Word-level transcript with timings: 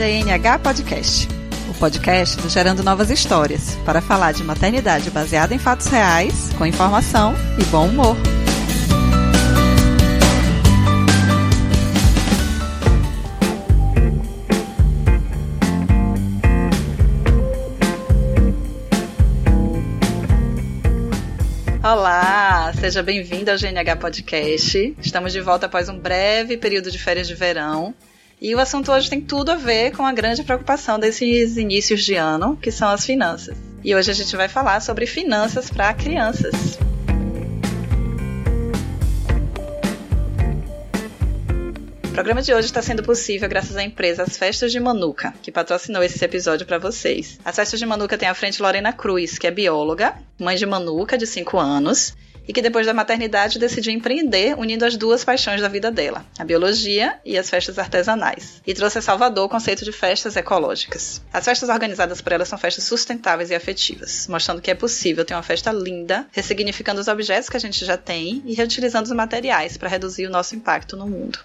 GNH 0.00 0.60
Podcast, 0.60 1.28
o 1.68 1.74
podcast 1.74 2.38
do 2.38 2.48
Gerando 2.48 2.82
Novas 2.82 3.10
Histórias, 3.10 3.76
para 3.84 4.00
falar 4.00 4.32
de 4.32 4.42
maternidade 4.42 5.10
baseada 5.10 5.54
em 5.54 5.58
fatos 5.58 5.88
reais, 5.88 6.48
com 6.56 6.64
informação 6.64 7.34
e 7.60 7.64
bom 7.64 7.86
humor. 7.86 8.16
Olá, 21.84 22.72
seja 22.80 23.02
bem-vindo 23.02 23.50
ao 23.50 23.58
GNH 23.58 23.96
Podcast. 23.96 24.96
Estamos 24.98 25.34
de 25.34 25.42
volta 25.42 25.66
após 25.66 25.90
um 25.90 25.98
breve 25.98 26.56
período 26.56 26.90
de 26.90 26.98
férias 26.98 27.28
de 27.28 27.34
verão 27.34 27.94
e 28.40 28.54
o 28.54 28.58
assunto 28.58 28.90
hoje 28.90 29.10
tem 29.10 29.20
tudo 29.20 29.50
a 29.50 29.56
ver 29.56 29.94
com 29.94 30.02
a 30.02 30.12
grande 30.12 30.42
preocupação 30.42 30.98
desses 30.98 31.58
inícios 31.58 32.02
de 32.02 32.14
ano, 32.14 32.56
que 32.56 32.70
são 32.70 32.88
as 32.88 33.04
finanças. 33.04 33.56
E 33.84 33.94
hoje 33.94 34.10
a 34.10 34.14
gente 34.14 34.34
vai 34.34 34.48
falar 34.48 34.80
sobre 34.80 35.04
finanças 35.04 35.68
para 35.68 35.92
crianças. 35.92 36.78
O 42.02 42.12
programa 42.12 42.42
de 42.42 42.52
hoje 42.52 42.66
está 42.66 42.82
sendo 42.82 43.02
possível 43.02 43.48
graças 43.48 43.76
à 43.76 43.82
empresa 43.82 44.22
As 44.22 44.36
Festas 44.36 44.72
de 44.72 44.80
Manuca, 44.80 45.34
que 45.42 45.52
patrocinou 45.52 46.02
esse 46.02 46.22
episódio 46.24 46.66
para 46.66 46.78
vocês. 46.78 47.38
As 47.44 47.56
Festas 47.56 47.78
de 47.78 47.86
Manuca 47.86 48.16
tem 48.16 48.28
à 48.28 48.34
frente 48.34 48.60
Lorena 48.60 48.92
Cruz, 48.92 49.38
que 49.38 49.46
é 49.46 49.50
bióloga, 49.50 50.14
mãe 50.38 50.56
de 50.56 50.66
Manuca, 50.66 51.16
de 51.16 51.26
5 51.26 51.58
anos, 51.58 52.14
e 52.50 52.52
que 52.52 52.60
depois 52.60 52.84
da 52.84 52.92
maternidade 52.92 53.60
decidiu 53.60 53.92
empreender 53.92 54.58
unindo 54.58 54.84
as 54.84 54.96
duas 54.96 55.22
paixões 55.22 55.60
da 55.60 55.68
vida 55.68 55.88
dela, 55.88 56.26
a 56.36 56.42
biologia 56.42 57.16
e 57.24 57.38
as 57.38 57.48
festas 57.48 57.78
artesanais, 57.78 58.60
e 58.66 58.74
trouxe 58.74 58.98
a 58.98 59.02
Salvador 59.02 59.44
o 59.44 59.48
conceito 59.48 59.84
de 59.84 59.92
festas 59.92 60.34
ecológicas. 60.34 61.22
As 61.32 61.44
festas 61.44 61.68
organizadas 61.68 62.20
por 62.20 62.32
ela 62.32 62.44
são 62.44 62.58
festas 62.58 62.82
sustentáveis 62.82 63.50
e 63.50 63.54
afetivas, 63.54 64.26
mostrando 64.26 64.60
que 64.60 64.68
é 64.68 64.74
possível 64.74 65.24
ter 65.24 65.34
uma 65.34 65.44
festa 65.44 65.70
linda, 65.70 66.26
ressignificando 66.32 67.00
os 67.00 67.06
objetos 67.06 67.48
que 67.48 67.56
a 67.56 67.60
gente 67.60 67.84
já 67.84 67.96
tem 67.96 68.42
e 68.44 68.52
reutilizando 68.52 69.04
os 69.04 69.14
materiais 69.14 69.76
para 69.76 69.88
reduzir 69.88 70.26
o 70.26 70.30
nosso 70.30 70.56
impacto 70.56 70.96
no 70.96 71.06
mundo. 71.06 71.38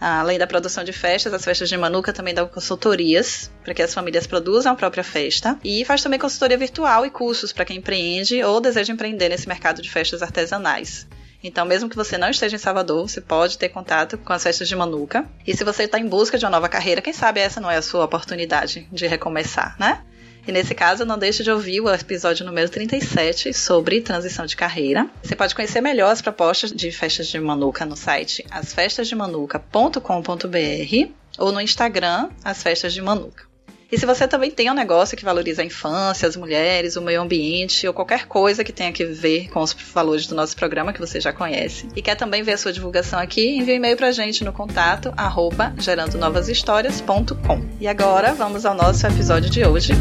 Além 0.00 0.38
da 0.38 0.46
produção 0.46 0.84
de 0.84 0.92
festas, 0.92 1.32
as 1.32 1.44
festas 1.44 1.68
de 1.68 1.76
Manuca 1.76 2.12
também 2.12 2.34
dão 2.34 2.46
consultorias 2.46 3.50
para 3.64 3.72
que 3.72 3.82
as 3.82 3.94
famílias 3.94 4.26
produzam 4.26 4.72
a 4.72 4.76
própria 4.76 5.02
festa 5.02 5.58
e 5.64 5.84
faz 5.84 6.02
também 6.02 6.18
consultoria 6.18 6.58
virtual 6.58 7.06
e 7.06 7.10
cursos 7.10 7.52
para 7.52 7.64
quem 7.64 7.78
empreende 7.78 8.42
ou 8.42 8.60
deseja 8.60 8.92
empreender 8.92 9.30
nesse 9.30 9.48
mercado 9.48 9.80
de 9.80 9.90
festas 9.90 10.22
artesanais. 10.22 11.06
Então, 11.42 11.64
mesmo 11.64 11.88
que 11.88 11.96
você 11.96 12.18
não 12.18 12.28
esteja 12.28 12.56
em 12.56 12.58
Salvador, 12.58 13.08
você 13.08 13.20
pode 13.20 13.56
ter 13.56 13.68
contato 13.68 14.18
com 14.18 14.32
as 14.32 14.42
festas 14.42 14.68
de 14.68 14.74
Manuca. 14.74 15.24
E 15.46 15.56
se 15.56 15.64
você 15.64 15.84
está 15.84 15.98
em 15.98 16.06
busca 16.06 16.36
de 16.36 16.44
uma 16.44 16.50
nova 16.50 16.68
carreira, 16.68 17.00
quem 17.00 17.12
sabe 17.12 17.40
essa 17.40 17.60
não 17.60 17.70
é 17.70 17.76
a 17.76 17.82
sua 17.82 18.04
oportunidade 18.04 18.88
de 18.90 19.06
recomeçar, 19.06 19.76
né? 19.78 20.02
E 20.46 20.52
nesse 20.52 20.74
caso, 20.74 21.04
não 21.04 21.18
deixe 21.18 21.42
de 21.42 21.50
ouvir 21.50 21.80
o 21.80 21.92
episódio 21.92 22.46
número 22.46 22.68
37 22.68 23.52
sobre 23.52 24.00
transição 24.00 24.46
de 24.46 24.54
carreira. 24.54 25.10
Você 25.22 25.34
pode 25.34 25.54
conhecer 25.54 25.80
melhor 25.80 26.12
as 26.12 26.22
propostas 26.22 26.70
de 26.70 26.92
festas 26.92 27.26
de 27.26 27.40
Manuca 27.40 27.84
no 27.84 27.96
site 27.96 28.46
asfestasdemanuca.com.br 28.50 31.10
ou 31.38 31.52
no 31.52 31.60
Instagram, 31.60 32.30
as 32.44 32.62
festas 32.62 32.94
de 32.94 33.02
Manuca. 33.02 33.45
E 33.90 33.98
se 33.98 34.04
você 34.04 34.26
também 34.26 34.50
tem 34.50 34.70
um 34.70 34.74
negócio 34.74 35.16
que 35.16 35.24
valoriza 35.24 35.62
a 35.62 35.64
infância, 35.64 36.28
as 36.28 36.36
mulheres, 36.36 36.96
o 36.96 37.02
meio 37.02 37.20
ambiente 37.20 37.86
ou 37.86 37.94
qualquer 37.94 38.26
coisa 38.26 38.64
que 38.64 38.72
tenha 38.72 38.92
que 38.92 39.04
ver 39.04 39.48
com 39.50 39.60
os 39.60 39.72
valores 39.72 40.26
do 40.26 40.34
nosso 40.34 40.56
programa 40.56 40.92
que 40.92 41.00
você 41.00 41.20
já 41.20 41.32
conhece 41.32 41.88
e 41.94 42.02
quer 42.02 42.16
também 42.16 42.42
ver 42.42 42.52
a 42.52 42.58
sua 42.58 42.72
divulgação 42.72 43.18
aqui, 43.18 43.56
envie 43.56 43.72
um 43.72 43.76
e-mail 43.76 43.96
pra 43.96 44.10
gente 44.10 44.44
no 44.44 44.52
contato 44.52 45.12
arroba 45.16 45.72
gerandonovashistórias.com. 45.78 47.64
E 47.80 47.86
agora 47.86 48.34
vamos 48.34 48.66
ao 48.66 48.74
nosso 48.74 49.06
episódio 49.06 49.48
de 49.48 49.64
hoje. 49.64 49.92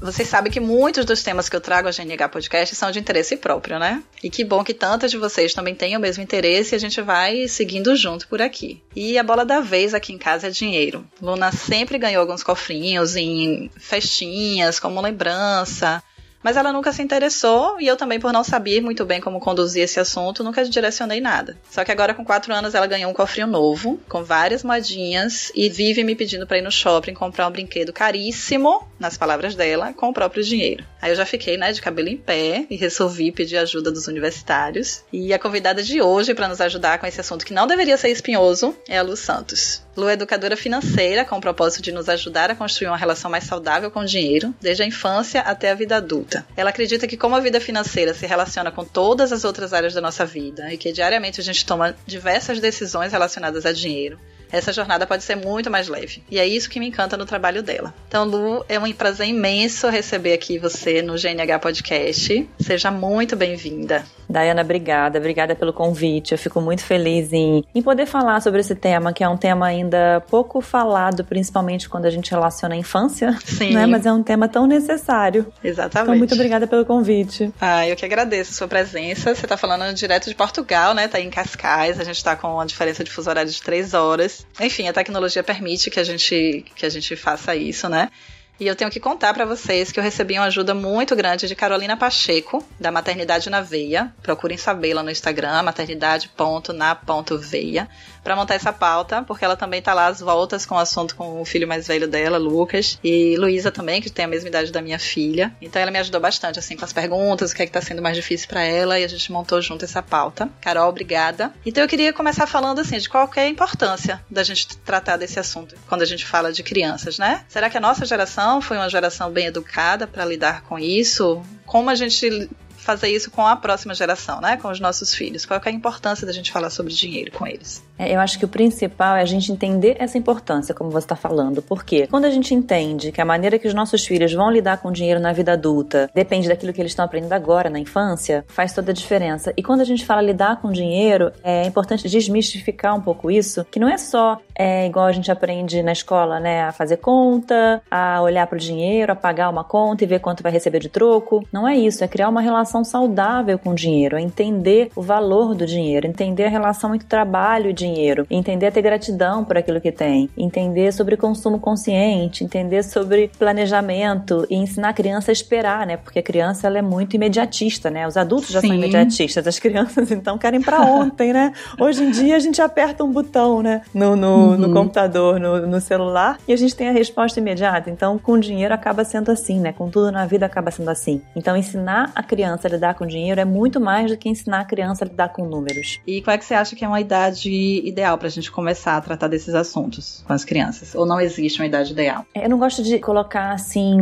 Vocês 0.00 0.28
sabem 0.28 0.52
que 0.52 0.60
muitos 0.60 1.04
dos 1.04 1.22
temas 1.22 1.48
que 1.48 1.56
eu 1.56 1.60
trago 1.60 1.88
a 1.88 1.90
GNH 1.90 2.28
Podcast 2.28 2.74
são 2.74 2.90
de 2.90 2.98
interesse 2.98 3.36
próprio, 3.36 3.78
né? 3.78 4.02
E 4.22 4.28
que 4.28 4.44
bom 4.44 4.62
que 4.62 4.74
tantas 4.74 5.10
de 5.10 5.16
vocês 5.16 5.54
também 5.54 5.74
tenham 5.74 5.98
o 5.98 6.02
mesmo 6.02 6.22
interesse 6.22 6.74
e 6.74 6.76
a 6.76 6.80
gente 6.80 7.00
vai 7.00 7.48
seguindo 7.48 7.96
junto 7.96 8.28
por 8.28 8.42
aqui. 8.42 8.82
E 8.94 9.18
a 9.18 9.22
bola 9.22 9.44
da 9.44 9.60
vez 9.60 9.94
aqui 9.94 10.12
em 10.12 10.18
casa 10.18 10.48
é 10.48 10.50
dinheiro. 10.50 11.06
Luna 11.20 11.50
sempre 11.50 11.98
ganhou 11.98 12.20
alguns 12.20 12.42
cofrinhos 12.42 13.16
em 13.16 13.70
festinhas, 13.78 14.78
como 14.78 15.00
lembrança 15.00 16.02
mas 16.46 16.56
ela 16.56 16.72
nunca 16.72 16.92
se 16.92 17.02
interessou 17.02 17.80
e 17.80 17.88
eu 17.88 17.96
também, 17.96 18.20
por 18.20 18.32
não 18.32 18.44
saber 18.44 18.80
muito 18.80 19.04
bem 19.04 19.20
como 19.20 19.40
conduzir 19.40 19.82
esse 19.82 19.98
assunto, 19.98 20.44
nunca 20.44 20.64
direcionei 20.64 21.20
nada. 21.20 21.56
Só 21.68 21.84
que 21.84 21.90
agora, 21.90 22.14
com 22.14 22.24
quatro 22.24 22.54
anos, 22.54 22.72
ela 22.72 22.86
ganhou 22.86 23.10
um 23.10 23.14
cofrinho 23.14 23.48
novo, 23.48 23.98
com 24.08 24.22
várias 24.22 24.62
moedinhas, 24.62 25.50
e 25.56 25.68
vive 25.68 26.04
me 26.04 26.14
pedindo 26.14 26.46
para 26.46 26.58
ir 26.58 26.62
no 26.62 26.70
shopping 26.70 27.14
comprar 27.14 27.48
um 27.48 27.50
brinquedo 27.50 27.92
caríssimo, 27.92 28.86
nas 28.96 29.18
palavras 29.18 29.56
dela, 29.56 29.92
com 29.92 30.10
o 30.10 30.14
próprio 30.14 30.44
dinheiro. 30.44 30.84
Aí 31.02 31.10
eu 31.10 31.16
já 31.16 31.26
fiquei, 31.26 31.56
né, 31.56 31.72
de 31.72 31.82
cabelo 31.82 32.10
em 32.10 32.16
pé 32.16 32.64
e 32.70 32.76
resolvi 32.76 33.32
pedir 33.32 33.56
ajuda 33.56 33.90
dos 33.90 34.06
universitários. 34.06 35.02
E 35.12 35.34
a 35.34 35.40
convidada 35.40 35.82
de 35.82 36.00
hoje 36.00 36.32
para 36.32 36.46
nos 36.46 36.60
ajudar 36.60 37.00
com 37.00 37.08
esse 37.08 37.20
assunto 37.20 37.44
que 37.44 37.52
não 37.52 37.66
deveria 37.66 37.96
ser 37.96 38.10
espinhoso 38.10 38.72
é 38.88 38.98
a 38.98 39.02
Lu 39.02 39.16
Santos. 39.16 39.85
Lu 39.96 40.08
é 40.08 40.12
educadora 40.12 40.56
financeira 40.56 41.24
com 41.24 41.38
o 41.38 41.40
propósito 41.40 41.82
de 41.82 41.90
nos 41.90 42.08
ajudar 42.08 42.50
a 42.50 42.54
construir 42.54 42.88
uma 42.88 42.96
relação 42.96 43.30
mais 43.30 43.44
saudável 43.44 43.90
com 43.90 44.00
o 44.00 44.04
dinheiro, 44.04 44.54
desde 44.60 44.82
a 44.82 44.86
infância 44.86 45.40
até 45.40 45.70
a 45.70 45.74
vida 45.74 45.96
adulta. 45.96 46.46
Ela 46.56 46.70
acredita 46.70 47.06
que 47.06 47.16
como 47.16 47.34
a 47.34 47.40
vida 47.40 47.60
financeira 47.60 48.12
se 48.12 48.26
relaciona 48.26 48.70
com 48.70 48.84
todas 48.84 49.32
as 49.32 49.44
outras 49.44 49.72
áreas 49.72 49.94
da 49.94 50.00
nossa 50.00 50.26
vida 50.26 50.72
e 50.72 50.76
que 50.76 50.92
diariamente 50.92 51.40
a 51.40 51.44
gente 51.44 51.64
toma 51.64 51.96
diversas 52.06 52.60
decisões 52.60 53.12
relacionadas 53.12 53.64
a 53.64 53.72
dinheiro, 53.72 54.18
essa 54.50 54.72
jornada 54.72 55.06
pode 55.06 55.24
ser 55.24 55.36
muito 55.36 55.70
mais 55.70 55.88
leve. 55.88 56.22
E 56.30 56.38
é 56.38 56.46
isso 56.46 56.70
que 56.70 56.80
me 56.80 56.88
encanta 56.88 57.16
no 57.16 57.26
trabalho 57.26 57.62
dela. 57.62 57.94
Então, 58.08 58.24
Lu, 58.24 58.64
é 58.68 58.78
um 58.78 58.92
prazer 58.92 59.28
imenso 59.28 59.88
receber 59.88 60.32
aqui 60.32 60.58
você 60.58 61.02
no 61.02 61.14
GNH 61.14 61.58
Podcast. 61.58 62.48
Seja 62.60 62.90
muito 62.90 63.36
bem-vinda. 63.36 64.04
Dayana, 64.28 64.62
obrigada. 64.62 65.18
Obrigada 65.18 65.54
pelo 65.54 65.72
convite. 65.72 66.32
Eu 66.32 66.38
fico 66.38 66.60
muito 66.60 66.82
feliz 66.82 67.32
em, 67.32 67.64
em 67.74 67.82
poder 67.82 68.06
falar 68.06 68.40
sobre 68.40 68.60
esse 68.60 68.74
tema, 68.74 69.12
que 69.12 69.22
é 69.22 69.28
um 69.28 69.36
tema 69.36 69.66
ainda 69.66 70.20
pouco 70.28 70.60
falado, 70.60 71.24
principalmente 71.24 71.88
quando 71.88 72.06
a 72.06 72.10
gente 72.10 72.30
relaciona 72.30 72.74
a 72.74 72.78
infância. 72.78 73.36
Sim. 73.44 73.74
Né? 73.74 73.86
Mas 73.86 74.04
é 74.04 74.12
um 74.12 74.22
tema 74.22 74.48
tão 74.48 74.66
necessário. 74.66 75.46
Exatamente. 75.62 76.08
Então, 76.08 76.18
muito 76.18 76.34
obrigada 76.34 76.66
pelo 76.66 76.84
convite. 76.84 77.52
Ah, 77.60 77.86
eu 77.86 77.94
que 77.94 78.04
agradeço 78.04 78.50
a 78.50 78.54
sua 78.54 78.68
presença. 78.68 79.34
Você 79.34 79.46
está 79.46 79.56
falando 79.56 79.94
direto 79.94 80.28
de 80.28 80.34
Portugal, 80.34 80.94
né? 80.94 81.06
Tá 81.08 81.18
aí 81.18 81.24
em 81.24 81.30
Cascais. 81.30 82.00
A 82.00 82.04
gente 82.04 82.16
está 82.16 82.34
com 82.34 82.54
uma 82.54 82.66
diferença 82.66 83.04
de 83.04 83.10
fuso 83.10 83.30
horário 83.30 83.50
de 83.50 83.62
três 83.62 83.94
horas. 83.94 84.35
Enfim, 84.60 84.88
a 84.88 84.92
tecnologia 84.92 85.42
permite 85.42 85.90
que 85.90 86.00
a 86.00 86.04
gente, 86.04 86.64
que 86.74 86.86
a 86.86 86.88
gente 86.88 87.14
faça 87.16 87.54
isso, 87.54 87.88
né? 87.88 88.10
E 88.58 88.66
eu 88.66 88.74
tenho 88.74 88.90
que 88.90 88.98
contar 88.98 89.34
para 89.34 89.44
vocês 89.44 89.92
que 89.92 90.00
eu 90.00 90.04
recebi 90.04 90.38
uma 90.38 90.46
ajuda 90.46 90.72
muito 90.72 91.14
grande 91.14 91.46
de 91.46 91.54
Carolina 91.54 91.94
Pacheco, 91.94 92.64
da 92.80 92.90
Maternidade 92.90 93.50
na 93.50 93.60
Veia. 93.60 94.14
Procurem 94.22 94.56
sabê-la 94.56 95.02
no 95.02 95.10
Instagram, 95.10 95.62
maternidade.na.veia 95.62 97.86
para 98.26 98.34
montar 98.34 98.56
essa 98.56 98.72
pauta, 98.72 99.22
porque 99.22 99.44
ela 99.44 99.54
também 99.54 99.80
tá 99.80 99.94
lá 99.94 100.08
às 100.08 100.18
voltas 100.18 100.66
com 100.66 100.74
o 100.74 100.78
assunto 100.78 101.14
com 101.14 101.40
o 101.40 101.44
filho 101.44 101.68
mais 101.68 101.86
velho 101.86 102.08
dela, 102.08 102.38
Lucas, 102.38 102.98
e 103.04 103.36
Luísa 103.36 103.70
também, 103.70 104.02
que 104.02 104.10
tem 104.10 104.24
a 104.24 104.28
mesma 104.28 104.48
idade 104.48 104.72
da 104.72 104.82
minha 104.82 104.98
filha. 104.98 105.54
Então 105.62 105.80
ela 105.80 105.92
me 105.92 105.98
ajudou 106.00 106.20
bastante, 106.20 106.58
assim, 106.58 106.76
com 106.76 106.84
as 106.84 106.92
perguntas, 106.92 107.52
o 107.52 107.54
que 107.54 107.62
é 107.62 107.66
que 107.66 107.70
tá 107.70 107.80
sendo 107.80 108.02
mais 108.02 108.16
difícil 108.16 108.48
para 108.48 108.64
ela, 108.64 108.98
e 108.98 109.04
a 109.04 109.08
gente 109.08 109.30
montou 109.30 109.62
junto 109.62 109.84
essa 109.84 110.02
pauta. 110.02 110.50
Carol, 110.60 110.88
obrigada. 110.88 111.52
Então 111.64 111.84
eu 111.84 111.88
queria 111.88 112.12
começar 112.12 112.48
falando, 112.48 112.80
assim, 112.80 112.98
de 112.98 113.08
qual 113.08 113.30
é 113.36 113.42
a 113.42 113.48
importância 113.48 114.20
da 114.28 114.42
gente 114.42 114.76
tratar 114.78 115.16
desse 115.16 115.38
assunto 115.38 115.76
quando 115.88 116.02
a 116.02 116.06
gente 116.06 116.26
fala 116.26 116.52
de 116.52 116.64
crianças, 116.64 117.20
né? 117.20 117.44
Será 117.48 117.70
que 117.70 117.78
a 117.78 117.80
nossa 117.80 118.04
geração 118.04 118.60
foi 118.60 118.76
uma 118.76 118.90
geração 118.90 119.30
bem 119.30 119.46
educada 119.46 120.04
para 120.04 120.24
lidar 120.24 120.62
com 120.62 120.76
isso? 120.80 121.40
Como 121.64 121.90
a 121.90 121.94
gente 121.94 122.50
fazer 122.76 123.08
isso 123.08 123.30
com 123.30 123.46
a 123.46 123.54
próxima 123.54 123.94
geração, 123.94 124.40
né? 124.40 124.56
Com 124.56 124.68
os 124.68 124.80
nossos 124.80 125.14
filhos. 125.14 125.46
Qual 125.46 125.60
é 125.64 125.68
a 125.68 125.72
importância 125.72 126.26
da 126.26 126.32
gente 126.32 126.50
falar 126.50 126.70
sobre 126.70 126.92
dinheiro 126.92 127.30
com 127.30 127.46
eles? 127.46 127.84
É, 127.98 128.14
eu 128.14 128.20
acho 128.20 128.38
que 128.38 128.44
o 128.44 128.48
principal 128.48 129.16
é 129.16 129.22
a 129.22 129.26
gente 129.26 129.50
entender 129.50 129.96
essa 129.98 130.18
importância, 130.18 130.74
como 130.74 130.90
você 130.90 131.04
está 131.04 131.16
falando. 131.16 131.62
Porque 131.62 132.06
quando 132.06 132.24
a 132.24 132.30
gente 132.30 132.54
entende 132.54 133.12
que 133.12 133.20
a 133.20 133.24
maneira 133.24 133.58
que 133.58 133.68
os 133.68 133.74
nossos 133.74 134.06
filhos 134.06 134.32
vão 134.32 134.50
lidar 134.50 134.78
com 134.78 134.88
o 134.88 134.92
dinheiro 134.92 135.20
na 135.20 135.32
vida 135.32 135.52
adulta 135.52 136.10
depende 136.14 136.48
daquilo 136.48 136.72
que 136.72 136.80
eles 136.80 136.92
estão 136.92 137.04
aprendendo 137.04 137.32
agora, 137.32 137.70
na 137.70 137.78
infância, 137.78 138.44
faz 138.48 138.72
toda 138.72 138.90
a 138.90 138.94
diferença. 138.94 139.52
E 139.56 139.62
quando 139.62 139.80
a 139.80 139.84
gente 139.84 140.04
fala 140.04 140.20
lidar 140.20 140.60
com 140.60 140.70
dinheiro, 140.70 141.32
é 141.42 141.66
importante 141.66 142.08
desmistificar 142.08 142.94
um 142.94 143.00
pouco 143.00 143.30
isso, 143.30 143.64
que 143.70 143.80
não 143.80 143.88
é 143.88 143.98
só 143.98 144.40
é, 144.58 144.86
igual 144.86 145.06
a 145.06 145.12
gente 145.12 145.30
aprende 145.30 145.82
na 145.82 145.92
escola, 145.92 146.40
né? 146.40 146.64
A 146.64 146.72
fazer 146.72 146.96
conta, 146.96 147.82
a 147.90 148.22
olhar 148.22 148.46
para 148.46 148.56
o 148.56 148.60
dinheiro, 148.60 149.12
a 149.12 149.16
pagar 149.16 149.50
uma 149.50 149.64
conta 149.64 150.04
e 150.04 150.06
ver 150.06 150.20
quanto 150.20 150.42
vai 150.42 150.50
receber 150.50 150.78
de 150.78 150.88
troco. 150.88 151.46
Não 151.52 151.68
é 151.68 151.76
isso, 151.76 152.02
é 152.02 152.08
criar 152.08 152.28
uma 152.28 152.40
relação 152.40 152.84
saudável 152.84 153.58
com 153.58 153.70
o 153.70 153.74
dinheiro, 153.74 154.16
a 154.16 154.20
entender 154.20 154.90
o 154.96 155.02
valor 155.02 155.54
do 155.54 155.66
dinheiro, 155.66 156.06
entender 156.06 156.44
a 156.44 156.48
relação 156.48 156.94
entre 156.94 157.06
trabalho 157.06 157.70
e 157.70 157.72
dinheiro, 157.72 157.85
entender 158.30 158.66
a 158.66 158.70
ter 158.70 158.82
gratidão 158.82 159.44
por 159.44 159.56
aquilo 159.56 159.80
que 159.80 159.92
tem, 159.92 160.28
entender 160.36 160.92
sobre 160.92 161.16
consumo 161.16 161.58
consciente, 161.58 162.44
entender 162.44 162.82
sobre 162.82 163.30
planejamento 163.38 164.46
e 164.50 164.56
ensinar 164.56 164.90
a 164.90 164.92
criança 164.92 165.30
a 165.30 165.32
esperar, 165.32 165.86
né? 165.86 165.96
Porque 165.96 166.18
a 166.18 166.22
criança 166.22 166.66
ela 166.66 166.78
é 166.78 166.82
muito 166.82 167.14
imediatista, 167.14 167.90
né? 167.90 168.06
Os 168.06 168.16
adultos 168.16 168.50
já 168.50 168.60
Sim. 168.60 168.68
são 168.68 168.76
imediatistas, 168.76 169.46
as 169.46 169.58
crianças 169.58 170.10
então 170.12 170.38
querem 170.38 170.60
para 170.60 170.80
ontem, 170.80 171.32
né? 171.32 171.52
Hoje 171.78 172.04
em 172.04 172.10
dia 172.10 172.36
a 172.36 172.38
gente 172.38 172.60
aperta 172.60 173.04
um 173.04 173.12
botão, 173.12 173.62
né? 173.62 173.82
No, 173.92 174.16
no, 174.16 174.50
uhum. 174.50 174.56
no 174.56 174.72
computador, 174.72 175.38
no, 175.38 175.66
no 175.66 175.80
celular 175.80 176.38
e 176.46 176.52
a 176.52 176.56
gente 176.56 176.74
tem 176.74 176.88
a 176.88 176.92
resposta 176.92 177.40
imediata. 177.40 177.90
Então, 177.90 178.18
com 178.18 178.38
dinheiro 178.38 178.72
acaba 178.72 179.04
sendo 179.04 179.30
assim, 179.30 179.60
né? 179.60 179.72
Com 179.72 179.90
tudo 179.90 180.10
na 180.10 180.26
vida 180.26 180.46
acaba 180.46 180.70
sendo 180.70 180.90
assim. 180.90 181.20
Então, 181.34 181.56
ensinar 181.56 182.12
a 182.14 182.22
criança 182.22 182.68
a 182.68 182.70
lidar 182.70 182.94
com 182.94 183.06
dinheiro 183.06 183.40
é 183.40 183.44
muito 183.44 183.80
mais 183.80 184.10
do 184.10 184.16
que 184.16 184.28
ensinar 184.28 184.60
a 184.60 184.64
criança 184.64 185.04
a 185.04 185.08
lidar 185.08 185.28
com 185.30 185.44
números. 185.46 186.00
E 186.06 186.22
qual 186.22 186.34
é 186.34 186.38
que 186.38 186.44
você 186.44 186.54
acha 186.54 186.74
que 186.74 186.84
é 186.84 186.88
uma 186.88 187.00
idade 187.00 187.50
ideal 187.84 188.18
para 188.18 188.28
a 188.28 188.30
gente 188.30 188.50
começar 188.50 188.96
a 188.96 189.00
tratar 189.00 189.28
desses 189.28 189.54
assuntos 189.54 190.22
com 190.26 190.32
as 190.32 190.44
crianças? 190.44 190.94
Ou 190.94 191.06
não 191.06 191.20
existe 191.20 191.60
uma 191.60 191.66
idade 191.66 191.92
ideal? 191.92 192.24
Eu 192.34 192.48
não 192.48 192.58
gosto 192.58 192.82
de 192.82 192.98
colocar 192.98 193.52
assim 193.52 193.96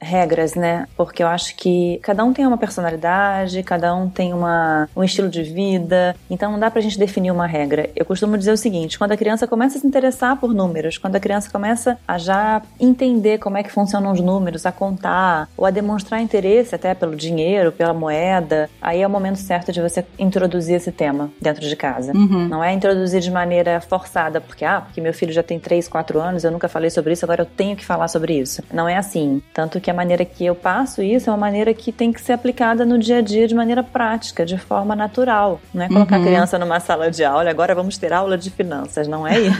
regras, 0.00 0.54
né? 0.54 0.86
Porque 0.96 1.22
eu 1.22 1.28
acho 1.28 1.56
que 1.56 1.98
cada 2.02 2.24
um 2.24 2.32
tem 2.32 2.46
uma 2.46 2.58
personalidade, 2.58 3.62
cada 3.62 3.94
um 3.94 4.08
tem 4.08 4.32
uma, 4.32 4.88
um 4.96 5.02
estilo 5.02 5.28
de 5.28 5.42
vida, 5.42 6.14
então 6.30 6.52
não 6.52 6.58
dá 6.58 6.70
pra 6.70 6.80
gente 6.80 6.98
definir 6.98 7.30
uma 7.30 7.46
regra. 7.46 7.90
Eu 7.94 8.04
costumo 8.04 8.36
dizer 8.36 8.52
o 8.52 8.56
seguinte: 8.56 8.98
quando 8.98 9.12
a 9.12 9.16
criança 9.16 9.46
começa 9.46 9.78
a 9.78 9.80
se 9.80 9.86
interessar 9.86 10.36
por 10.36 10.54
números, 10.54 10.98
quando 10.98 11.16
a 11.16 11.20
criança 11.20 11.50
começa 11.50 11.98
a 12.06 12.18
já 12.18 12.62
entender 12.78 13.38
como 13.38 13.56
é 13.56 13.62
que 13.62 13.70
funcionam 13.70 14.12
os 14.12 14.20
números, 14.20 14.66
a 14.66 14.72
contar, 14.72 15.48
ou 15.56 15.64
a 15.64 15.70
demonstrar 15.70 16.20
interesse 16.20 16.74
até 16.74 16.94
pelo 16.94 17.16
dinheiro, 17.16 17.72
pela 17.72 17.94
moeda, 17.94 18.68
aí 18.80 19.02
é 19.02 19.06
o 19.06 19.10
momento 19.10 19.38
certo 19.38 19.72
de 19.72 19.80
você 19.80 20.04
introduzir 20.18 20.76
esse 20.76 20.92
tema 20.92 21.30
dentro 21.40 21.66
de 21.66 21.76
casa. 21.76 22.12
Uhum. 22.12 22.48
Não 22.48 22.62
é 22.62 22.72
introduzir 22.72 23.07
de 23.12 23.30
maneira 23.30 23.80
forçada, 23.80 24.40
porque, 24.40 24.64
ah, 24.64 24.80
porque 24.80 25.00
meu 25.00 25.12
filho 25.12 25.32
já 25.32 25.42
tem 25.42 25.58
3, 25.58 25.88
4 25.88 26.20
anos, 26.20 26.44
eu 26.44 26.50
nunca 26.50 26.68
falei 26.68 26.90
sobre 26.90 27.12
isso, 27.12 27.24
agora 27.24 27.42
eu 27.42 27.46
tenho 27.46 27.76
que 27.76 27.84
falar 27.84 28.08
sobre 28.08 28.38
isso. 28.38 28.62
Não 28.72 28.88
é 28.88 28.96
assim. 28.96 29.42
Tanto 29.52 29.80
que 29.80 29.90
a 29.90 29.94
maneira 29.94 30.24
que 30.24 30.44
eu 30.44 30.54
passo 30.54 31.02
isso 31.02 31.30
é 31.30 31.32
uma 31.32 31.38
maneira 31.38 31.72
que 31.72 31.92
tem 31.92 32.12
que 32.12 32.20
ser 32.20 32.32
aplicada 32.32 32.84
no 32.84 32.98
dia 32.98 33.18
a 33.18 33.20
dia 33.20 33.46
de 33.46 33.54
maneira 33.54 33.82
prática, 33.82 34.44
de 34.44 34.58
forma 34.58 34.94
natural. 34.94 35.60
Não 35.72 35.84
é 35.84 35.88
colocar 35.88 36.16
uhum. 36.16 36.22
a 36.22 36.26
criança 36.26 36.58
numa 36.58 36.80
sala 36.80 37.10
de 37.10 37.24
aula, 37.24 37.50
agora 37.50 37.74
vamos 37.74 37.96
ter 37.96 38.12
aula 38.12 38.36
de 38.36 38.50
finanças, 38.50 39.08
não 39.08 39.26
é 39.26 39.40
isso. 39.40 39.58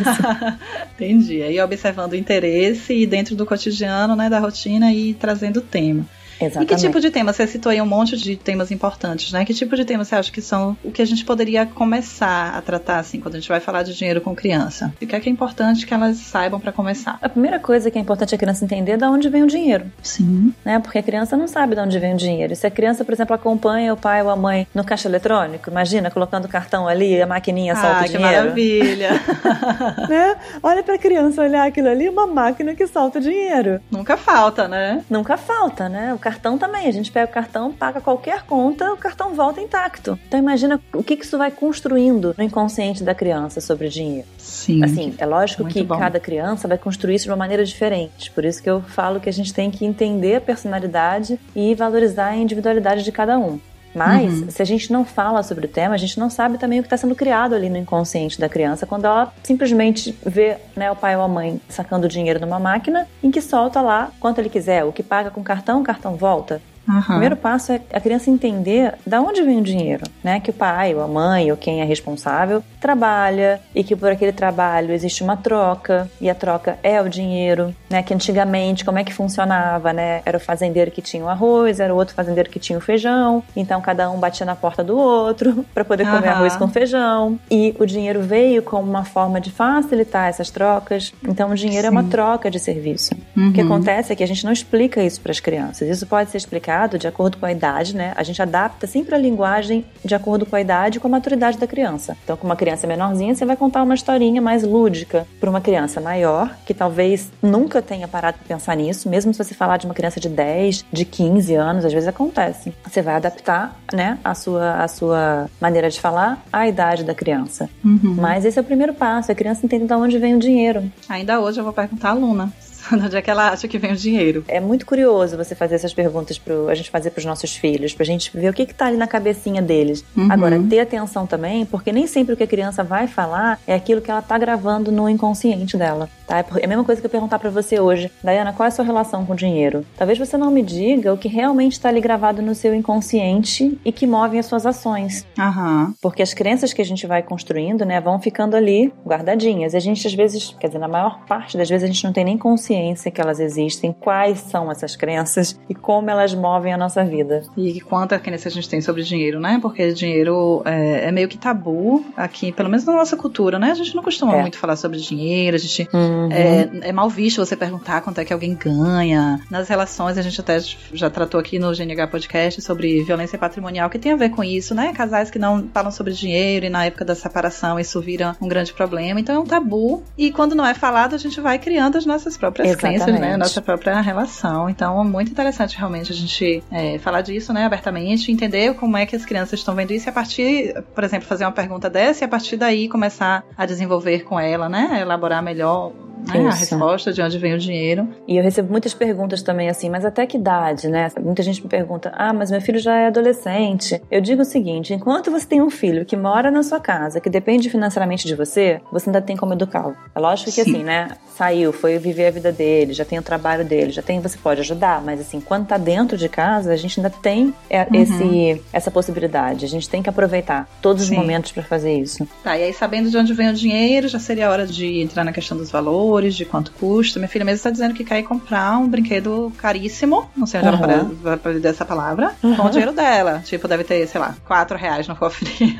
Entendi. 0.95 1.43
Aí 1.43 1.61
observando 1.61 2.13
o 2.13 2.17
interesse 2.17 2.95
e 2.95 3.07
dentro 3.07 3.35
do 3.35 3.47
cotidiano, 3.47 4.15
né, 4.15 4.29
da 4.29 4.39
rotina 4.39 4.93
e 4.93 5.15
trazendo 5.15 5.59
o 5.59 5.63
tema. 5.63 6.05
Exatamente. 6.41 6.73
E 6.73 6.75
que 6.75 6.81
tipo 6.81 7.01
de 7.01 7.11
tema? 7.11 7.33
Você 7.33 7.47
citou 7.47 7.71
aí 7.71 7.81
um 7.81 7.87
monte 7.87 8.17
de 8.17 8.37
temas 8.37 8.71
importantes, 8.71 9.33
né? 9.33 9.45
Que 9.45 9.55
tipo 9.55 9.77
de 9.77 9.85
temas 9.85 10.09
você 10.09 10.15
acha 10.15 10.33
que 10.33 10.41
são 10.41 10.77
o 10.83 10.91
que 10.91 11.03
a 11.03 11.07
gente 11.07 11.25
poderia 11.25 11.67
começar 11.67 12.55
a 12.55 12.63
tratar, 12.63 12.99
assim, 12.99 13.21
quando 13.21 13.35
a 13.37 13.41
gente 13.41 13.49
vai 13.49 13.61
falar 13.61 13.83
de 13.83 13.95
dinheiro 13.95 14.21
com 14.21 14.35
criança? 14.35 14.93
E 15.01 15.05
o 15.05 15.09
que 15.09 15.17
é 15.17 15.21
que 15.21 15.29
é 15.29 15.33
importante 15.33 15.87
que 15.87 15.93
elas 15.93 16.17
saibam 16.19 16.61
para 16.61 16.73
começar? 16.73 17.19
A 17.21 17.29
primeira 17.29 17.59
coisa 17.59 17.91
que 17.91 17.99
é 17.99 18.01
importante 18.01 18.35
a 18.35 18.39
criança 18.39 18.65
entender 18.65 18.93
é 18.93 18.97
de 18.97 19.05
onde 19.05 19.29
vem 19.29 19.43
o 19.43 19.47
dinheiro. 19.47 19.87
Sim. 20.03 20.53
Né? 20.65 20.79
Porque 20.79 20.99
a 20.99 21.03
criança 21.03 21.37
não 21.37 21.49
sabe 21.49 21.75
de 21.75 21.81
onde 21.81 21.99
vem 21.99 22.15
o 22.15 22.17
dinheiro. 22.17 22.53
E 22.53 22.57
se 22.57 22.67
a 22.67 22.71
criança, 22.71 23.05
por 23.05 23.13
exemplo, 23.13 23.35
acompanha 23.35 23.93
o 23.93 23.97
pai 23.97 24.23
ou 24.23 24.31
a 24.31 24.37
mãe 24.37 24.67
no 24.75 24.85
caixa 24.85 25.09
eletrônico, 25.09 25.71
imagina, 25.71 26.11
colocando 26.11 26.45
o 26.45 26.49
cartão 26.49 26.87
ali, 26.87 27.21
a 27.21 27.27
maquininha 27.27 27.75
solta 27.75 27.89
ah, 27.89 28.01
o 28.01 28.09
dinheiro. 28.09 28.19
que 28.19 28.19
maravilha! 28.19 29.11
né? 30.09 30.37
Olha 30.63 30.83
pra 30.83 30.99
criança 30.99 31.43
olhar 31.43 31.67
aquilo 31.67 31.89
ali, 31.89 32.09
uma 32.09 32.27
máquina 32.27 32.75
que 32.75 32.87
solta 32.87 33.19
o 33.19 33.23
dinheiro. 33.23 33.81
Nunca 33.91 34.17
falta, 34.17 34.69
né? 34.69 35.03
Nunca 35.09 35.37
falta, 35.37 35.89
né? 35.89 36.15
O 36.15 36.19
cartão 36.29 36.59
também. 36.59 36.87
A 36.87 36.93
gente 36.93 37.11
pega 37.11 37.31
o 37.31 37.35
cartão, 37.35 37.73
paga 37.73 38.01
qualquer 38.01 38.43
conta, 38.43 38.93
o 38.93 38.97
cartão 38.97 39.35
volta 39.35 39.61
intacto. 39.61 40.19
Então 40.27 40.39
imagina 40.39 40.79
o 40.93 41.03
que 41.03 41.15
isso 41.15 41.39
vai 41.39 41.51
construindo 41.51 42.35
no 42.37 42.45
inconsciente 42.45 43.03
da 43.03 43.15
criança 43.15 43.61
sobre 43.61 43.89
dinheiro. 43.89 44.29
Sim. 44.37 44.85
Assim, 44.85 45.15
é 45.17 45.25
lógico 45.25 45.65
que 45.65 45.83
bom. 45.83 45.99
cada 45.99 46.21
criança 46.21 46.69
vai 46.69 46.77
construir 46.77 47.15
isso 47.15 47.25
de 47.25 47.31
uma 47.31 47.37
maneira 47.37 47.65
diferente. 47.65 48.31
Por 48.31 48.45
isso 48.45 48.63
que 48.63 48.69
eu 48.69 48.83
falo 48.83 49.21
que 49.21 49.29
a 49.29 49.33
gente 49.33 49.55
tem 49.55 49.71
que 49.71 49.87
entender 49.87 50.37
a 50.37 50.41
personalidade 50.41 51.41
e 51.57 51.75
valorizar 51.75 52.27
a 52.27 52.37
individualidade 52.37 53.03
de 53.03 53.13
cada 53.13 53.39
um. 53.39 53.59
Mas, 53.95 54.43
uhum. 54.43 54.51
se 54.51 54.63
a 54.63 54.65
gente 54.65 54.93
não 54.93 55.05
fala 55.05 55.43
sobre 55.43 55.67
o 55.67 55.69
tema, 55.69 55.95
a 55.95 55.99
gente 55.99 56.19
não 56.19 56.31
sabe 56.31 56.59
também 56.59 56.79
o 56.79 56.83
que 56.83 56.87
está 56.87 56.97
sendo 56.97 57.15
criado 57.15 57.55
ali 57.55 57.69
no 57.69 57.77
inconsciente 57.77 58.39
da 58.39 58.49
criança 58.49 58.87
quando 58.87 59.07
ela 59.07 59.33
simplesmente 59.43 60.17
vê 60.25 60.57
né, 60.77 60.91
o 60.91 60.97
pai 60.97 61.17
ou 61.17 61.23
a 61.23 61.29
mãe 61.29 61.61
sacando 61.69 62.09
dinheiro 62.09 62.41
numa 62.41 62.59
máquina 62.59 63.07
em 63.23 63.31
que 63.31 63.41
solta 63.41 63.81
lá 63.81 64.11
quanto 64.21 64.41
ele 64.41 64.49
quiser. 64.49 64.85
O 64.85 64.93
que 64.93 65.03
paga 65.03 65.31
com 65.31 65.43
cartão, 65.43 65.81
o 65.81 65.85
cartão 65.85 66.17
volta. 66.17 66.61
Uhum. 66.89 66.99
O 66.99 67.05
primeiro 67.05 67.37
passo 67.37 67.73
é 67.73 67.81
a 67.93 68.01
criança 68.01 68.31
entender 68.31 68.95
da 69.07 69.21
onde 69.21 69.43
vem 69.43 69.59
o 69.59 69.63
dinheiro, 69.63 70.05
né? 70.25 70.41
Que 70.41 70.51
o 70.51 70.53
pai, 70.55 70.95
ou 70.95 71.03
a 71.03 71.07
mãe, 71.07 71.51
ou 71.51 71.57
quem 71.57 71.83
é 71.83 71.85
responsável, 71.85 72.63
trabalha 72.81 73.61
e 73.75 73.85
que 73.85 73.95
por 73.95 74.11
aquele 74.11 74.33
trabalho 74.33 74.93
existe 74.93 75.23
uma 75.23 75.37
troca 75.37 76.11
e 76.21 76.31
a 76.31 76.35
troca 76.35 76.79
é 76.83 77.01
o 77.01 77.09
dinheiro, 77.09 77.75
né? 77.91 78.03
Que 78.03 78.15
antigamente 78.15 78.85
como 78.85 78.99
é 78.99 79.05
que 79.05 79.13
funcionava, 79.13 79.93
né? 79.93 80.23
Era 80.25 80.39
o 80.39 80.41
fazendeiro 80.41 80.91
que 80.91 81.03
tinha 81.03 81.23
o 81.23 81.29
arroz, 81.29 81.79
era 81.79 81.93
o 81.93 81.97
outro 81.97 82.15
fazendeiro 82.15 82.49
que 82.49 82.59
tinha 82.59 82.79
o 82.79 82.81
feijão, 82.81 83.43
então 83.55 83.81
cada 83.83 84.11
um 84.11 84.19
batia 84.19 84.47
na 84.47 84.57
porta 84.57 84.83
do 84.83 84.97
outro 84.97 85.65
para 85.75 85.85
poder 85.85 86.07
uhum. 86.07 86.15
comer 86.17 86.29
arroz 86.29 86.57
com 86.57 86.69
feijão 86.69 87.39
e 87.51 87.77
o 87.79 87.85
dinheiro 87.85 88.23
veio 88.23 88.63
como 88.63 88.89
uma 88.89 89.05
forma 89.05 89.41
de 89.41 89.51
facilitar 89.51 90.29
essas 90.29 90.49
trocas. 90.51 91.13
Então 91.23 91.51
o 91.51 91.55
dinheiro 91.55 91.83
Sim. 91.83 91.89
é 91.89 91.91
uma 91.91 92.05
troca 92.05 92.51
de 92.51 92.59
serviço. 92.59 93.15
Uhum. 93.37 93.51
O 93.51 93.53
que 93.53 93.61
uhum. 93.61 93.67
acontece 93.67 94.13
é 94.13 94.17
que 94.17 94.25
a 94.25 94.27
gente 94.27 94.45
não 94.45 94.53
explica 94.53 95.03
isso 95.03 95.21
para 95.21 95.33
as 95.33 95.41
crianças. 95.41 95.87
Isso 95.89 96.07
pode 96.07 96.31
ser 96.31 96.39
explicado 96.39 96.78
de 96.87 97.09
acordo 97.09 97.39
com 97.39 97.47
a 97.47 97.53
idade, 97.53 97.97
né? 97.97 98.13
A 98.15 98.23
gente 98.23 98.41
adapta 98.41 98.87
sempre 98.87 99.15
a 99.15 99.19
linguagem 99.19 99.85
de 100.05 100.15
acordo 100.15 100.47
com 100.47 100.55
a 100.55 100.61
idade 100.61 100.99
e 100.99 101.01
com 101.01 101.09
a 101.09 101.11
maturidade 101.11 101.59
da 101.59 101.67
criança. 101.67 102.17
Então, 102.23 102.37
com 102.37 102.47
uma 102.47 102.57
criança 102.57 102.87
menorzinha, 102.87 103.35
você 103.35 103.45
vai 103.45 103.57
contar 103.57 103.83
uma 103.83 103.95
historinha 103.95 104.41
mais 104.41 104.63
lúdica. 104.63 105.27
Para 105.41 105.51
uma 105.51 105.61
criança 105.61 106.01
maior, 106.01 106.55
que 106.65 106.75
talvez 106.75 107.31
nunca 107.43 107.83
tenha 107.83 108.07
parado 108.07 108.39
para 108.39 108.57
pensar 108.57 108.77
nisso, 108.77 109.09
mesmo 109.09 109.33
se 109.33 109.43
você 109.43 109.55
falar 109.55 109.79
de 109.79 109.87
uma 109.87 109.95
criança 109.95 110.21
de 110.21 110.29
10, 110.29 110.85
de 110.93 111.05
15 111.05 111.55
anos, 111.55 111.85
às 111.85 111.93
vezes 111.93 112.09
acontece. 112.09 112.73
Você 112.85 113.03
vai 113.03 113.15
adaptar, 113.15 113.77
né, 113.93 114.19
a 114.23 114.35
sua, 114.35 114.83
a 114.83 114.89
sua 114.89 115.49
maneira 115.61 115.89
de 115.91 116.01
falar 116.01 116.45
à 116.53 116.69
idade 116.69 117.05
da 117.05 117.15
criança. 117.15 117.69
Uhum. 117.85 118.17
Mas 118.19 118.45
esse 118.45 118.59
é 118.59 118.63
o 118.63 118.65
primeiro 118.65 118.93
passo, 118.93 119.33
a 119.33 119.35
criança 119.35 119.65
entende 119.65 119.87
de 119.87 119.95
onde 119.95 120.19
vem 120.19 120.35
o 120.35 120.39
dinheiro. 120.39 120.91
Ainda 121.09 121.41
hoje 121.41 121.61
eu 121.61 121.65
vou 121.65 121.73
perguntar 121.73 122.11
à 122.11 122.13
Luna 122.13 122.53
onde 123.05 123.17
é 123.17 123.23
que 123.23 123.31
ela 123.31 123.51
acha 123.51 123.69
que 123.69 123.79
vem 123.79 123.93
o 123.93 123.97
dinheiro. 123.97 124.45
É 124.49 124.61
muito 124.61 124.87
curioso 124.87 125.37
você 125.37 125.55
fazer 125.55 125.75
essas 125.75 125.93
perguntas 125.93 126.39
pro, 126.39 126.69
a 126.69 126.75
gente 126.75 126.91
fazer 126.91 127.11
para 127.11 127.21
os 127.21 127.25
nossos 127.25 127.55
filhos, 127.57 127.95
pra 127.95 128.05
gente 128.05 128.31
ver 128.37 128.49
o 128.49 128.53
que 128.53 128.67
que 128.67 128.75
tá 128.75 128.87
ali 128.87 128.97
na 128.97 129.07
cabecinha 129.07 129.61
deles. 129.61 130.05
Uhum. 130.17 130.31
Agora, 130.31 130.61
ter 130.69 130.81
atenção 130.81 131.27
também, 131.27 131.65
porque 131.65 131.93
nem 131.93 132.07
sempre 132.07 132.35
o 132.35 132.37
que 132.37 132.43
a 132.43 132.47
criança 132.47 132.83
vai 132.83 133.07
falar 133.07 133.61
é 133.67 133.75
aquilo 133.75 134.01
que 134.01 134.11
ela 134.11 134.23
tá 134.23 134.37
gravando 134.39 134.91
no 134.91 135.09
inconsciente 135.09 135.77
dela, 135.77 136.09
tá? 136.27 136.39
É, 136.39 136.45
é 136.61 136.65
a 136.65 136.69
mesma 136.69 136.85
coisa 136.85 137.01
que 137.01 137.07
eu 137.07 137.11
perguntar 137.11 137.39
para 137.39 137.51
você 137.51 137.79
hoje, 137.81 138.11
Dayana, 138.23 138.53
qual 138.53 138.65
é 138.65 138.69
a 138.69 138.73
sua 138.73 138.85
relação 138.85 139.25
com 139.25 139.33
o 139.33 139.37
dinheiro? 139.37 139.85
Talvez 139.97 140.19
você 140.19 140.37
não 140.37 140.51
me 140.51 140.63
diga 140.63 141.13
o 141.13 141.19
que 141.19 141.29
realmente 141.29 141.73
está 141.73 141.89
ali 141.89 142.01
gravado 142.01 142.43
no 142.43 142.55
seu 142.55 142.75
inconsciente 142.75 143.79
e 143.85 143.93
que 143.93 144.07
move 144.07 144.39
as 144.39 144.47
suas 144.47 144.67
ações. 144.67 145.27
Uhum. 145.39 145.95
Porque 146.01 146.23
as 146.23 146.35
crenças 146.35 146.73
que 146.73 146.83
a 146.83 146.85
gente 146.85 147.07
vai 147.07 147.23
construindo, 147.23 147.85
né, 147.85 148.01
vão 148.01 148.21
ficando 148.21 148.57
ali 148.57 148.93
guardadinhas. 149.05 149.75
E 149.75 149.77
a 149.77 149.81
gente 149.81 150.07
às 150.07 150.15
vezes, 150.15 150.55
quer 150.59 150.69
dizer, 150.69 150.79
na 150.79 150.89
maior 150.89 151.21
parte 151.27 151.57
das 151.57 151.69
vezes 151.69 151.85
a 151.85 151.93
gente 151.93 152.05
não 152.05 152.13
tem 152.13 152.25
nem 152.25 152.39
consciência 152.39 152.78
consciência 152.79 153.11
que 153.11 153.21
elas 153.21 153.41
existem, 153.41 153.93
quais 153.93 154.39
são 154.39 154.71
essas 154.71 154.97
crenças 154.97 155.59
e 155.69 155.75
como 155.75 156.11
elas 156.11 156.35
movem 156.35 156.73
a 156.73 156.77
nossa 156.77 157.05
vida. 157.05 157.43
E 157.57 157.81
quanta 157.81 158.19
crença 158.19 158.49
a 158.49 158.51
gente 158.51 158.69
tem 158.69 158.81
sobre 158.81 159.03
dinheiro, 159.03 159.41
né? 159.41 159.59
Porque 159.61 159.93
dinheiro 159.93 160.63
é, 160.65 161.09
é, 161.09 161.13
meio 161.13 161.29
que 161.29 161.37
tabu 161.37 162.05
aqui, 162.17 162.53
pelo 162.53 162.69
menos 162.69 162.85
na 162.85 162.93
nossa 162.93 163.17
cultura, 163.17 163.59
né? 163.59 163.73
A 163.73 163.75
gente 163.75 163.95
não 163.95 164.03
costuma 164.03 164.37
é. 164.37 164.41
muito 164.41 164.59
falar 164.59 164.77
sobre 164.77 164.99
dinheiro, 164.99 165.57
a 165.57 165.59
gente 165.59 165.89
uhum. 165.93 166.29
é, 166.31 166.89
é, 166.89 166.93
mal 166.93 167.09
visto 167.09 167.45
você 167.45 167.57
perguntar 167.57 168.01
quanto 168.01 168.21
é 168.21 168.25
que 168.25 168.33
alguém 168.33 168.55
ganha. 168.55 169.41
Nas 169.51 169.69
relações, 169.69 170.17
a 170.17 170.23
gente 170.23 170.41
até 170.41 170.59
já 170.93 171.11
tratou 171.11 171.41
aqui 171.41 171.59
no 171.59 171.73
GNH 171.73 172.07
Podcast 172.09 172.63
sobre 172.63 173.03
violência 173.03 173.39
patrimonial, 173.39 173.91
que 173.91 173.99
tem 173.99 174.13
a 174.13 174.17
ver 174.17 174.31
com 174.31 174.45
isso, 174.45 174.75
né? 174.75 174.93
Casais 174.93 175.31
que 175.31 175.39
não 175.39 175.69
falam 175.73 175.91
sobre 175.91 176.13
dinheiro 176.13 176.67
e 176.67 176.69
na 176.71 176.85
época 176.85 177.05
da 177.05 177.15
separação 177.15 177.79
isso 177.79 178.01
vira 178.01 178.37
um 178.41 178.49
grande 178.49 178.73
problema. 178.73 179.21
Então 179.21 179.35
é 179.35 179.39
um 179.39 179.47
tabu. 179.47 180.03
E 180.17 180.31
quando 180.31 180.55
não 180.55 180.67
é 180.67 180.75
falado, 180.75 181.15
a 181.15 181.19
gente 181.19 181.41
vai 181.41 181.59
criando 181.59 181.97
as 181.97 182.07
nossas 182.07 182.37
próprias 182.37 182.68
próprias 182.77 183.05
crenças, 183.05 183.21
né? 183.21 183.35
A 183.35 183.39
nossa 183.39 183.63
própria 183.63 184.01
relação. 184.01 184.69
Então 184.69 185.01
é 185.01 185.05
muito 185.05 185.31
interessante 185.31 185.77
realmente 185.77 186.13
a 186.13 186.15
gente 186.15 186.63
é, 186.71 186.99
falar 186.99 187.21
disso, 187.21 187.53
né, 187.53 187.65
abertamente, 187.65 188.31
entender 188.33 188.75
como 188.75 188.97
é 188.97 189.07
que 189.07 189.17
as 189.17 189.25
crianças 189.25 189.61
estão 189.61 189.75
vendo 189.75 189.93
isso 189.93 190.09
e 190.09 190.11
a 190.11 190.13
partir, 190.13 190.83
por 190.95 191.05
exemplo, 191.05 191.27
fazer 191.27 191.45
uma 191.45 191.53
pergunta 191.53 191.89
dessa 191.89 192.25
e 192.25 192.27
a 192.27 192.29
partir 192.29 192.57
daí 192.57 192.89
começar 192.89 193.45
a 193.57 193.67
desenvolver 193.67 194.25
com 194.25 194.39
ela, 194.39 194.69
né? 194.69 194.99
Elaborar 195.01 195.43
melhor 195.43 195.93
né? 196.27 196.49
A 196.49 196.55
resposta 196.55 197.13
de 197.13 197.23
onde 197.23 197.39
vem 197.39 197.55
o 197.55 197.59
dinheiro. 197.59 198.09
E 198.27 198.37
eu 198.37 198.43
recebo 198.43 198.71
muitas 198.71 198.95
perguntas 198.95 199.43
também 199.43 199.69
assim, 199.69 199.89
mas 199.89 200.05
até 200.05 200.27
que 200.27 200.37
idade, 200.37 200.89
né? 200.89 201.11
Muita 201.21 201.43
gente 201.43 201.63
me 201.63 201.69
pergunta: 201.69 202.13
ah, 202.15 202.33
mas 202.33 202.51
meu 202.51 202.61
filho 202.61 202.79
já 202.79 202.97
é 202.97 203.07
adolescente. 203.07 204.01
Eu 204.11 204.21
digo 204.21 204.43
o 204.43 204.45
seguinte: 204.45 204.93
enquanto 204.93 205.31
você 205.31 205.47
tem 205.47 205.63
um 205.63 205.71
filho 205.71 206.05
que 206.05 206.17
mora 206.17 206.51
na 206.51 206.63
sua 206.63 206.81
casa, 206.81 207.21
que 207.21 207.31
depende 207.31 207.71
financeiramente 207.71 208.27
de 208.27 208.35
você, 208.35 208.81
você 208.93 209.09
ainda 209.09 209.21
tem 209.21 209.37
como 209.37 209.53
educá-lo. 209.53 209.97
É 210.15 210.19
lógico 210.19 210.51
que 210.51 210.65
Sim. 210.65 210.71
assim, 210.71 210.85
né? 210.85 211.09
Saiu, 211.37 211.73
foi 211.73 211.99
viver 211.99 212.27
a 212.27 212.31
vida 212.31 212.53
dele, 212.53 212.93
já 212.93 213.05
tem 213.05 213.19
o 213.19 213.23
trabalho 213.23 213.65
dele, 213.65 213.93
já 213.93 214.03
tem, 214.03 214.21
você 214.21 214.37
pode 214.37 214.61
ajudar, 214.61 215.01
mas 215.01 215.21
assim, 215.21 215.41
quando 215.41 215.67
tá 215.67 215.79
dentro 215.79 216.17
de 216.17 216.29
casa, 216.29 216.73
a 216.73 216.77
gente 216.77 216.99
ainda 216.99 217.11
tem 217.11 217.55
é, 217.71 217.83
uhum. 217.83 217.89
esse, 217.95 218.63
essa 218.73 218.91
possibilidade. 218.91 219.65
A 219.65 219.69
gente 219.69 219.89
tem 219.89 220.03
que 220.03 220.09
aproveitar 220.09 220.69
todos 220.83 221.05
Sim. 221.05 221.13
os 221.13 221.19
momentos 221.19 221.53
para 221.53 221.63
fazer 221.63 221.95
isso. 221.95 222.27
Tá, 222.43 222.59
e 222.59 222.65
aí 222.65 222.73
sabendo 222.73 223.11
de 223.11 223.17
onde 223.17 223.33
vem 223.35 223.51
o 223.51 223.55
dinheiro, 223.55 224.09
já 224.09 224.19
seria 224.19 224.49
a 224.49 224.51
hora 224.51 224.67
de 224.67 225.01
entrar 225.01 225.25
na 225.25 225.33
questão 225.33 225.57
dos 225.57 225.71
valores, 225.71 226.08
de 226.35 226.45
quanto 226.45 226.73
custa. 226.73 227.19
Minha 227.19 227.29
filha 227.29 227.45
mesmo 227.45 227.57
está 227.57 227.71
dizendo 227.71 227.95
que 227.95 228.05
quer 228.05 228.19
ir 228.19 228.23
comprar 228.23 228.79
um 228.79 228.89
brinquedo 228.89 229.53
caríssimo, 229.59 230.29
não 230.37 230.47
sei 230.47 230.61
onde 230.61 230.69
uhum. 230.69 230.85
ela 230.85 231.05
vai 231.23 231.35
aprender 231.35 231.69
essa 231.69 231.85
palavra, 231.85 232.35
uhum. 232.43 232.57
com 232.57 232.67
o 232.67 232.71
dinheiro 232.71 232.93
dela. 232.93 233.43
Tipo, 233.45 233.69
deve 233.69 233.85
ter, 233.85 234.07
sei 234.07 234.21
lá, 234.21 234.35
4 234.47 234.77
reais 234.77 235.07
no 235.07 235.15
cofrinho. 235.15 235.77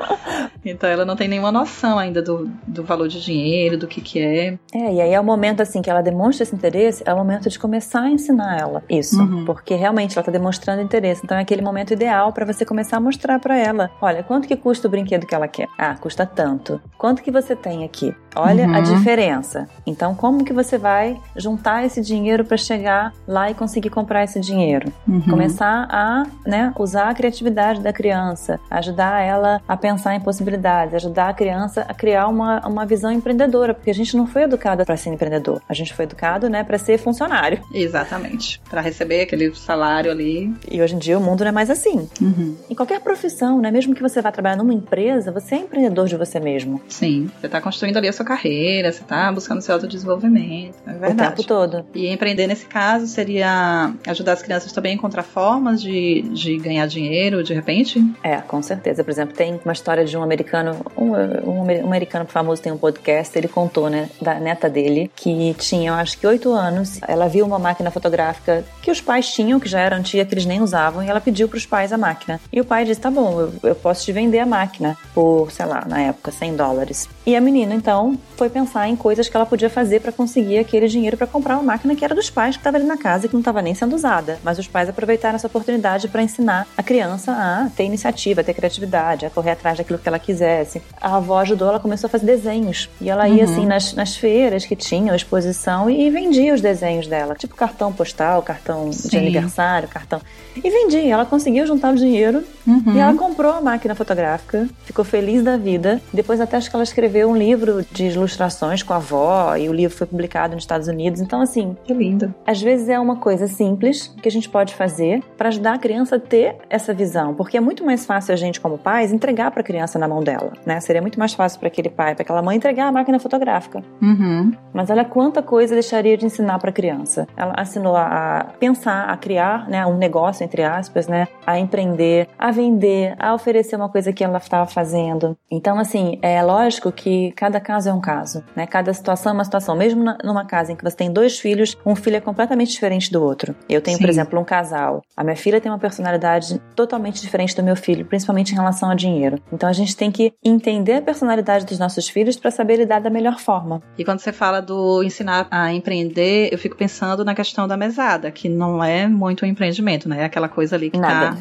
então 0.64 0.88
ela 0.88 1.04
não 1.04 1.16
tem 1.16 1.28
nenhuma 1.28 1.52
noção 1.52 1.98
ainda 1.98 2.22
do, 2.22 2.50
do 2.66 2.82
valor 2.82 3.08
de 3.08 3.22
dinheiro, 3.22 3.76
do 3.76 3.86
que 3.86 4.00
que 4.00 4.20
é. 4.20 4.58
É, 4.72 4.94
e 4.94 5.00
aí 5.00 5.12
é 5.12 5.20
o 5.20 5.24
momento 5.24 5.60
assim 5.60 5.82
que 5.82 5.90
ela 5.90 6.02
demonstra 6.02 6.42
esse 6.42 6.54
interesse, 6.54 7.02
é 7.04 7.12
o 7.12 7.16
momento 7.16 7.48
de 7.48 7.58
começar 7.58 8.02
a 8.02 8.10
ensinar 8.10 8.58
ela 8.58 8.82
isso, 8.88 9.20
uhum. 9.20 9.44
porque 9.44 9.74
realmente 9.74 10.16
ela 10.16 10.22
está 10.22 10.32
demonstrando 10.32 10.82
interesse. 10.82 11.20
Então 11.24 11.36
é 11.36 11.42
aquele 11.42 11.62
momento 11.62 11.92
ideal 11.92 12.32
para 12.32 12.46
você 12.46 12.64
começar 12.64 12.96
a 12.96 13.00
mostrar 13.00 13.38
para 13.38 13.56
ela, 13.56 13.90
olha, 14.00 14.22
quanto 14.22 14.48
que 14.48 14.56
custa 14.56 14.88
o 14.88 14.90
brinquedo 14.90 15.26
que 15.26 15.34
ela 15.34 15.48
quer? 15.48 15.68
Ah, 15.78 15.94
custa 15.94 16.24
tanto. 16.24 16.80
Quanto 16.96 17.22
que 17.22 17.30
você 17.30 17.54
tem 17.54 17.84
aqui? 17.84 18.14
Olha 18.34 18.66
uhum. 18.66 18.74
a 18.74 18.80
diferença. 18.80 19.57
Então 19.86 20.14
como 20.14 20.44
que 20.44 20.52
você 20.52 20.76
vai 20.76 21.18
juntar 21.36 21.84
esse 21.84 22.00
dinheiro 22.00 22.44
para 22.44 22.56
chegar 22.56 23.12
lá 23.26 23.50
e 23.50 23.54
conseguir 23.54 23.90
comprar 23.90 24.24
esse 24.24 24.40
dinheiro? 24.40 24.92
Uhum. 25.06 25.20
Começar 25.22 25.86
a, 25.90 26.26
né, 26.46 26.72
usar 26.78 27.08
a 27.08 27.14
criatividade 27.14 27.80
da 27.80 27.92
criança, 27.92 28.60
ajudar 28.70 29.22
ela 29.22 29.60
a 29.66 29.76
pensar 29.76 30.14
em 30.14 30.20
possibilidades, 30.20 30.94
ajudar 30.94 31.28
a 31.28 31.34
criança 31.34 31.84
a 31.88 31.94
criar 31.94 32.28
uma, 32.28 32.66
uma 32.66 32.84
visão 32.84 33.10
empreendedora, 33.10 33.74
porque 33.74 33.90
a 33.90 33.94
gente 33.94 34.16
não 34.16 34.26
foi 34.26 34.42
educada 34.42 34.84
para 34.84 34.96
ser 34.96 35.10
empreendedor. 35.10 35.62
A 35.68 35.74
gente 35.74 35.94
foi 35.94 36.04
educado, 36.04 36.48
né, 36.48 36.62
para 36.62 36.78
ser 36.78 36.98
funcionário. 36.98 37.60
Exatamente. 37.72 38.60
Para 38.68 38.80
receber 38.80 39.22
aquele 39.22 39.54
salário 39.54 40.10
ali. 40.10 40.54
E 40.70 40.82
hoje 40.82 40.94
em 40.94 40.98
dia 40.98 41.18
o 41.18 41.20
mundo 41.20 41.40
não 41.40 41.48
é 41.48 41.52
mais 41.52 41.70
assim. 41.70 42.08
Uhum. 42.20 42.56
Em 42.68 42.74
qualquer 42.74 43.00
profissão, 43.00 43.60
né, 43.60 43.70
mesmo 43.70 43.94
que 43.94 44.02
você 44.02 44.20
vá 44.20 44.30
trabalhar 44.30 44.56
numa 44.56 44.74
empresa, 44.74 45.32
você 45.32 45.54
é 45.54 45.58
empreendedor 45.58 46.06
de 46.06 46.16
você 46.16 46.38
mesmo. 46.38 46.80
Sim. 46.88 47.30
Você 47.40 47.46
está 47.46 47.60
construindo 47.60 47.96
ali 47.96 48.08
a 48.08 48.12
sua 48.12 48.24
carreira, 48.24 48.92
você 48.92 49.02
está 49.02 49.30
buscando 49.32 49.47
seu 49.60 49.74
autodesenvolvimento. 49.74 50.76
É 50.86 50.92
verdade. 50.92 51.12
O 51.12 51.36
tempo 51.36 51.44
todo. 51.44 51.86
E 51.94 52.08
empreender 52.08 52.46
nesse 52.46 52.66
caso 52.66 53.06
seria 53.06 53.92
ajudar 54.06 54.32
as 54.32 54.42
crianças 54.42 54.72
também 54.72 54.92
a 54.92 54.94
encontrar 54.94 55.22
formas 55.22 55.82
de, 55.82 56.22
de 56.32 56.58
ganhar 56.58 56.86
dinheiro 56.86 57.42
de 57.42 57.54
repente? 57.54 58.02
É, 58.22 58.36
com 58.36 58.62
certeza. 58.62 59.02
Por 59.02 59.10
exemplo, 59.10 59.34
tem 59.34 59.60
uma 59.64 59.72
história 59.72 60.04
de 60.04 60.16
um 60.16 60.22
americano, 60.22 60.84
um, 60.96 61.12
um, 61.12 61.62
um 61.62 61.86
americano 61.86 62.26
famoso 62.26 62.62
tem 62.62 62.72
um 62.72 62.78
podcast, 62.78 63.36
ele 63.36 63.48
contou, 63.48 63.88
né, 63.88 64.08
da 64.20 64.34
neta 64.34 64.68
dele, 64.68 65.10
que 65.14 65.54
tinha, 65.58 65.90
eu 65.90 65.94
acho 65.94 66.18
que 66.18 66.26
oito 66.26 66.52
anos, 66.52 67.00
ela 67.06 67.28
viu 67.28 67.44
uma 67.44 67.58
máquina 67.58 67.90
fotográfica 67.90 68.64
que 68.82 68.90
os 68.90 69.00
pais 69.00 69.32
tinham, 69.32 69.58
que 69.58 69.68
já 69.68 69.80
era 69.80 69.96
antiga, 69.96 70.24
que 70.24 70.34
eles 70.34 70.46
nem 70.46 70.60
usavam, 70.60 71.02
e 71.02 71.08
ela 71.08 71.20
pediu 71.20 71.48
para 71.48 71.56
os 71.56 71.66
pais 71.66 71.92
a 71.92 71.98
máquina. 71.98 72.40
E 72.52 72.60
o 72.60 72.64
pai 72.64 72.84
disse: 72.84 73.00
tá 73.00 73.10
bom, 73.10 73.40
eu, 73.40 73.52
eu 73.62 73.74
posso 73.74 74.04
te 74.04 74.12
vender 74.12 74.38
a 74.38 74.46
máquina 74.46 74.96
por, 75.14 75.50
sei 75.50 75.66
lá, 75.66 75.84
na 75.86 76.00
época, 76.00 76.30
100 76.30 76.56
dólares. 76.56 77.08
E 77.26 77.36
a 77.36 77.40
menina, 77.40 77.74
então, 77.74 78.18
foi 78.36 78.48
pensar 78.48 78.88
em 78.88 78.96
coisas 78.96 79.28
que 79.28 79.36
ela 79.38 79.46
podia 79.46 79.70
fazer 79.70 80.00
para 80.00 80.12
conseguir 80.12 80.58
aquele 80.58 80.88
dinheiro 80.88 81.16
para 81.16 81.26
comprar 81.26 81.56
uma 81.56 81.62
máquina 81.62 81.94
que 81.94 82.04
era 82.04 82.14
dos 82.14 82.30
pais 82.30 82.56
que 82.56 82.60
estava 82.60 82.76
ali 82.76 82.86
na 82.86 82.96
casa 82.96 83.26
e 83.26 83.28
que 83.28 83.34
não 83.34 83.40
estava 83.40 83.62
nem 83.62 83.74
sendo 83.74 83.94
usada. 83.94 84.38
Mas 84.42 84.58
os 84.58 84.66
pais 84.66 84.88
aproveitaram 84.88 85.36
essa 85.36 85.46
oportunidade 85.46 86.08
para 86.08 86.22
ensinar 86.22 86.66
a 86.76 86.82
criança 86.82 87.32
a 87.32 87.70
ter 87.70 87.84
iniciativa, 87.84 88.40
a 88.40 88.44
ter 88.44 88.54
criatividade, 88.54 89.26
a 89.26 89.30
correr 89.30 89.52
atrás 89.52 89.78
daquilo 89.78 89.98
que 89.98 90.08
ela 90.08 90.18
quisesse. 90.18 90.82
A 91.00 91.16
avó 91.16 91.38
ajudou, 91.38 91.68
ela 91.68 91.80
começou 91.80 92.08
a 92.08 92.10
fazer 92.10 92.26
desenhos. 92.26 92.88
E 93.00 93.08
ela 93.08 93.28
ia, 93.28 93.44
uhum. 93.44 93.52
assim, 93.52 93.66
nas, 93.66 93.94
nas 93.94 94.16
feiras 94.16 94.64
que 94.64 94.76
tinham 94.76 95.14
exposição 95.14 95.88
e, 95.88 96.06
e 96.06 96.10
vendia 96.10 96.54
os 96.54 96.60
desenhos 96.60 97.06
dela. 97.06 97.34
Tipo 97.34 97.54
cartão 97.54 97.92
postal, 97.92 98.42
cartão 98.42 98.92
Sim. 98.92 99.08
de 99.08 99.18
aniversário, 99.18 99.88
cartão. 99.88 100.20
E 100.56 100.70
vendia. 100.70 101.14
Ela 101.14 101.24
conseguiu 101.24 101.66
juntar 101.66 101.92
o 101.92 101.96
dinheiro 101.96 102.42
uhum. 102.66 102.94
e 102.94 102.98
ela 102.98 103.14
comprou 103.14 103.52
a 103.52 103.60
máquina 103.60 103.94
fotográfica, 103.94 104.68
ficou 104.84 105.04
feliz 105.04 105.42
da 105.42 105.56
vida. 105.56 106.00
Depois 106.12 106.40
até 106.40 106.56
acho 106.56 106.68
que 106.68 106.76
ela 106.76 106.84
escreveu 106.84 107.30
um 107.30 107.36
livro 107.36 107.84
de 107.92 108.06
ilustrações 108.06 108.82
com 108.82 108.92
a 108.92 108.96
avó 108.96 109.27
e 109.58 109.68
o 109.68 109.72
livro 109.72 109.96
foi 109.96 110.06
publicado 110.06 110.54
nos 110.54 110.64
Estados 110.64 110.88
Unidos. 110.88 111.20
Então, 111.20 111.40
assim... 111.40 111.76
Que 111.84 111.92
lindo. 111.92 112.34
Às 112.46 112.60
vezes 112.60 112.88
é 112.88 112.98
uma 112.98 113.16
coisa 113.16 113.46
simples 113.46 114.14
que 114.22 114.28
a 114.28 114.32
gente 114.32 114.48
pode 114.48 114.74
fazer 114.74 115.22
para 115.36 115.48
ajudar 115.48 115.74
a 115.74 115.78
criança 115.78 116.16
a 116.16 116.20
ter 116.20 116.56
essa 116.68 116.92
visão. 116.92 117.34
Porque 117.34 117.56
é 117.56 117.60
muito 117.60 117.84
mais 117.84 118.04
fácil 118.04 118.32
a 118.32 118.36
gente, 118.36 118.60
como 118.60 118.78
pais, 118.78 119.12
entregar 119.12 119.50
para 119.50 119.60
a 119.60 119.64
criança 119.64 119.98
na 119.98 120.08
mão 120.08 120.22
dela, 120.22 120.52
né? 120.64 120.80
Seria 120.80 121.00
muito 121.00 121.18
mais 121.18 121.34
fácil 121.34 121.58
para 121.58 121.68
aquele 121.68 121.88
pai, 121.88 122.14
para 122.14 122.22
aquela 122.22 122.42
mãe 122.42 122.56
entregar 122.56 122.88
a 122.88 122.92
máquina 122.92 123.18
fotográfica. 123.18 123.82
Uhum. 124.00 124.52
Mas 124.72 124.90
olha 124.90 125.04
quanta 125.04 125.42
coisa 125.42 125.74
deixaria 125.74 126.16
de 126.16 126.26
ensinar 126.26 126.58
para 126.58 126.70
a 126.70 126.72
criança. 126.72 127.26
Ela 127.36 127.54
ensinou 127.60 127.96
a 127.96 128.46
pensar, 128.58 129.08
a 129.08 129.16
criar, 129.16 129.68
né, 129.68 129.86
um 129.86 129.96
negócio 129.96 130.44
entre 130.44 130.62
aspas, 130.62 131.08
né, 131.08 131.26
a 131.46 131.58
empreender, 131.58 132.28
a 132.38 132.50
vender, 132.50 133.14
a 133.18 133.34
oferecer 133.34 133.76
uma 133.76 133.88
coisa 133.88 134.12
que 134.12 134.22
ela 134.22 134.38
estava 134.38 134.66
fazendo. 134.66 135.36
Então, 135.50 135.78
assim, 135.78 136.18
é 136.22 136.42
lógico 136.42 136.92
que 136.92 137.32
cada 137.32 137.60
caso 137.60 137.88
é 137.88 137.92
um 137.92 138.00
caso, 138.00 138.44
né? 138.54 138.66
Cada 138.66 138.92
situação 138.92 139.17
é 139.26 139.32
uma 139.32 139.44
situação. 139.44 139.74
Mesmo 139.74 140.04
numa 140.22 140.44
casa 140.44 140.72
em 140.72 140.76
que 140.76 140.84
você 140.84 140.96
tem 140.96 141.10
dois 141.10 141.38
filhos, 141.38 141.76
um 141.84 141.96
filho 141.96 142.16
é 142.16 142.20
completamente 142.20 142.72
diferente 142.72 143.10
do 143.10 143.22
outro. 143.22 143.54
Eu 143.68 143.80
tenho, 143.80 143.96
Sim. 143.96 144.02
por 144.02 144.10
exemplo, 144.10 144.38
um 144.38 144.44
casal. 144.44 145.02
A 145.16 145.24
minha 145.24 145.36
filha 145.36 145.60
tem 145.60 145.70
uma 145.70 145.78
personalidade 145.78 146.60
totalmente 146.76 147.20
diferente 147.20 147.56
do 147.56 147.62
meu 147.62 147.76
filho, 147.76 148.04
principalmente 148.04 148.52
em 148.52 148.54
relação 148.54 148.90
a 148.90 148.94
dinheiro. 148.94 149.40
Então, 149.52 149.68
a 149.68 149.72
gente 149.72 149.96
tem 149.96 150.10
que 150.10 150.32
entender 150.44 150.94
a 150.94 151.02
personalidade 151.02 151.64
dos 151.64 151.78
nossos 151.78 152.08
filhos 152.08 152.36
para 152.36 152.50
saber 152.50 152.76
lidar 152.76 153.00
da 153.00 153.10
melhor 153.10 153.38
forma. 153.38 153.82
E 153.96 154.04
quando 154.04 154.20
você 154.20 154.32
fala 154.32 154.60
do 154.60 155.02
ensinar 155.02 155.46
a 155.50 155.72
empreender, 155.72 156.48
eu 156.52 156.58
fico 156.58 156.76
pensando 156.76 157.24
na 157.24 157.34
questão 157.34 157.66
da 157.66 157.76
mesada, 157.76 158.30
que 158.30 158.48
não 158.48 158.82
é 158.82 159.06
muito 159.06 159.44
um 159.44 159.48
empreendimento, 159.48 160.08
né? 160.08 160.22
É 160.22 160.24
aquela 160.24 160.48
coisa 160.48 160.76
ali 160.76 160.90
que 160.90 161.00
tá, 161.00 161.36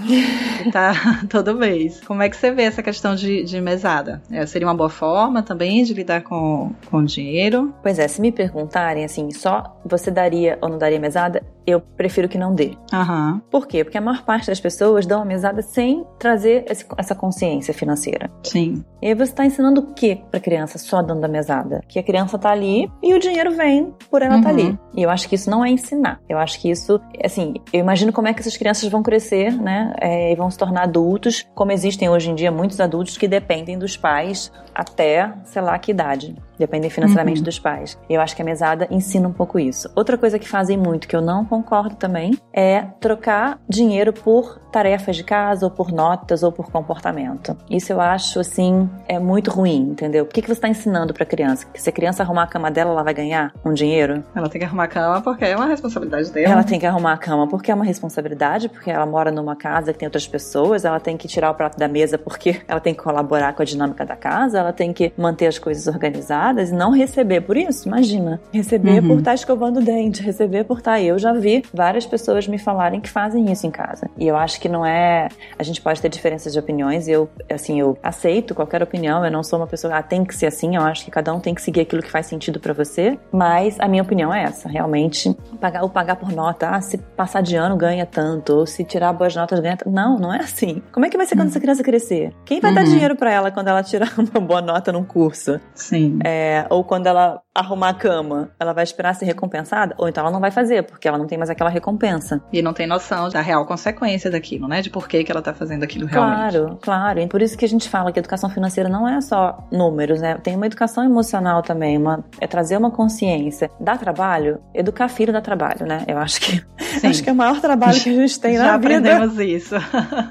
que 0.63 0.71
tá 0.71 0.93
todo 1.29 1.55
mês. 1.55 2.01
Como 2.05 2.21
é 2.21 2.29
que 2.29 2.35
você 2.35 2.51
vê 2.51 2.63
essa 2.63 2.83
questão 2.83 3.15
de, 3.15 3.43
de 3.43 3.59
mesada? 3.61 4.21
É, 4.31 4.45
seria 4.45 4.67
uma 4.67 4.75
boa 4.75 4.89
forma 4.89 5.41
também 5.41 5.83
de 5.83 5.93
lidar 5.93 6.21
com, 6.21 6.71
com 6.89 7.03
dinheiro? 7.03 7.56
Pois 7.81 7.99
é, 7.99 8.07
se 8.07 8.21
me 8.21 8.31
perguntarem 8.31 9.03
assim, 9.03 9.31
só 9.31 9.79
você 9.85 10.11
daria 10.11 10.57
ou 10.61 10.69
não 10.69 10.77
daria 10.77 10.99
mesada, 10.99 11.43
eu 11.67 11.81
prefiro 11.81 12.29
que 12.29 12.37
não 12.37 12.55
dê. 12.55 12.71
Uhum. 12.93 13.41
Por 13.51 13.67
quê? 13.67 13.83
Porque 13.83 13.97
a 13.97 14.01
maior 14.01 14.23
parte 14.23 14.47
das 14.47 14.59
pessoas 14.59 15.05
dão 15.05 15.21
a 15.21 15.25
mesada 15.25 15.61
sem 15.61 16.05
trazer 16.17 16.63
esse, 16.69 16.85
essa 16.97 17.13
consciência 17.13 17.73
financeira. 17.73 18.31
Sim. 18.41 18.85
E 19.01 19.07
aí 19.07 19.13
você 19.13 19.31
está 19.31 19.45
ensinando 19.45 19.81
o 19.81 19.93
que 19.93 20.15
para 20.31 20.39
criança 20.39 20.77
só 20.77 21.01
dando 21.01 21.25
a 21.25 21.27
mesada? 21.27 21.81
Que 21.87 21.99
a 21.99 22.03
criança 22.03 22.39
tá 22.39 22.49
ali 22.51 22.89
e 23.03 23.13
o 23.13 23.19
dinheiro 23.19 23.51
vem 23.51 23.93
por 24.09 24.21
ela 24.21 24.37
uhum. 24.37 24.41
tá 24.41 24.49
ali. 24.49 24.69
Uhum. 24.69 24.77
E 24.95 25.03
eu 25.03 25.09
acho 25.09 25.27
que 25.27 25.35
isso 25.35 25.49
não 25.49 25.63
é 25.63 25.69
ensinar. 25.69 26.21
Eu 26.29 26.37
acho 26.37 26.59
que 26.59 26.69
isso, 26.69 27.01
assim, 27.23 27.55
eu 27.73 27.81
imagino 27.81 28.13
como 28.13 28.29
é 28.29 28.33
que 28.33 28.39
essas 28.39 28.55
crianças 28.55 28.89
vão 28.89 29.03
crescer, 29.03 29.51
né? 29.51 29.93
É, 29.99 30.31
e 30.31 30.35
vão 30.35 30.49
se 30.49 30.57
tornar 30.57 30.83
adultos, 30.83 31.45
como 31.53 31.71
existem 31.73 32.09
hoje 32.09 32.31
em 32.31 32.35
dia 32.35 32.51
muitos 32.51 32.79
adultos 32.79 33.17
que 33.17 33.27
dependem 33.27 33.77
dos 33.77 33.97
pais 33.97 34.51
até, 34.73 35.33
sei 35.43 35.61
lá, 35.61 35.77
que 35.77 35.91
idade. 35.91 36.35
Dependem 36.57 36.89
financeiramente 36.89 37.39
uhum. 37.39 37.45
dos 37.45 37.59
pais. 37.59 37.99
Eu 38.09 38.21
acho 38.21 38.35
que 38.35 38.41
a 38.41 38.45
mesada 38.45 38.87
ensina 38.89 39.27
um 39.27 39.33
pouco 39.33 39.59
isso. 39.59 39.89
Outra 39.95 40.17
coisa 40.17 40.39
que 40.39 40.47
fazem 40.47 40.77
muito, 40.77 41.07
que 41.07 41.15
eu 41.15 41.21
não 41.21 41.45
concordo 41.61 41.95
também, 41.95 42.37
é 42.53 42.81
trocar 42.99 43.59
dinheiro 43.67 44.13
por 44.13 44.59
tarefas 44.77 45.15
de 45.15 45.23
casa, 45.23 45.65
ou 45.65 45.71
por 45.71 45.91
notas, 45.91 46.43
ou 46.43 46.51
por 46.51 46.69
comportamento. 46.69 47.57
Isso 47.67 47.91
eu 47.91 47.99
acho, 47.99 48.39
assim, 48.39 48.87
é 49.07 49.17
muito 49.17 49.49
ruim, 49.49 49.89
entendeu? 49.89 50.23
O 50.23 50.27
que, 50.27 50.39
que 50.39 50.47
você 50.47 50.53
está 50.53 50.69
ensinando 50.69 51.15
para 51.15 51.23
a 51.23 51.25
criança? 51.25 51.65
Que 51.73 51.81
se 51.81 51.89
a 51.89 51.91
criança 51.91 52.21
arrumar 52.21 52.43
a 52.43 52.47
cama 52.47 52.69
dela, 52.69 52.91
ela 52.91 53.01
vai 53.01 53.13
ganhar 53.13 53.51
um 53.65 53.73
dinheiro? 53.73 54.23
Ela 54.35 54.47
tem 54.47 54.59
que 54.59 54.65
arrumar 54.65 54.83
a 54.83 54.87
cama 54.87 55.21
porque 55.21 55.45
é 55.45 55.55
uma 55.55 55.65
responsabilidade 55.65 56.31
dela. 56.31 56.53
Ela 56.53 56.63
tem 56.63 56.79
que 56.79 56.85
arrumar 56.85 57.13
a 57.13 57.17
cama 57.17 57.47
porque 57.47 57.71
é 57.71 57.73
uma 57.73 57.83
responsabilidade, 57.83 58.69
porque 58.69 58.91
ela 58.91 59.07
mora 59.07 59.31
numa 59.31 59.55
casa 59.55 59.91
que 59.91 59.97
tem 59.97 60.05
outras 60.05 60.27
pessoas, 60.27 60.85
ela 60.85 60.99
tem 60.99 61.17
que 61.17 61.27
tirar 61.27 61.49
o 61.49 61.55
prato 61.55 61.79
da 61.79 61.87
mesa 61.87 62.19
porque 62.19 62.61
ela 62.69 62.79
tem 62.79 62.93
que 62.93 63.01
colaborar 63.01 63.53
com 63.53 63.63
a 63.63 63.65
dinâmica 63.65 64.05
da 64.05 64.15
casa, 64.15 64.59
ela 64.59 64.71
tem 64.71 64.93
que 64.93 65.11
manter 65.17 65.47
as 65.47 65.57
coisas 65.57 65.87
organizadas 65.87 66.69
e 66.69 66.73
não 66.75 66.91
receber 66.91 67.41
por 67.41 67.57
isso. 67.57 67.87
Imagina, 67.87 68.39
receber 68.53 69.01
uhum. 69.01 69.07
por 69.07 69.19
estar 69.19 69.31
tá 69.31 69.35
escovando 69.35 69.79
o 69.79 69.83
dente, 69.83 70.21
receber 70.21 70.65
por 70.65 70.77
estar. 70.77 70.91
Tá, 70.91 71.01
eu 71.01 71.17
já 71.17 71.33
vi 71.33 71.63
várias 71.73 72.05
pessoas 72.05 72.47
me 72.47 72.59
falarem 72.59 73.01
que 73.01 73.09
fazem 73.09 73.51
isso 73.51 73.65
em 73.65 73.71
casa. 73.71 74.07
E 74.17 74.27
eu 74.27 74.37
acho 74.37 74.59
que 74.59 74.66
que 74.67 74.71
não 74.71 74.85
é. 74.85 75.29
A 75.57 75.63
gente 75.63 75.81
pode 75.81 76.01
ter 76.01 76.09
diferenças 76.09 76.53
de 76.53 76.59
opiniões 76.59 77.07
e 77.07 77.11
eu, 77.11 77.29
assim, 77.49 77.79
eu 77.79 77.97
aceito 78.03 78.53
qualquer 78.53 78.83
opinião. 78.83 79.23
Eu 79.23 79.31
não 79.31 79.43
sou 79.43 79.57
uma 79.57 79.67
pessoa, 79.67 79.95
ah, 79.95 80.03
tem 80.03 80.25
que 80.25 80.35
ser 80.35 80.47
assim. 80.47 80.75
Eu 80.75 80.81
acho 80.83 81.05
que 81.05 81.09
cada 81.09 81.33
um 81.33 81.39
tem 81.39 81.55
que 81.55 81.61
seguir 81.61 81.81
aquilo 81.81 82.01
que 82.01 82.11
faz 82.11 82.25
sentido 82.25 82.59
para 82.59 82.73
você. 82.73 83.17
Mas 83.31 83.79
a 83.79 83.87
minha 83.87 84.03
opinião 84.03 84.33
é 84.33 84.43
essa. 84.43 84.67
Realmente, 84.67 85.35
pagar, 85.59 85.83
o 85.83 85.89
pagar 85.89 86.17
por 86.17 86.31
nota, 86.31 86.69
ah, 86.69 86.81
se 86.81 86.97
passar 86.97 87.41
de 87.41 87.55
ano 87.55 87.77
ganha 87.77 88.05
tanto, 88.05 88.53
ou 88.53 88.65
se 88.65 88.83
tirar 88.83 89.13
boas 89.13 89.35
notas 89.35 89.59
ganha 89.59 89.77
tanto. 89.77 89.89
Não, 89.89 90.17
não 90.19 90.33
é 90.33 90.39
assim. 90.39 90.81
Como 90.91 91.05
é 91.05 91.09
que 91.09 91.17
vai 91.17 91.25
ser 91.25 91.35
quando 91.35 91.43
uhum. 91.43 91.51
essa 91.51 91.59
criança 91.59 91.83
crescer? 91.83 92.33
Quem 92.45 92.59
vai 92.59 92.71
uhum. 92.71 92.75
dar 92.75 92.83
dinheiro 92.83 93.15
para 93.15 93.31
ela 93.31 93.51
quando 93.51 93.69
ela 93.69 93.81
tirar 93.81 94.13
uma 94.19 94.41
boa 94.41 94.61
nota 94.61 94.91
num 94.91 95.03
curso? 95.03 95.59
Sim. 95.73 96.19
É, 96.25 96.65
ou 96.69 96.83
quando 96.83 97.07
ela 97.07 97.41
arrumar 97.55 97.89
a 97.89 97.93
cama, 97.93 98.51
ela 98.59 98.73
vai 98.73 98.83
esperar 98.83 99.15
ser 99.15 99.25
recompensada? 99.25 99.95
Ou 99.97 100.07
então 100.07 100.21
ela 100.21 100.31
não 100.31 100.39
vai 100.39 100.51
fazer, 100.51 100.83
porque 100.83 101.07
ela 101.07 101.17
não 101.17 101.25
tem 101.25 101.37
mais 101.37 101.49
aquela 101.49 101.69
recompensa. 101.69 102.41
E 102.53 102.61
não 102.61 102.73
tem 102.73 102.85
noção 102.85 103.29
da 103.29 103.41
real 103.41 103.65
consequência 103.65 104.29
daquilo, 104.29 104.46
né? 104.55 104.81
De 104.81 104.89
por 104.89 105.07
que, 105.07 105.23
que 105.23 105.31
ela 105.31 105.41
tá 105.41 105.53
fazendo 105.53 105.83
aquilo 105.83 106.05
realmente. 106.05 106.57
Claro, 106.57 106.79
claro. 106.81 107.19
E 107.19 107.27
por 107.27 107.41
isso 107.41 107.57
que 107.57 107.65
a 107.65 107.67
gente 107.67 107.89
fala 107.89 108.11
que 108.11 108.19
educação 108.19 108.49
financeira 108.49 108.89
não 108.89 109.07
é 109.07 109.19
só 109.21 109.67
números, 109.71 110.21
né? 110.21 110.35
Tem 110.35 110.55
uma 110.55 110.65
educação 110.65 111.03
emocional 111.03 111.61
também, 111.61 111.97
uma, 111.97 112.23
é 112.39 112.47
trazer 112.47 112.77
uma 112.77 112.91
consciência. 112.91 113.69
Dá 113.79 113.97
trabalho? 113.97 114.59
Educar 114.73 115.09
filho 115.09 115.33
dá 115.33 115.41
trabalho, 115.41 115.85
né? 115.85 116.03
Eu 116.07 116.17
acho 116.17 116.39
que, 116.39 116.63
acho 117.05 117.23
que 117.23 117.29
é 117.29 117.33
o 117.33 117.35
maior 117.35 117.59
trabalho 117.59 117.99
que 117.99 118.09
a 118.09 118.13
gente 118.13 118.39
tem 118.39 118.55
Já 118.57 118.65
na 118.65 118.77
vida. 118.77 118.93
Já 118.93 118.97
aprendemos 118.97 119.39
isso. 119.39 119.75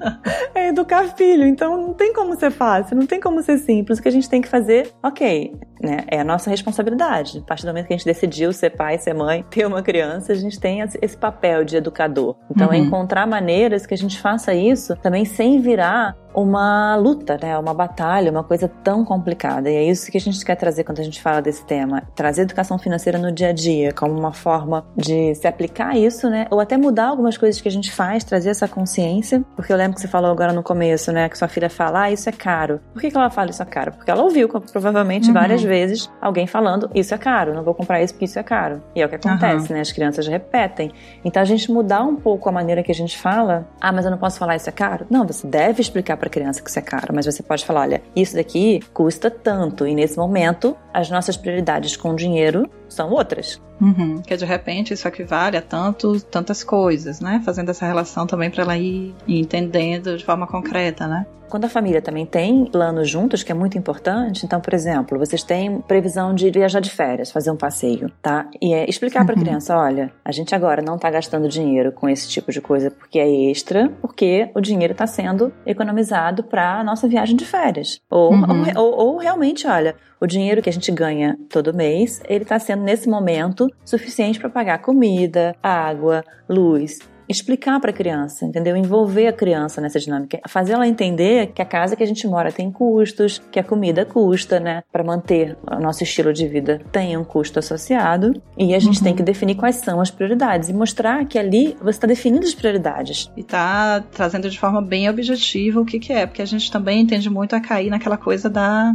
é 0.54 0.68
educar 0.68 1.04
filho. 1.16 1.46
Então 1.46 1.76
não 1.76 1.92
tem 1.92 2.12
como 2.12 2.38
ser 2.38 2.50
fácil, 2.50 2.96
não 2.96 3.06
tem 3.06 3.20
como 3.20 3.42
ser 3.42 3.58
simples. 3.58 3.98
O 3.98 4.02
que 4.02 4.08
a 4.08 4.12
gente 4.12 4.28
tem 4.28 4.40
que 4.40 4.48
fazer, 4.48 4.92
ok, 5.02 5.52
né? 5.80 6.04
É 6.08 6.20
a 6.20 6.24
nossa 6.24 6.50
responsabilidade. 6.50 7.38
A 7.38 7.42
partir 7.42 7.64
do 7.64 7.68
momento 7.68 7.86
que 7.86 7.94
a 7.94 7.96
gente 7.96 8.06
decidiu 8.06 8.52
ser 8.52 8.70
pai, 8.70 8.98
ser 8.98 9.14
mãe, 9.14 9.44
ter 9.50 9.66
uma 9.66 9.82
criança, 9.82 10.32
a 10.32 10.36
gente 10.36 10.58
tem 10.58 10.80
esse 10.80 11.16
papel 11.16 11.64
de 11.64 11.76
educador. 11.76 12.36
Então, 12.50 12.66
é 12.66 12.70
uhum. 12.70 12.74
é 12.74 12.78
encontrar 12.78 13.26
maneiras 13.26 13.86
que 13.86 13.94
a 13.94 13.98
gente 13.98 14.18
faça 14.18 14.54
isso 14.54 14.96
também 14.96 15.24
sem 15.24 15.60
virar 15.60 16.16
uma 16.36 16.96
luta, 16.96 17.38
né? 17.40 17.58
Uma 17.58 17.72
batalha, 17.72 18.30
uma 18.30 18.44
coisa 18.44 18.68
tão 18.68 19.04
complicada. 19.04 19.70
E 19.70 19.74
é 19.74 19.84
isso 19.84 20.10
que 20.10 20.18
a 20.18 20.20
gente 20.20 20.44
quer 20.44 20.54
trazer 20.54 20.84
quando 20.84 21.00
a 21.00 21.02
gente 21.02 21.20
fala 21.20 21.40
desse 21.40 21.64
tema. 21.64 22.02
Trazer 22.14 22.42
educação 22.42 22.78
financeira 22.78 23.18
no 23.18 23.32
dia 23.32 23.48
a 23.48 23.52
dia, 23.52 23.92
como 23.92 24.12
uma 24.12 24.34
forma 24.34 24.86
de 24.94 25.34
se 25.34 25.48
aplicar 25.48 25.96
isso, 25.96 26.28
né? 26.28 26.46
Ou 26.50 26.60
até 26.60 26.76
mudar 26.76 27.06
algumas 27.06 27.38
coisas 27.38 27.60
que 27.60 27.68
a 27.68 27.70
gente 27.70 27.90
faz, 27.90 28.22
trazer 28.22 28.50
essa 28.50 28.68
consciência. 28.68 29.42
Porque 29.56 29.72
eu 29.72 29.76
lembro 29.78 29.94
que 29.94 30.02
você 30.02 30.08
falou 30.08 30.30
agora 30.30 30.52
no 30.52 30.62
começo, 30.62 31.10
né? 31.10 31.26
Que 31.26 31.38
sua 31.38 31.48
filha 31.48 31.70
fala, 31.70 32.02
ah, 32.02 32.12
isso 32.12 32.28
é 32.28 32.32
caro. 32.32 32.80
Por 32.92 33.00
que, 33.00 33.10
que 33.10 33.16
ela 33.16 33.30
fala 33.30 33.48
isso 33.48 33.62
é 33.62 33.66
caro? 33.66 33.92
Porque 33.92 34.10
ela 34.10 34.22
ouviu 34.22 34.46
provavelmente 34.48 35.28
uhum. 35.28 35.34
várias 35.34 35.64
vezes 35.66 36.10
alguém 36.20 36.46
falando, 36.46 36.90
isso 36.94 37.14
é 37.14 37.18
caro, 37.18 37.54
não 37.54 37.62
vou 37.62 37.74
comprar 37.74 38.02
isso 38.02 38.14
porque 38.14 38.24
isso 38.24 38.38
é 38.38 38.42
caro. 38.42 38.82
E 38.94 39.02
é 39.02 39.06
o 39.06 39.08
que 39.08 39.16
acontece, 39.16 39.68
uhum. 39.68 39.74
né? 39.74 39.80
As 39.80 39.92
crianças 39.92 40.26
repetem. 40.26 40.90
Então 41.24 41.42
a 41.42 41.44
gente 41.44 41.70
mudar 41.70 42.02
um 42.02 42.16
pouco 42.16 42.48
a 42.48 42.52
maneira 42.52 42.82
que 42.82 42.90
a 42.90 42.94
gente 42.94 43.18
fala, 43.18 43.68
ah, 43.80 43.92
mas 43.92 44.04
eu 44.04 44.10
não 44.10 44.18
posso 44.18 44.38
falar 44.38 44.56
isso 44.56 44.68
é 44.68 44.72
caro? 44.72 45.06
Não, 45.10 45.26
você 45.26 45.46
deve 45.46 45.82
explicar 45.82 46.16
para 46.16 46.28
a 46.28 46.30
criança 46.30 46.62
que 46.62 46.70
isso 46.70 46.78
é 46.78 46.82
caro, 46.82 47.12
mas 47.14 47.26
você 47.26 47.42
pode 47.42 47.64
falar, 47.64 47.82
olha, 47.82 48.02
isso 48.14 48.36
daqui 48.36 48.80
custa 48.94 49.30
tanto 49.30 49.86
e 49.86 49.94
nesse 49.94 50.16
momento 50.16 50.76
as 50.94 51.10
nossas 51.10 51.36
prioridades 51.36 51.96
com 51.96 52.14
dinheiro 52.14 52.70
são 52.96 53.10
outras. 53.10 53.60
Uhum. 53.80 54.22
Que 54.22 54.36
de 54.36 54.44
repente 54.44 54.94
isso 54.94 55.06
equivale 55.06 55.56
a 55.56 55.62
tanto, 55.62 56.20
tantas 56.20 56.64
coisas, 56.64 57.20
né? 57.20 57.42
Fazendo 57.44 57.70
essa 57.70 57.86
relação 57.86 58.26
também 58.26 58.50
para 58.50 58.62
ela 58.62 58.76
ir 58.76 59.14
entendendo 59.28 60.16
de 60.16 60.24
forma 60.24 60.46
concreta, 60.46 61.06
né? 61.06 61.26
Quando 61.48 61.64
a 61.64 61.68
família 61.68 62.02
também 62.02 62.26
tem 62.26 62.64
planos 62.64 63.08
juntos, 63.08 63.42
que 63.42 63.52
é 63.52 63.54
muito 63.54 63.78
importante, 63.78 64.44
então, 64.44 64.60
por 64.60 64.74
exemplo, 64.74 65.18
vocês 65.18 65.42
têm 65.42 65.80
previsão 65.80 66.34
de 66.34 66.50
viajar 66.50 66.80
de 66.80 66.90
férias, 66.90 67.30
fazer 67.30 67.50
um 67.50 67.56
passeio, 67.56 68.10
tá? 68.20 68.48
E 68.60 68.74
é 68.74 68.88
explicar 68.88 69.24
para 69.24 69.34
a 69.34 69.38
uhum. 69.38 69.44
criança, 69.44 69.76
olha, 69.76 70.12
a 70.24 70.32
gente 70.32 70.54
agora 70.54 70.82
não 70.82 70.96
está 70.96 71.08
gastando 71.10 71.48
dinheiro 71.48 71.92
com 71.92 72.08
esse 72.08 72.28
tipo 72.28 72.50
de 72.50 72.60
coisa 72.60 72.90
porque 72.90 73.18
é 73.18 73.28
extra, 73.50 73.92
porque 74.00 74.50
o 74.54 74.60
dinheiro 74.60 74.92
está 74.92 75.06
sendo 75.06 75.52
economizado 75.64 76.42
para 76.42 76.80
a 76.80 76.84
nossa 76.84 77.06
viagem 77.06 77.36
de 77.36 77.44
férias. 77.44 78.00
Ou, 78.10 78.32
uhum. 78.32 78.72
ou, 78.76 78.84
ou, 78.84 79.06
ou 79.06 79.18
realmente, 79.18 79.68
olha, 79.68 79.94
o 80.20 80.26
dinheiro 80.26 80.62
que 80.62 80.68
a 80.70 80.72
gente 80.72 80.90
ganha 80.90 81.38
todo 81.48 81.74
mês, 81.74 82.22
ele 82.28 82.42
está 82.42 82.58
sendo 82.58 82.82
nesse 82.86 83.08
momento 83.08 83.68
suficiente 83.84 84.38
para 84.38 84.48
pagar 84.48 84.78
comida, 84.78 85.54
água, 85.62 86.24
luz, 86.48 87.00
explicar 87.28 87.80
para 87.80 87.90
a 87.90 87.92
criança, 87.92 88.44
entendeu? 88.44 88.76
Envolver 88.76 89.26
a 89.26 89.32
criança 89.32 89.80
nessa 89.80 89.98
dinâmica, 89.98 90.40
fazer 90.48 90.74
ela 90.74 90.86
entender 90.86 91.48
que 91.48 91.60
a 91.60 91.64
casa 91.64 91.96
que 91.96 92.02
a 92.02 92.06
gente 92.06 92.26
mora 92.26 92.52
tem 92.52 92.70
custos, 92.70 93.42
que 93.50 93.58
a 93.58 93.64
comida 93.64 94.04
custa, 94.04 94.60
né? 94.60 94.82
Para 94.92 95.02
manter 95.02 95.56
o 95.68 95.80
nosso 95.80 96.02
estilo 96.02 96.32
de 96.32 96.46
vida 96.46 96.80
tem 96.92 97.16
um 97.16 97.24
custo 97.24 97.58
associado 97.58 98.40
e 98.56 98.74
a 98.74 98.78
gente 98.78 98.98
uhum. 98.98 99.04
tem 99.04 99.14
que 99.14 99.22
definir 99.22 99.56
quais 99.56 99.76
são 99.76 100.00
as 100.00 100.10
prioridades 100.10 100.68
e 100.68 100.72
mostrar 100.72 101.24
que 101.26 101.38
ali 101.38 101.76
você 101.80 101.90
está 101.90 102.06
definindo 102.06 102.46
as 102.46 102.54
prioridades. 102.54 103.30
E 103.36 103.42
tá 103.42 104.04
trazendo 104.12 104.48
de 104.48 104.58
forma 104.58 104.80
bem 104.80 105.08
objetiva 105.08 105.80
o 105.80 105.84
que, 105.84 105.98
que 105.98 106.12
é, 106.12 106.26
porque 106.26 106.42
a 106.42 106.46
gente 106.46 106.70
também 106.70 107.00
entende 107.00 107.28
muito 107.28 107.56
a 107.56 107.60
cair 107.60 107.90
naquela 107.90 108.16
coisa 108.16 108.48
da 108.48 108.94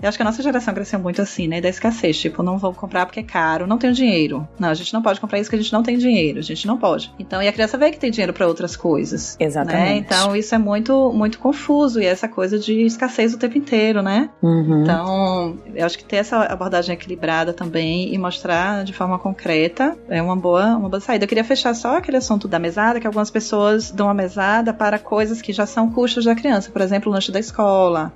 eu 0.00 0.08
acho 0.08 0.16
que 0.16 0.22
a 0.22 0.24
nossa 0.24 0.42
geração 0.42 0.72
cresceu 0.72 0.98
muito 0.98 1.20
assim, 1.20 1.48
né? 1.48 1.60
Da 1.60 1.68
escassez. 1.68 2.18
Tipo, 2.18 2.42
não 2.42 2.56
vou 2.56 2.72
comprar 2.72 3.04
porque 3.06 3.20
é 3.20 3.22
caro, 3.22 3.66
não 3.66 3.78
tenho 3.78 3.92
dinheiro. 3.92 4.48
Não, 4.58 4.68
a 4.68 4.74
gente 4.74 4.92
não 4.92 5.02
pode 5.02 5.20
comprar 5.20 5.38
isso 5.38 5.50
que 5.50 5.56
a 5.56 5.58
gente 5.58 5.72
não 5.72 5.82
tem 5.82 5.98
dinheiro. 5.98 6.38
A 6.38 6.42
gente 6.42 6.66
não 6.66 6.78
pode. 6.78 7.12
Então, 7.18 7.42
e 7.42 7.48
a 7.48 7.52
criança 7.52 7.76
vê 7.76 7.90
que 7.90 7.98
tem 7.98 8.10
dinheiro 8.10 8.32
para 8.32 8.46
outras 8.46 8.76
coisas. 8.76 9.36
Né? 9.38 9.46
Exatamente. 9.46 9.90
Né? 9.90 9.96
Então, 9.96 10.36
isso 10.36 10.54
é 10.54 10.58
muito, 10.58 11.12
muito 11.12 11.38
confuso. 11.38 12.00
E 12.00 12.06
é 12.06 12.08
essa 12.08 12.28
coisa 12.28 12.58
de 12.58 12.82
escassez 12.82 13.34
o 13.34 13.38
tempo 13.38 13.58
inteiro, 13.58 14.02
né? 14.02 14.30
Uhum. 14.42 14.82
Então, 14.82 15.58
eu 15.74 15.84
acho 15.84 15.98
que 15.98 16.04
ter 16.04 16.16
essa 16.16 16.44
abordagem 16.44 16.94
equilibrada 16.94 17.52
também 17.52 18.14
e 18.14 18.18
mostrar 18.18 18.84
de 18.84 18.92
forma 18.92 19.18
concreta 19.18 19.96
é 20.08 20.22
uma 20.22 20.36
boa, 20.36 20.76
uma 20.76 20.88
boa 20.88 21.00
saída. 21.00 21.24
Eu 21.24 21.28
queria 21.28 21.44
fechar 21.44 21.74
só 21.74 21.96
aquele 21.96 22.16
assunto 22.18 22.46
da 22.46 22.58
mesada, 22.58 23.00
que 23.00 23.06
algumas 23.06 23.30
pessoas 23.30 23.90
dão 23.90 24.08
a 24.08 24.14
mesada 24.14 24.72
para 24.72 24.98
coisas 24.98 25.42
que 25.42 25.52
já 25.52 25.66
são 25.66 25.90
custos 25.90 26.24
da 26.24 26.34
criança. 26.34 26.70
Por 26.70 26.82
exemplo, 26.82 27.10
o 27.10 27.14
lanche 27.14 27.32
da 27.32 27.40
escola 27.40 28.12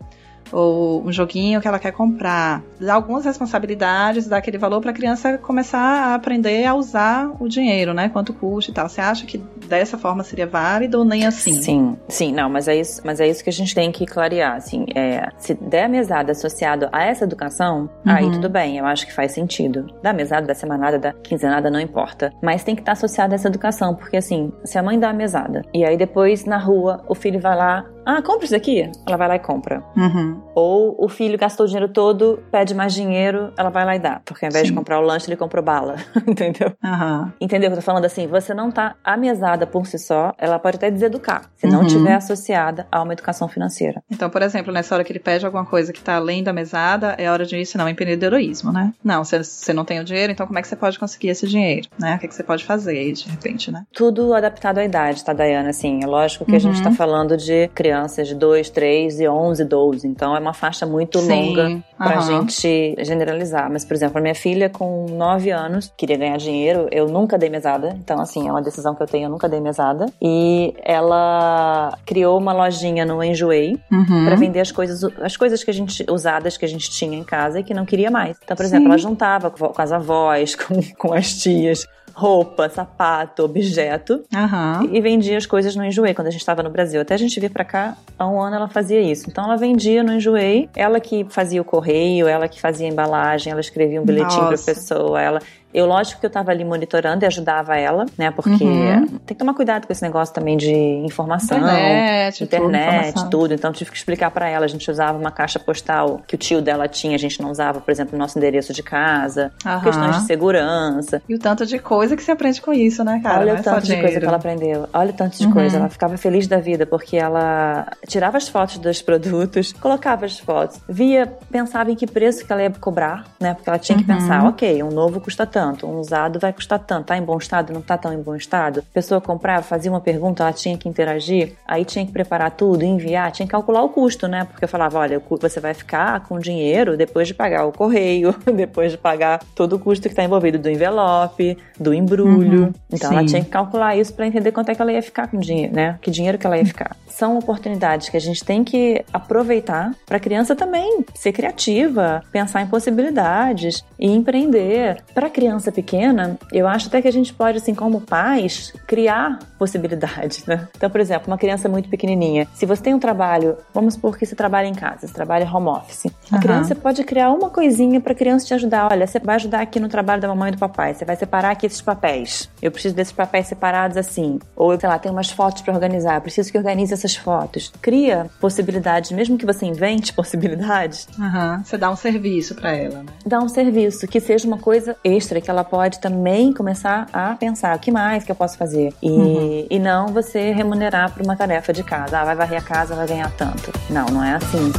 ou 0.53 1.05
um 1.05 1.13
joguinho 1.13 1.61
que 1.61 1.69
ela 1.69 1.79
quer 1.79 1.93
comprar. 1.93 2.63
Dá 2.81 2.95
algumas 2.95 3.25
responsabilidades, 3.25 4.29
dá 4.29 4.37
aquele 4.37 4.59
valor 4.59 4.81
para 4.81 4.91
a 4.91 4.95
criança 4.95 5.39
começar 5.39 5.79
a 5.79 6.15
aprender 6.15 6.65
a 6.65 6.75
usar 6.75 7.33
o 7.41 7.49
dinheiro, 7.49 7.95
né? 7.95 8.09
Quanto 8.09 8.33
custa 8.33 8.71
e 8.71 8.75
tal. 8.75 8.89
Você 8.89 9.01
acha 9.01 9.27
que 9.27 9.39
dessa 9.67 9.97
forma 9.97 10.23
seria 10.23 10.47
válido 10.47 10.99
ou 10.99 11.05
nem 11.05 11.27
assim? 11.27 11.55
Sim, 11.55 11.97
sim, 12.09 12.33
não, 12.33 12.49
mas 12.49 12.69
é 12.69 12.77
isso, 12.77 13.01
mas 13.05 13.21
é 13.21 13.29
isso 13.29 13.43
que 13.43 13.51
a 13.51 13.53
gente 13.53 13.75
tem 13.75 13.91
que 13.91 14.05
clarear, 14.07 14.57
assim, 14.57 14.85
é, 14.95 15.29
se 15.39 15.55
der 15.55 15.85
a 15.85 15.89
mesada 15.89 16.33
associado 16.33 16.89
a 16.93 17.05
essa 17.05 17.25
educação, 17.25 17.89
uhum. 18.05 18.13
aí 18.13 18.31
tudo 18.31 18.49
bem, 18.49 18.79
eu 18.79 18.87
acho 18.87 19.07
que 19.07 19.13
faz 19.13 19.33
sentido. 19.33 19.87
Da 20.03 20.13
mesada, 20.13 20.47
da 20.47 20.55
semanada, 20.55 20.99
da 20.99 21.13
quinzenada, 21.13 21.71
não 21.71 21.81
importa. 21.81 22.33
Mas 22.43 22.65
tem 22.65 22.75
que 22.75 22.83
estar 22.83 22.93
associado 22.93 23.33
a 23.33 23.37
essa 23.37 23.49
educação, 23.49 23.95
porque 23.95 24.17
assim, 24.17 24.53
se 24.65 24.79
a 24.79 24.83
mãe 24.83 24.99
dá 24.99 25.11
a 25.11 25.13
mesada 25.13 25.63
e 25.73 25.85
aí 25.85 25.97
depois 25.97 26.45
na 26.45 26.59
rua 26.59 27.03
o 27.09 27.15
filho 27.15 27.41
vai 27.41 27.57
lá 27.57 27.85
ah, 28.05 28.23
compra 28.23 28.45
isso 28.45 28.57
aqui. 28.57 28.91
Ela 29.07 29.17
vai 29.17 29.29
lá 29.29 29.37
e 29.37 29.39
compra. 29.39 29.83
Uhum. 29.97 30.41
Ou 30.55 30.97
o 30.99 31.09
filho 31.09 31.39
gastou 31.39 31.65
o 31.65 31.69
dinheiro 31.69 31.93
todo, 31.93 32.43
pede 32.51 32.75
mais 32.75 32.93
dinheiro, 32.93 33.53
ela 33.57 33.71
vai 33.71 33.85
lá 33.85 33.97
e 33.97 33.99
dá. 33.99 34.21
Porque 34.25 34.45
ao 34.45 34.51
invés 34.51 34.67
Sim. 34.67 34.73
de 34.73 34.79
comprar 34.79 35.01
o 35.01 35.03
lanche, 35.03 35.29
ele 35.29 35.37
comprou 35.37 35.63
bala. 35.63 35.97
Entendeu? 36.27 36.73
Uhum. 36.83 37.33
Entendeu? 37.41 37.71
Eu 37.71 37.77
tô 37.77 37.83
falando 37.83 38.05
assim, 38.05 38.27
você 38.27 38.53
não 38.53 38.71
tá 38.71 38.97
amesada 39.05 39.67
por 39.67 39.87
si 39.87 39.99
só, 39.99 40.33
ela 40.39 40.59
pode 40.59 40.77
até 40.77 40.91
deseducar, 40.91 41.51
se 41.57 41.67
não 41.67 41.81
uhum. 41.81 41.87
tiver 41.87 42.15
associada 42.15 42.87
a 42.91 43.03
uma 43.03 43.13
educação 43.13 43.49
financeira. 43.49 44.03
Então, 44.11 44.29
por 44.29 44.43
exemplo, 44.43 44.73
nessa 44.73 44.95
hora 44.95 45.05
que 45.05 45.13
ele 45.13 45.19
pede 45.19 45.47
alguma 45.47 45.65
coisa 45.65 45.93
que 45.93 46.01
tá 46.01 46.17
além 46.17 46.43
da 46.43 46.53
mesada, 46.53 47.15
é 47.19 47.31
hora 47.31 47.45
de 47.45 47.57
ensinar 47.57 47.85
um 47.85 47.89
empreendedorismo, 47.89 48.73
né? 48.73 48.93
Não, 49.03 49.25
você, 49.25 49.73
não 49.73 49.85
tem 49.85 50.01
o 50.01 50.05
dinheiro, 50.05 50.33
então 50.33 50.47
como 50.47 50.59
é 50.59 50.63
que 50.63 50.69
você 50.69 50.77
pode 50.77 50.99
conseguir 50.99 51.29
esse 51.29 51.47
dinheiro, 51.47 51.89
né? 51.99 52.17
O 52.17 52.19
que, 52.19 52.27
é 52.27 52.29
que 52.29 52.35
você 52.35 52.43
pode 52.43 52.65
fazer 52.65 52.99
aí, 52.99 53.13
de 53.13 53.29
repente, 53.29 53.71
né? 53.71 53.85
Tudo 53.93 54.35
adaptado 54.35 54.79
à 54.79 54.85
idade, 54.85 55.25
tá, 55.25 55.33
Dayana? 55.33 55.71
Assim, 55.71 56.03
é 56.03 56.07
lógico 56.07 56.45
que 56.45 56.57
a 56.57 56.59
gente 56.59 56.83
tá 56.83 56.91
uhum. 56.91 56.97
falando 56.97 57.37
de 57.37 57.69
criança 57.69 57.92
crianças 57.93 58.27
de 58.27 58.35
2, 58.35 58.71
3 58.71 59.21
e 59.21 59.29
11, 59.29 59.65
12. 59.65 60.09
Então 60.09 60.35
é 60.35 60.41
uma 60.41 60.55
faixa 60.55 60.87
muito 60.87 61.19
Sim. 61.19 61.29
longa 61.29 61.83
pra 61.99 62.17
uhum. 62.17 62.23
gente 62.23 62.97
generalizar. 63.05 63.71
Mas, 63.71 63.85
por 63.85 63.95
exemplo, 63.95 64.19
a 64.19 64.21
minha 64.21 64.35
filha 64.35 64.71
com 64.71 65.07
9 65.11 65.51
anos 65.51 65.93
queria 65.97 66.17
ganhar 66.17 66.39
dinheiro, 66.39 66.89
eu 66.91 67.07
nunca 67.07 67.37
dei 67.37 67.51
mesada. 67.51 67.95
Então, 67.99 68.19
assim, 68.21 68.49
é 68.49 68.51
uma 68.51 68.63
decisão 68.63 68.95
que 68.95 69.03
eu 69.03 69.07
tenho, 69.07 69.27
eu 69.27 69.31
nunca 69.31 69.49
dei 69.49 69.61
mesada. 69.61 70.07
E 70.21 70.75
ela 70.83 71.97
criou 72.07 72.39
uma 72.39 72.53
lojinha 72.53 73.05
no 73.05 73.23
Enjoei 73.23 73.79
uhum. 73.91 74.25
para 74.25 74.37
vender 74.37 74.61
as 74.61 74.73
coisas, 74.73 75.05
as 75.21 75.37
coisas 75.37 75.63
que 75.63 75.71
a 75.71 75.75
gente 75.75 76.05
usadas 76.11 76.57
que 76.57 76.65
a 76.65 76.69
gente 76.69 76.91
tinha 76.91 77.17
em 77.17 77.25
casa 77.25 77.61
e 77.61 77.63
que 77.63 77.75
não 77.75 77.85
queria 77.85 78.11
mais. 78.11 78.39
Então, 78.43 78.57
por 78.57 78.65
exemplo, 78.65 78.85
Sim. 78.85 78.91
ela 78.91 78.99
juntava 78.99 79.51
com 79.51 79.71
as 79.77 79.93
avós, 79.93 80.55
com, 80.57 80.81
com 80.97 81.13
as 81.13 81.35
tias 81.35 81.87
roupa, 82.15 82.69
sapato, 82.69 83.45
objeto 83.45 84.23
uhum. 84.33 84.89
e 84.93 85.01
vendia 85.01 85.37
as 85.37 85.47
coisas 85.47 85.75
no 85.75 85.85
Enjoei 85.85 86.15
quando 86.15 86.29
a 86.29 86.31
gente 86.31 86.41
estava 86.41 86.63
no 86.63 86.71
Brasil. 86.71 87.01
Até 87.01 87.15
a 87.15 87.17
gente 87.19 87.39
vir 87.41 87.51
para 87.51 87.65
cá, 87.65 87.97
há 88.19 88.27
um 88.27 88.41
ano 88.41 88.57
ela 88.57 88.69
fazia 88.69 89.01
isso. 89.01 89.29
Então 89.29 89.45
ela 89.45 89.57
vendia 89.57 90.03
no 90.03 90.13
Enjoei, 90.13 90.69
ela 90.77 91.01
que 91.01 91.25
fazia 91.29 91.61
o 91.61 91.65
correio, 91.65 92.27
ela 92.27 92.49
que 92.49 92.61
fazia 92.61 92.87
a 92.87 92.91
embalagem, 92.91 93.51
ela 93.51 93.61
escrevia 93.61 94.01
um 94.01 94.05
bilhetinho 94.05 94.47
para 94.47 94.59
pessoa, 94.59 95.21
ela 95.21 95.41
Eu, 95.73 95.87
lógico 95.87 96.21
que 96.21 96.27
eu 96.27 96.31
tava 96.31 96.51
ali 96.51 96.65
monitorando 96.65 97.25
e 97.25 97.27
ajudava 97.27 97.77
ela, 97.77 98.07
né? 98.19 98.31
Porque 98.31 98.65
uhum. 98.65 99.07
tem 99.07 99.19
que 99.19 99.35
tomar 99.35 99.55
cuidado 99.55 99.87
com 99.87 99.93
esse 99.93 100.03
negócio 100.03 100.35
também 100.35 100.57
de 100.57 100.73
informação, 100.73 101.59
internet, 101.59 102.45
internet 102.45 103.15
tudo, 103.15 103.31
tudo. 103.31 103.55
Então 103.55 103.73
tive 103.73 103.91
que 103.91 103.97
explicar 103.97 104.31
para 104.31 104.49
ela. 104.49 104.65
A 104.65 104.69
gente 104.69 104.91
usava 104.91 105.19
uma 105.19 105.31
caixa 105.31 105.59
postal 105.59 106.21
que 106.27 106.35
o 106.35 106.39
tio 106.39 106.61
dela 106.61 106.89
tinha, 106.89 107.15
a 107.15 107.19
gente 107.19 107.41
não 107.41 107.51
usava, 107.51 107.81
por 107.81 107.91
exemplo, 107.91 108.17
o 108.17 108.19
nosso 108.19 108.39
endereço 108.39 108.73
de 108.73 108.83
casa, 108.83 109.53
uhum. 109.65 109.81
questões 109.81 110.17
de 110.17 110.27
segurança. 110.27 111.23
E 111.29 111.35
o 111.35 111.39
tanto 111.39 111.65
de 111.65 111.79
coisa 111.79 112.17
que 112.17 112.23
se 112.23 112.31
aprende 112.31 112.61
com 112.61 112.73
isso, 112.73 113.03
né, 113.05 113.21
cara? 113.23 113.41
Olha 113.41 113.55
o 113.55 113.63
tanto 113.63 113.87
de 113.87 114.01
coisa 114.01 114.21
que 114.21 114.27
ela 114.27 114.37
aprendeu. 114.37 114.89
Olha 114.93 115.11
o 115.11 115.15
tanto 115.15 115.39
de 115.39 115.47
uhum. 115.47 115.53
coisa. 115.53 115.77
Ela 115.79 115.89
ficava 115.89 116.17
feliz 116.17 116.47
da 116.47 116.59
vida 116.59 116.87
porque 116.87 117.17
ela 117.17 117.87
tirava 118.07 118.37
as 118.37 118.49
fotos 118.49 118.79
dos 118.79 119.01
produtos, 119.01 119.73
colocava 119.81 120.27
as 120.27 120.39
fotos, 120.39 120.81
via, 120.89 121.27
pensava 121.51 121.91
em 121.91 121.95
que 121.95 122.07
preço 122.07 122.45
que 122.45 122.53
ela 122.53 122.63
ia 122.63 122.71
cobrar, 122.71 123.25
né? 123.41 123.55
Porque 123.55 123.69
ela 123.69 123.79
tinha 123.79 123.97
que 123.97 124.11
uhum. 124.11 124.19
pensar, 124.19 124.47
ok, 124.47 124.83
um 124.83 124.91
novo 124.91 125.21
custa 125.21 125.47
tanto, 125.47 125.62
um 125.85 125.99
usado 125.99 126.39
vai 126.39 126.53
custar 126.53 126.79
tanto, 126.79 127.07
tá 127.07 127.17
em 127.17 127.23
bom 127.23 127.37
estado, 127.37 127.73
não 127.73 127.81
tá 127.81 127.97
tão 127.97 128.13
em 128.13 128.21
bom 128.21 128.35
estado. 128.35 128.81
A 128.81 128.95
pessoa 128.95 129.21
comprava, 129.21 129.63
fazia 129.63 129.91
uma 129.91 130.01
pergunta, 130.01 130.43
ela 130.43 130.53
tinha 130.53 130.77
que 130.77 130.89
interagir, 130.89 131.55
aí 131.67 131.85
tinha 131.85 132.05
que 132.05 132.13
preparar 132.13 132.51
tudo, 132.51 132.85
enviar, 132.85 133.31
tinha 133.33 133.47
que 133.47 133.53
calcular 133.53 133.83
o 133.83 133.89
custo, 133.89 134.27
né? 134.27 134.45
Porque 134.45 134.65
eu 134.65 134.69
falava, 134.69 134.99
olha, 134.99 135.21
você 135.41 135.61
vai 135.61 135.75
ficar 135.75 136.21
com 136.21 136.39
dinheiro 136.39 136.97
depois 136.97 137.29
de 137.29 137.35
pagar 137.35 137.67
o 137.67 137.73
correio, 137.73 138.35
depois 138.55 138.93
de 138.93 138.99
pagar 138.99 139.41
todo 139.55 139.77
o 139.77 139.79
custo 139.79 140.03
que 140.03 140.13
está 140.13 140.25
envolvido 140.25 140.59
do 140.59 140.69
envelope, 140.69 141.57
do 141.79 141.93
embrulho. 141.93 142.65
Uhum. 142.65 142.75
Então 142.91 143.11
Sim. 143.11 143.17
ela 143.17 143.27
tinha 143.27 143.43
que 143.43 143.51
calcular 143.51 143.97
isso 143.97 144.13
para 144.15 144.27
entender 144.27 144.53
quanto 144.53 144.71
é 144.71 144.75
que 144.75 144.83
ela 144.83 144.93
ia 144.93 145.03
ficar 145.03 145.29
com 145.29 145.39
dinheiro, 145.39 145.75
né? 145.75 145.99
Que 146.01 146.11
dinheiro 146.11 146.39
que 146.39 146.47
ela 146.47 146.59
ia 146.59 146.67
ficar. 146.67 146.97
São 147.07 147.39
oportunidades 147.39 148.09
que 148.09 148.17
a 148.17 148.21
gente 148.21 148.45
tem 148.45 148.65
que 148.65 149.05
aproveitar 149.13 149.95
para 150.07 150.17
a 150.17 150.21
criança 150.21 150.57
também 150.57 151.05
ser 151.15 151.33
criativa, 151.33 152.23
pensar 152.33 152.63
em 152.63 152.67
possibilidades 152.67 153.85
e 153.99 154.11
empreender. 154.11 155.03
Para 155.15 155.27
a 155.27 155.31
criança 155.31 155.52
pequena, 155.73 156.39
eu 156.53 156.67
acho 156.67 156.89
até 156.89 157.03
que 157.03 157.09
a 157.09 157.13
gente 157.13 157.33
pode, 157.33 157.59
assim, 157.59 157.75
como 157.75 158.01
pais, 158.01 158.73
criar 158.87 159.39
possibilidades, 159.59 160.45
né? 160.47 160.69
Então, 160.77 160.91
por 160.91 161.01
exemplo, 161.01 161.29
uma 161.29 161.39
criança 161.39 161.69
muito 161.69 161.89
pequenininha, 161.89 162.47
se 162.55 162.67
você 162.67 162.83
tem 162.83 162.95
um 162.95 162.99
trabalho, 162.99 163.57
vamos 163.73 163.95
supor 163.95 164.17
que 164.17 164.27
você 164.27 164.35
trabalha 164.35 164.67
em 164.67 164.75
casa, 164.75 165.07
você 165.07 165.13
trabalha 165.13 165.49
home 165.51 165.69
office, 165.69 166.07
a 166.31 166.37
uhum. 166.37 166.41
criança 166.41 166.75
pode 166.75 167.05
criar 167.05 167.31
uma 167.31 167.51
coisinha 167.51 168.01
para 168.01 168.13
a 168.13 168.17
criança 168.17 168.47
te 168.47 168.55
ajudar. 168.55 168.89
Olha, 168.91 169.07
você 169.07 169.19
vai 169.19 169.37
ajudar 169.37 169.61
aqui 169.61 169.79
no 169.79 169.89
trabalho 169.89 170.21
da 170.21 170.29
mamãe 170.29 170.51
e 170.51 170.53
do 170.53 170.59
papai, 170.59 170.95
você 170.95 171.05
vai 171.05 171.17
separar 171.17 171.51
aqui 171.51 171.67
esses 171.67 171.81
papéis. 171.81 172.49
Eu 172.61 172.71
preciso 172.71 172.95
desses 172.95 173.13
papéis 173.13 173.47
separados 173.47 173.97
assim. 173.97 174.39
Ou, 174.57 174.79
sei 174.79 174.89
lá, 174.89 174.99
tem 174.99 175.11
umas 175.11 175.31
fotos 175.31 175.63
para 175.63 175.75
organizar, 175.75 176.17
eu 176.17 176.21
preciso 176.21 176.51
que 176.51 176.59
organize 176.59 176.93
essas 176.93 177.17
fotos. 177.17 177.73
Cria 177.81 178.31
possibilidades, 178.41 179.13
mesmo 179.13 179.37
que 179.37 179.47
você 179.47 179.67
invente 179.67 180.13
possibilidades. 180.15 181.09
Uhum. 181.19 181.63
Você 181.65 181.77
dá 181.77 181.91
um 181.91 181.97
serviço 181.97 182.55
para 182.55 182.73
ela, 182.73 183.03
né? 183.03 183.13
Dá 183.27 183.39
um 183.41 183.49
serviço 183.49 184.07
que 184.07 184.21
seja 184.21 184.47
uma 184.47 184.59
coisa 184.59 184.97
extra, 185.05 185.41
que 185.43 185.51
ela 185.51 185.65
pode 185.65 185.99
também 185.99 186.53
começar 186.53 187.07
a 187.13 187.35
pensar 187.35 187.77
o 187.77 187.79
que 187.79 187.91
mais 187.91 188.25
que 188.25 188.31
eu 188.31 188.37
posso 188.37 188.57
fazer. 188.57 188.95
E, 189.03 189.11
uhum. 189.11 189.67
e 189.69 189.79
não 189.79 190.09
você 190.09 190.53
remunerar 190.53 191.13
por 191.13 191.23
uma 191.23 191.37
tarefa 191.37 191.73
de 191.73 191.83
casa. 191.83 192.21
Ah, 192.21 192.25
vai 192.25 192.35
varrer 192.35 192.59
a 192.59 192.63
casa, 192.63 192.95
vai 192.95 193.07
ganhar 193.07 193.31
tanto. 193.37 193.73
Não, 193.91 194.07
não 194.07 194.25
é 194.25 194.37
assim. 194.37 194.73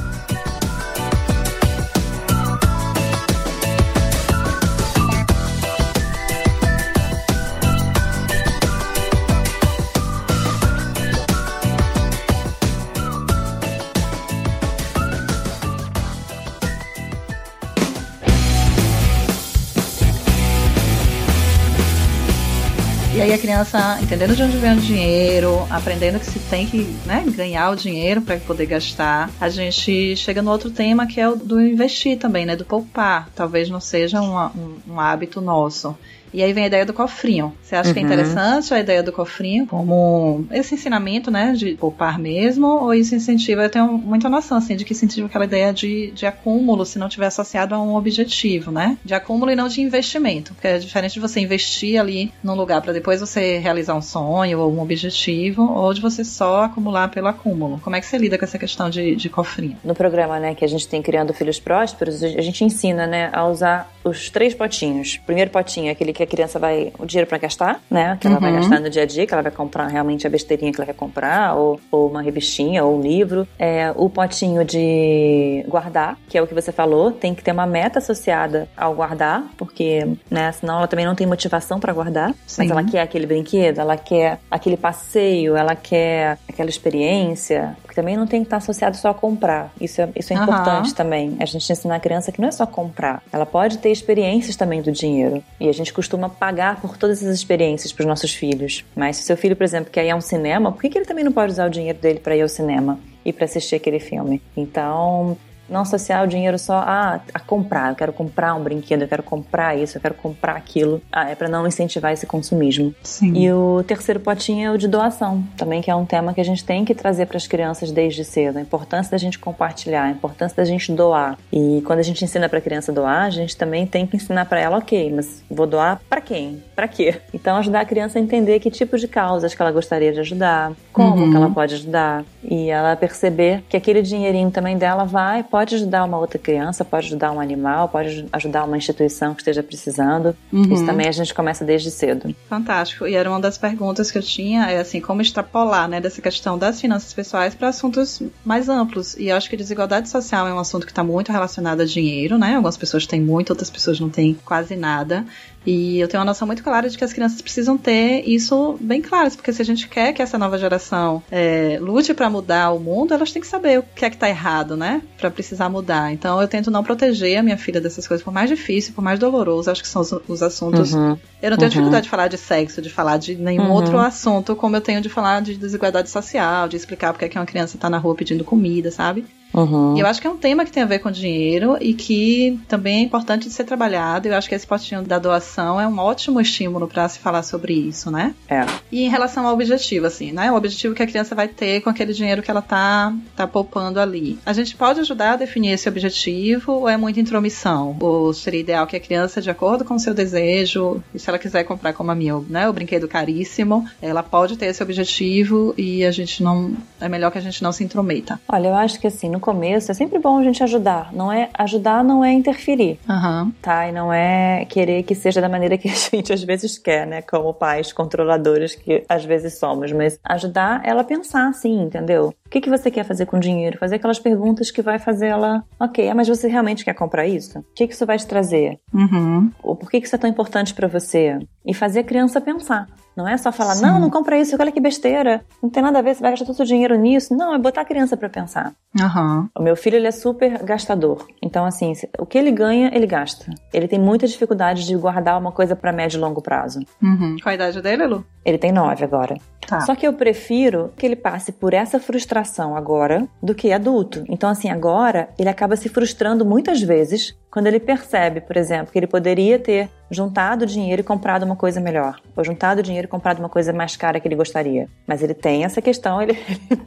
A 23.33 23.37
criança 23.37 23.99
entendendo 24.01 24.35
de 24.35 24.43
onde 24.43 24.57
vem 24.57 24.73
o 24.73 24.79
dinheiro, 24.79 25.67
aprendendo 25.69 26.19
que 26.19 26.25
se 26.25 26.39
tem 26.39 26.67
que 26.67 26.83
né, 27.05 27.23
ganhar 27.27 27.71
o 27.71 27.75
dinheiro 27.75 28.21
para 28.21 28.37
poder 28.37 28.65
gastar, 28.67 29.29
a 29.41 29.49
gente 29.49 30.15
chega 30.15 30.41
no 30.41 30.51
outro 30.51 30.69
tema 30.69 31.07
que 31.07 31.19
é 31.19 31.27
o 31.27 31.35
do 31.35 31.59
investir 31.59 32.17
também, 32.17 32.45
né? 32.45 32.55
Do 32.55 32.63
poupar. 32.63 33.29
Talvez 33.35 33.69
não 33.69 33.79
seja 33.79 34.21
um, 34.21 34.71
um 34.87 34.99
hábito 34.99 35.41
nosso. 35.41 35.97
E 36.33 36.41
aí 36.41 36.51
vem 36.51 36.63
a 36.63 36.67
ideia 36.67 36.85
do 36.85 36.93
cofrinho. 36.93 37.53
Você 37.61 37.75
acha 37.75 37.89
uhum. 37.89 37.93
que 37.93 37.99
é 37.99 38.03
uhum. 38.03 38.07
interessante 38.07 38.73
a 38.73 38.79
ideia 38.79 39.03
do 39.03 39.11
cofrinho 39.11 39.67
como 39.67 40.45
esse 40.51 40.73
ensinamento, 40.75 41.29
né, 41.29 41.53
de 41.53 41.75
poupar 41.75 42.17
mesmo, 42.17 42.67
ou 42.67 42.93
isso 42.93 43.15
incentiva? 43.15 43.63
Eu 43.63 43.69
tenho 43.69 43.97
muita 43.97 44.29
noção, 44.29 44.57
assim, 44.57 44.75
de 44.75 44.83
que 44.83 44.93
incentiva 44.93 45.27
aquela 45.27 45.45
ideia 45.45 45.71
de, 45.71 46.11
de 46.11 46.25
acúmulo 46.25 46.85
se 46.85 46.97
não 46.97 47.09
tiver 47.09 47.27
associado 47.27 47.75
a 47.75 47.81
um 47.81 47.95
objetivo, 47.95 48.71
né? 48.71 48.97
De 49.03 49.13
acúmulo 49.13 49.51
e 49.51 49.55
não 49.55 49.67
de 49.67 49.81
investimento, 49.81 50.53
porque 50.53 50.67
é 50.67 50.77
diferente 50.77 51.13
de 51.13 51.19
você 51.19 51.39
investir 51.39 51.99
ali 51.99 52.31
num 52.43 52.55
lugar 52.55 52.81
para 52.81 52.93
depois 52.93 53.19
você 53.19 53.57
realizar 53.57 53.95
um 53.95 54.01
sonho 54.01 54.59
ou 54.59 54.73
um 54.73 54.81
objetivo, 54.81 55.63
ou 55.71 55.93
de 55.93 56.01
você 56.01 56.23
só 56.23 56.63
acumular 56.63 57.09
pelo 57.09 57.27
acúmulo. 57.27 57.79
Como 57.83 57.95
é 57.95 57.99
que 57.99 58.05
você 58.05 58.17
lida 58.17 58.37
com 58.37 58.45
essa 58.45 58.57
questão 58.57 58.89
de, 58.89 59.15
de 59.15 59.29
cofrinho? 59.29 59.77
No 59.83 59.93
programa, 59.93 60.39
né, 60.39 60.55
que 60.55 60.65
a 60.65 60.67
gente 60.67 60.87
tem 60.87 61.01
Criando 61.01 61.33
Filhos 61.33 61.59
Prósperos, 61.59 62.23
a 62.23 62.41
gente 62.41 62.63
ensina, 62.63 63.05
né, 63.05 63.29
a 63.33 63.45
usar 63.45 63.92
os 64.03 64.29
três 64.29 64.53
potinhos. 64.53 65.19
O 65.21 65.25
primeiro 65.25 65.51
potinho 65.51 65.87
é 65.87 65.91
aquele 65.91 66.13
que 66.13 66.23
a 66.23 66.27
criança 66.27 66.59
vai 66.59 66.91
o 66.99 67.05
dinheiro 67.05 67.27
para 67.27 67.37
gastar, 67.37 67.81
né? 67.89 68.17
Que 68.19 68.27
ela 68.27 68.35
uhum. 68.35 68.41
vai 68.41 68.53
gastar 68.53 68.79
no 68.79 68.89
dia 68.89 69.03
a 69.03 69.05
dia, 69.05 69.25
que 69.25 69.33
ela 69.33 69.43
vai 69.43 69.51
comprar 69.51 69.87
realmente 69.87 70.27
a 70.27 70.29
besteirinha 70.29 70.71
que 70.71 70.79
ela 70.79 70.85
quer 70.85 70.95
comprar, 70.95 71.55
ou, 71.55 71.79
ou 71.91 72.09
uma 72.09 72.21
revistinha, 72.21 72.83
ou 72.83 72.97
um 72.97 73.01
livro. 73.01 73.47
É, 73.57 73.93
o 73.95 74.09
potinho 74.09 74.65
de 74.65 75.63
guardar, 75.67 76.17
que 76.27 76.37
é 76.37 76.41
o 76.41 76.47
que 76.47 76.53
você 76.53 76.71
falou, 76.71 77.11
tem 77.11 77.33
que 77.33 77.43
ter 77.43 77.51
uma 77.51 77.65
meta 77.65 77.99
associada 77.99 78.67
ao 78.75 78.93
guardar, 78.93 79.43
porque, 79.57 80.07
né, 80.29 80.51
senão 80.51 80.77
ela 80.77 80.87
também 80.87 81.05
não 81.05 81.15
tem 81.15 81.27
motivação 81.27 81.79
para 81.79 81.93
guardar. 81.93 82.33
Sim. 82.45 82.63
Mas 82.63 82.71
ela 82.71 82.83
quer 82.83 83.01
aquele 83.01 83.25
brinquedo, 83.25 83.79
ela 83.79 83.97
quer 83.97 84.39
aquele 84.49 84.77
passeio, 84.77 85.55
ela 85.55 85.75
quer 85.75 86.37
aquela 86.47 86.69
experiência, 86.69 87.75
porque 87.93 88.01
também 88.01 88.17
não 88.17 88.25
tem 88.25 88.41
que 88.41 88.47
estar 88.47 88.57
associado 88.57 88.97
só 88.97 89.09
a 89.09 89.13
comprar. 89.13 89.71
Isso 89.79 90.01
é, 90.01 90.09
isso 90.15 90.33
é 90.33 90.35
uhum. 90.35 90.43
importante 90.43 90.95
também. 90.95 91.37
A 91.39 91.45
gente 91.45 91.71
ensinar 91.71 91.95
a 91.95 91.99
criança 91.99 92.31
que 92.31 92.41
não 92.41 92.47
é 92.47 92.51
só 92.51 92.65
comprar, 92.65 93.21
ela 93.31 93.45
pode 93.45 93.77
ter 93.77 93.91
experiências 93.91 94.55
também 94.55 94.81
do 94.81 94.91
dinheiro. 94.91 95.43
E 95.59 95.69
a 95.69 95.71
gente 95.71 95.93
costuma 95.93 96.27
pagar 96.27 96.81
por 96.81 96.97
todas 96.97 97.21
essas 97.21 97.35
experiências 97.35 97.93
para 97.93 98.01
os 98.01 98.07
nossos 98.07 98.33
filhos. 98.33 98.83
Mas 98.95 99.17
se 99.17 99.23
seu 99.23 99.37
filho, 99.37 99.55
por 99.55 99.63
exemplo, 99.63 99.91
quer 99.91 100.05
ir 100.05 100.09
a 100.09 100.15
um 100.15 100.21
cinema, 100.21 100.71
por 100.71 100.81
que, 100.81 100.89
que 100.89 100.97
ele 100.97 101.05
também 101.05 101.23
não 101.23 101.31
pode 101.31 101.51
usar 101.51 101.67
o 101.67 101.69
dinheiro 101.69 101.99
dele 101.99 102.19
para 102.19 102.35
ir 102.35 102.41
ao 102.41 102.49
cinema? 102.49 102.99
e 103.25 103.31
para 103.31 103.45
assistir 103.45 103.75
aquele 103.75 103.99
filme. 103.99 104.41
Então, 104.55 105.37
não 105.69 105.81
associar 105.81 106.23
o 106.23 106.27
dinheiro 106.27 106.57
só 106.59 106.75
a, 106.75 107.19
a 107.33 107.39
comprar. 107.39 107.89
Eu 107.89 107.95
quero 107.95 108.13
comprar 108.13 108.53
um 108.55 108.63
brinquedo, 108.63 109.03
eu 109.03 109.07
quero 109.07 109.23
comprar 109.23 109.75
isso, 109.75 109.97
eu 109.97 110.01
quero 110.01 110.13
comprar 110.13 110.55
aquilo. 110.55 111.01
Ah, 111.11 111.29
é 111.29 111.35
para 111.35 111.47
não 111.47 111.65
incentivar 111.67 112.11
esse 112.11 112.25
consumismo. 112.25 112.93
Sim. 113.03 113.33
E 113.35 113.51
o 113.51 113.83
terceiro 113.83 114.19
potinho 114.19 114.67
é 114.67 114.71
o 114.71 114.77
de 114.77 114.87
doação, 114.87 115.43
também 115.57 115.81
que 115.81 115.89
é 115.89 115.95
um 115.95 116.05
tema 116.05 116.33
que 116.33 116.41
a 116.41 116.45
gente 116.45 116.63
tem 116.63 116.85
que 116.85 116.93
trazer 116.93 117.25
para 117.25 117.37
as 117.37 117.47
crianças 117.47 117.91
desde 117.91 118.23
cedo. 118.23 118.57
A 118.57 118.61
importância 118.61 119.11
da 119.11 119.17
gente 119.17 119.39
compartilhar, 119.39 120.03
a 120.03 120.11
importância 120.11 120.55
da 120.55 120.65
gente 120.65 120.91
doar. 120.91 121.37
E 121.51 121.81
quando 121.85 121.99
a 121.99 122.03
gente 122.03 122.23
ensina 122.23 122.47
para 122.49 122.59
a 122.59 122.61
criança 122.61 122.91
doar, 122.91 123.23
a 123.23 123.29
gente 123.29 123.55
também 123.57 123.85
tem 123.85 124.05
que 124.05 124.15
ensinar 124.15 124.45
para 124.45 124.59
ela, 124.59 124.77
ok, 124.77 125.11
mas 125.11 125.43
vou 125.49 125.67
doar 125.67 126.01
para 126.09 126.21
quem? 126.21 126.63
Para 126.75 126.87
quê? 126.87 127.15
Então 127.33 127.57
ajudar 127.57 127.81
a 127.81 127.85
criança 127.85 128.19
a 128.19 128.21
entender 128.21 128.59
que 128.59 128.69
tipo 128.69 128.97
de 128.97 129.07
causas 129.07 129.53
que 129.53 129.61
ela 129.61 129.71
gostaria 129.71 130.11
de 130.11 130.19
ajudar, 130.19 130.73
como 130.91 131.15
uhum. 131.15 131.31
que 131.31 131.35
ela 131.35 131.49
pode 131.49 131.75
ajudar 131.75 132.23
e 132.43 132.69
ela 132.69 132.95
perceber 132.95 133.63
que 133.69 133.77
aquele 133.77 134.01
dinheirinho 134.01 134.51
também 134.51 134.77
dela 134.77 135.05
vai 135.05 135.43
pode 135.53 135.75
ajudar 135.75 136.03
uma 136.03 136.17
outra 136.17 136.39
criança, 136.39 136.83
pode 136.83 137.05
ajudar 137.05 137.31
um 137.31 137.39
animal, 137.39 137.87
pode 137.87 138.25
ajudar 138.33 138.63
uma 138.63 138.75
instituição 138.75 139.35
que 139.35 139.41
esteja 139.41 139.61
precisando. 139.61 140.35
Uhum. 140.51 140.73
Isso 140.73 140.83
também 140.83 141.07
a 141.07 141.11
gente 141.11 141.31
começa 141.31 141.63
desde 141.63 141.91
cedo. 141.91 142.35
Fantástico. 142.49 143.05
E 143.05 143.13
era 143.13 143.29
uma 143.29 143.39
das 143.39 143.55
perguntas 143.55 144.09
que 144.09 144.17
eu 144.17 144.23
tinha, 144.23 144.71
é 144.71 144.79
assim, 144.79 144.99
como 144.99 145.21
extrapolar, 145.21 145.87
né, 145.87 146.01
dessa 146.01 146.23
questão 146.23 146.57
das 146.57 146.81
finanças 146.81 147.13
pessoais 147.13 147.53
para 147.53 147.67
assuntos 147.67 148.19
mais 148.43 148.67
amplos. 148.67 149.15
E 149.15 149.27
eu 149.27 149.37
acho 149.37 149.47
que 149.47 149.55
desigualdade 149.55 150.09
social 150.09 150.47
é 150.47 150.53
um 150.55 150.57
assunto 150.57 150.87
que 150.87 150.91
está 150.91 151.03
muito 151.03 151.31
relacionado 151.31 151.81
a 151.81 151.85
dinheiro, 151.85 152.35
né? 152.35 152.55
Algumas 152.55 152.75
pessoas 152.75 153.05
têm 153.05 153.21
muito, 153.21 153.51
outras 153.51 153.69
pessoas 153.69 153.99
não 153.99 154.09
têm 154.09 154.35
quase 154.43 154.75
nada. 154.75 155.23
E 155.65 155.99
eu 155.99 156.07
tenho 156.07 156.19
uma 156.19 156.25
noção 156.25 156.45
muito 156.45 156.63
clara 156.63 156.89
de 156.89 156.97
que 156.97 157.03
as 157.03 157.13
crianças 157.13 157.41
precisam 157.41 157.77
ter 157.77 158.23
isso 158.27 158.77
bem 158.81 159.01
claro, 159.01 159.31
porque 159.31 159.53
se 159.53 159.61
a 159.61 159.65
gente 159.65 159.87
quer 159.87 160.13
que 160.13 160.21
essa 160.21 160.37
nova 160.37 160.57
geração 160.57 161.23
é, 161.31 161.77
lute 161.81 162.13
para 162.13 162.29
mudar 162.29 162.71
o 162.71 162.79
mundo, 162.79 163.13
elas 163.13 163.31
têm 163.31 163.41
que 163.41 163.47
saber 163.47 163.79
o 163.79 163.83
que 163.95 164.05
é 164.05 164.09
que 164.09 164.17
tá 164.17 164.27
errado, 164.27 164.75
né? 164.75 165.01
Para 165.17 165.31
precisar 165.31 165.69
mudar. 165.69 166.11
Então 166.11 166.41
eu 166.41 166.47
tento 166.47 166.69
não 166.69 166.83
proteger 166.83 167.37
a 167.37 167.43
minha 167.43 167.57
filha 167.57 167.79
dessas 167.79 168.07
coisas, 168.07 168.23
por 168.23 168.33
mais 168.33 168.49
difícil, 168.49 168.93
por 168.93 169.01
mais 169.01 169.19
doloroso, 169.19 169.71
acho 169.71 169.81
que 169.81 169.87
são 169.87 170.01
os, 170.01 170.11
os 170.27 170.43
assuntos. 170.43 170.93
Uhum. 170.93 171.17
Eu 171.43 171.49
não 171.49 171.57
tenho 171.57 171.67
uhum. 171.67 171.73
dificuldade 171.73 172.03
de 172.05 172.09
falar 172.09 172.29
de 172.29 172.37
sexo, 172.37 172.81
de 172.81 172.89
falar 172.89 173.17
de 173.17 173.35
nenhum 173.35 173.63
uhum. 173.65 173.71
outro 173.71 173.99
assunto, 173.99 174.55
como 174.55 174.77
eu 174.77 174.81
tenho 174.81 175.01
de 175.01 175.09
falar 175.09 175.41
de 175.41 175.57
desigualdade 175.57 176.09
social, 176.09 176.69
de 176.69 176.77
explicar 176.77 177.11
porque 177.11 177.25
é 177.25 177.27
que 177.27 177.37
uma 177.37 177.45
criança 177.45 177.77
tá 177.77 177.89
na 177.89 177.97
rua 177.97 178.15
pedindo 178.15 178.45
comida, 178.45 178.89
sabe? 178.89 179.25
Uhum. 179.53 179.95
E 179.95 179.99
eu 179.99 180.07
acho 180.07 180.19
que 180.19 180.27
é 180.27 180.29
um 180.29 180.37
tema 180.37 180.65
que 180.65 180.71
tem 180.71 180.81
a 180.81 180.85
ver 180.87 180.99
com 180.99 181.11
dinheiro 181.11 181.77
e 181.79 181.93
que 181.93 182.59
também 182.67 182.97
é 182.97 183.01
importante 183.01 183.47
de 183.47 183.53
ser 183.53 183.63
trabalhado. 183.63 184.27
Eu 184.27 184.35
acho 184.35 184.49
que 184.49 184.55
esse 184.55 184.65
potinho 184.65 185.03
da 185.03 185.19
doação 185.19 185.79
é 185.79 185.87
um 185.87 185.99
ótimo 185.99 186.41
estímulo 186.41 186.87
para 186.87 187.07
se 187.07 187.19
falar 187.19 187.43
sobre 187.43 187.73
isso, 187.73 188.09
né? 188.09 188.33
É. 188.49 188.65
E 188.91 189.03
em 189.03 189.09
relação 189.09 189.45
ao 189.45 189.53
objetivo, 189.53 190.07
assim, 190.07 190.31
né? 190.31 190.51
O 190.51 190.55
objetivo 190.55 190.95
que 190.95 191.03
a 191.03 191.07
criança 191.07 191.35
vai 191.35 191.47
ter 191.47 191.81
com 191.81 191.89
aquele 191.89 192.13
dinheiro 192.13 192.41
que 192.41 192.49
ela 192.49 192.61
tá, 192.61 193.13
tá 193.35 193.45
poupando 193.45 193.99
ali. 193.99 194.39
A 194.45 194.53
gente 194.53 194.75
pode 194.75 194.99
ajudar 195.01 195.33
a 195.33 195.37
definir 195.37 195.71
esse 195.71 195.87
objetivo 195.87 196.73
ou 196.73 196.89
é 196.89 196.97
muita 196.97 197.19
intromissão? 197.19 197.95
Ou 197.99 198.33
seria 198.33 198.61
ideal 198.61 198.87
que 198.87 198.95
a 198.95 198.99
criança, 198.99 199.41
de 199.41 199.51
acordo 199.51 199.85
com 199.85 199.95
o 199.95 199.99
seu 199.99 200.13
desejo, 200.13 201.03
e 201.13 201.19
se 201.19 201.29
ela 201.33 201.39
quiser 201.39 201.63
comprar 201.63 201.93
como 201.93 202.11
a 202.11 202.15
minha, 202.15 202.39
né, 202.47 202.69
o 202.69 202.73
brinquedo 202.73 203.07
caríssimo, 203.07 203.85
ela 204.01 204.21
pode 204.21 204.55
ter 204.55 204.67
esse 204.67 204.83
objetivo 204.83 205.73
e 205.77 206.05
a 206.05 206.11
gente 206.11 206.43
não. 206.43 206.75
É 207.01 207.09
melhor 207.09 207.31
que 207.31 207.37
a 207.37 207.41
gente 207.41 207.63
não 207.63 207.71
se 207.71 207.83
intrometa. 207.83 208.39
Olha, 208.47 208.67
eu 208.67 208.75
acho 208.75 208.99
que 208.99 209.07
assim, 209.07 209.29
no 209.29 209.39
começo 209.39 209.91
é 209.91 209.93
sempre 209.93 210.19
bom 210.19 210.37
a 210.37 210.43
gente 210.43 210.63
ajudar. 210.63 211.11
Não 211.11 211.31
é 211.31 211.49
ajudar 211.55 212.03
não 212.03 212.23
é 212.23 212.31
interferir. 212.31 212.99
Uhum. 213.09 213.51
Tá? 213.61 213.87
E 213.87 213.91
não 213.91 214.13
é 214.13 214.65
querer 214.65 215.03
que 215.03 215.15
seja 215.15 215.41
da 215.41 215.49
maneira 215.49 215.77
que 215.77 215.89
a 215.89 215.93
gente 216.13 216.31
às 216.31 216.43
vezes 216.43 216.77
quer, 216.77 217.07
né? 217.07 217.21
Como 217.21 217.53
pais 217.53 217.91
controladores 217.91 218.75
que 218.75 219.03
às 219.09 219.25
vezes 219.25 219.57
somos. 219.57 219.91
Mas 219.91 220.19
ajudar 220.23 220.81
ela 220.85 221.01
a 221.01 221.05
pensar 221.05 221.49
assim, 221.49 221.81
entendeu? 221.81 222.33
O 222.53 222.55
que, 222.55 222.61
que 222.61 222.69
você 222.69 222.91
quer 222.91 223.03
fazer 223.03 223.25
com 223.25 223.37
o 223.37 223.39
dinheiro? 223.39 223.79
Fazer 223.79 223.95
aquelas 223.95 224.19
perguntas 224.19 224.69
que 224.69 224.83
vai 224.83 224.99
fazer 224.99 225.25
ela, 225.25 225.63
ok, 225.79 226.13
mas 226.13 226.27
você 226.27 226.47
realmente 226.47 226.85
quer 226.85 226.93
comprar 226.93 227.25
isso? 227.25 227.57
O 227.57 227.65
que, 227.73 227.87
que 227.87 227.95
isso 227.95 228.05
vai 228.05 228.15
te 228.15 228.27
trazer? 228.27 228.79
Uhum. 228.93 229.49
Ou 229.63 229.75
por 229.75 229.89
que, 229.89 229.99
que 229.99 230.05
isso 230.05 230.15
é 230.15 230.19
tão 230.19 230.29
importante 230.29 230.71
para 230.71 230.87
você? 230.87 231.39
E 231.65 231.73
fazer 231.73 232.01
a 232.01 232.03
criança 232.03 232.39
pensar. 232.39 232.87
Não 233.15 233.27
é 233.27 233.37
só 233.37 233.51
falar, 233.51 233.75
Sim. 233.75 233.85
não, 233.85 233.99
não 233.99 234.09
compra 234.09 234.37
isso, 234.37 234.55
olha 234.59 234.71
que 234.71 234.79
besteira. 234.79 235.43
Não 235.61 235.69
tem 235.69 235.83
nada 235.83 235.99
a 235.99 236.01
ver, 236.01 236.15
você 236.15 236.21
vai 236.21 236.31
gastar 236.31 236.45
todo 236.45 236.53
o 236.53 236.57
seu 236.57 236.65
dinheiro 236.65 236.95
nisso. 236.95 237.35
Não, 237.35 237.53
é 237.53 237.57
botar 237.57 237.81
a 237.81 237.85
criança 237.85 238.17
para 238.17 238.29
pensar. 238.29 238.73
Uhum. 238.99 239.49
O 239.57 239.61
meu 239.61 239.75
filho, 239.75 239.95
ele 239.95 240.07
é 240.07 240.11
super 240.11 240.63
gastador. 240.63 241.25
Então, 241.41 241.65
assim, 241.65 241.93
o 242.17 242.25
que 242.25 242.37
ele 242.37 242.51
ganha, 242.51 242.91
ele 242.93 243.07
gasta. 243.07 243.53
Ele 243.73 243.87
tem 243.87 243.99
muita 243.99 244.27
dificuldade 244.27 244.85
de 244.85 244.95
guardar 244.95 245.39
uma 245.39 245.51
coisa 245.51 245.75
para 245.75 245.91
médio 245.91 246.17
e 246.17 246.21
longo 246.21 246.41
prazo. 246.41 246.79
Uhum. 247.01 247.35
Qual 247.41 247.51
a 247.51 247.55
idade 247.55 247.81
dele, 247.81 248.05
Lu? 248.05 248.25
Ele 248.45 248.57
tem 248.57 248.71
nove 248.71 249.03
agora. 249.03 249.37
Tá. 249.67 249.81
Só 249.81 249.95
que 249.95 250.05
eu 250.05 250.13
prefiro 250.13 250.91
que 250.97 251.05
ele 251.05 251.15
passe 251.15 251.51
por 251.51 251.73
essa 251.73 251.99
frustração 251.99 252.75
agora 252.75 253.27
do 253.41 253.55
que 253.55 253.71
adulto. 253.71 254.23
Então, 254.27 254.49
assim, 254.49 254.69
agora 254.69 255.29
ele 255.39 255.49
acaba 255.49 255.75
se 255.75 255.89
frustrando 255.89 256.45
muitas 256.45 256.81
vezes 256.81 257.35
quando 257.49 257.67
ele 257.67 257.79
percebe, 257.79 258.41
por 258.41 258.57
exemplo, 258.57 258.91
que 258.91 258.99
ele 258.99 259.07
poderia 259.07 259.59
ter 259.59 259.89
juntado 260.09 260.65
dinheiro 260.65 261.01
e 261.01 261.03
comprado 261.03 261.43
uma 261.43 261.55
coisa 261.55 261.79
melhor, 261.79 262.19
ou 262.35 262.43
juntado 262.43 262.83
dinheiro 262.83 263.05
e 263.05 263.09
comprado 263.09 263.39
uma 263.39 263.49
coisa 263.49 263.73
mais 263.73 263.95
cara 263.95 264.19
que 264.19 264.27
ele 264.27 264.35
gostaria. 264.35 264.87
Mas 265.07 265.23
ele 265.23 265.33
tem 265.33 265.63
essa 265.63 265.81
questão, 265.81 266.21
ele, 266.21 266.37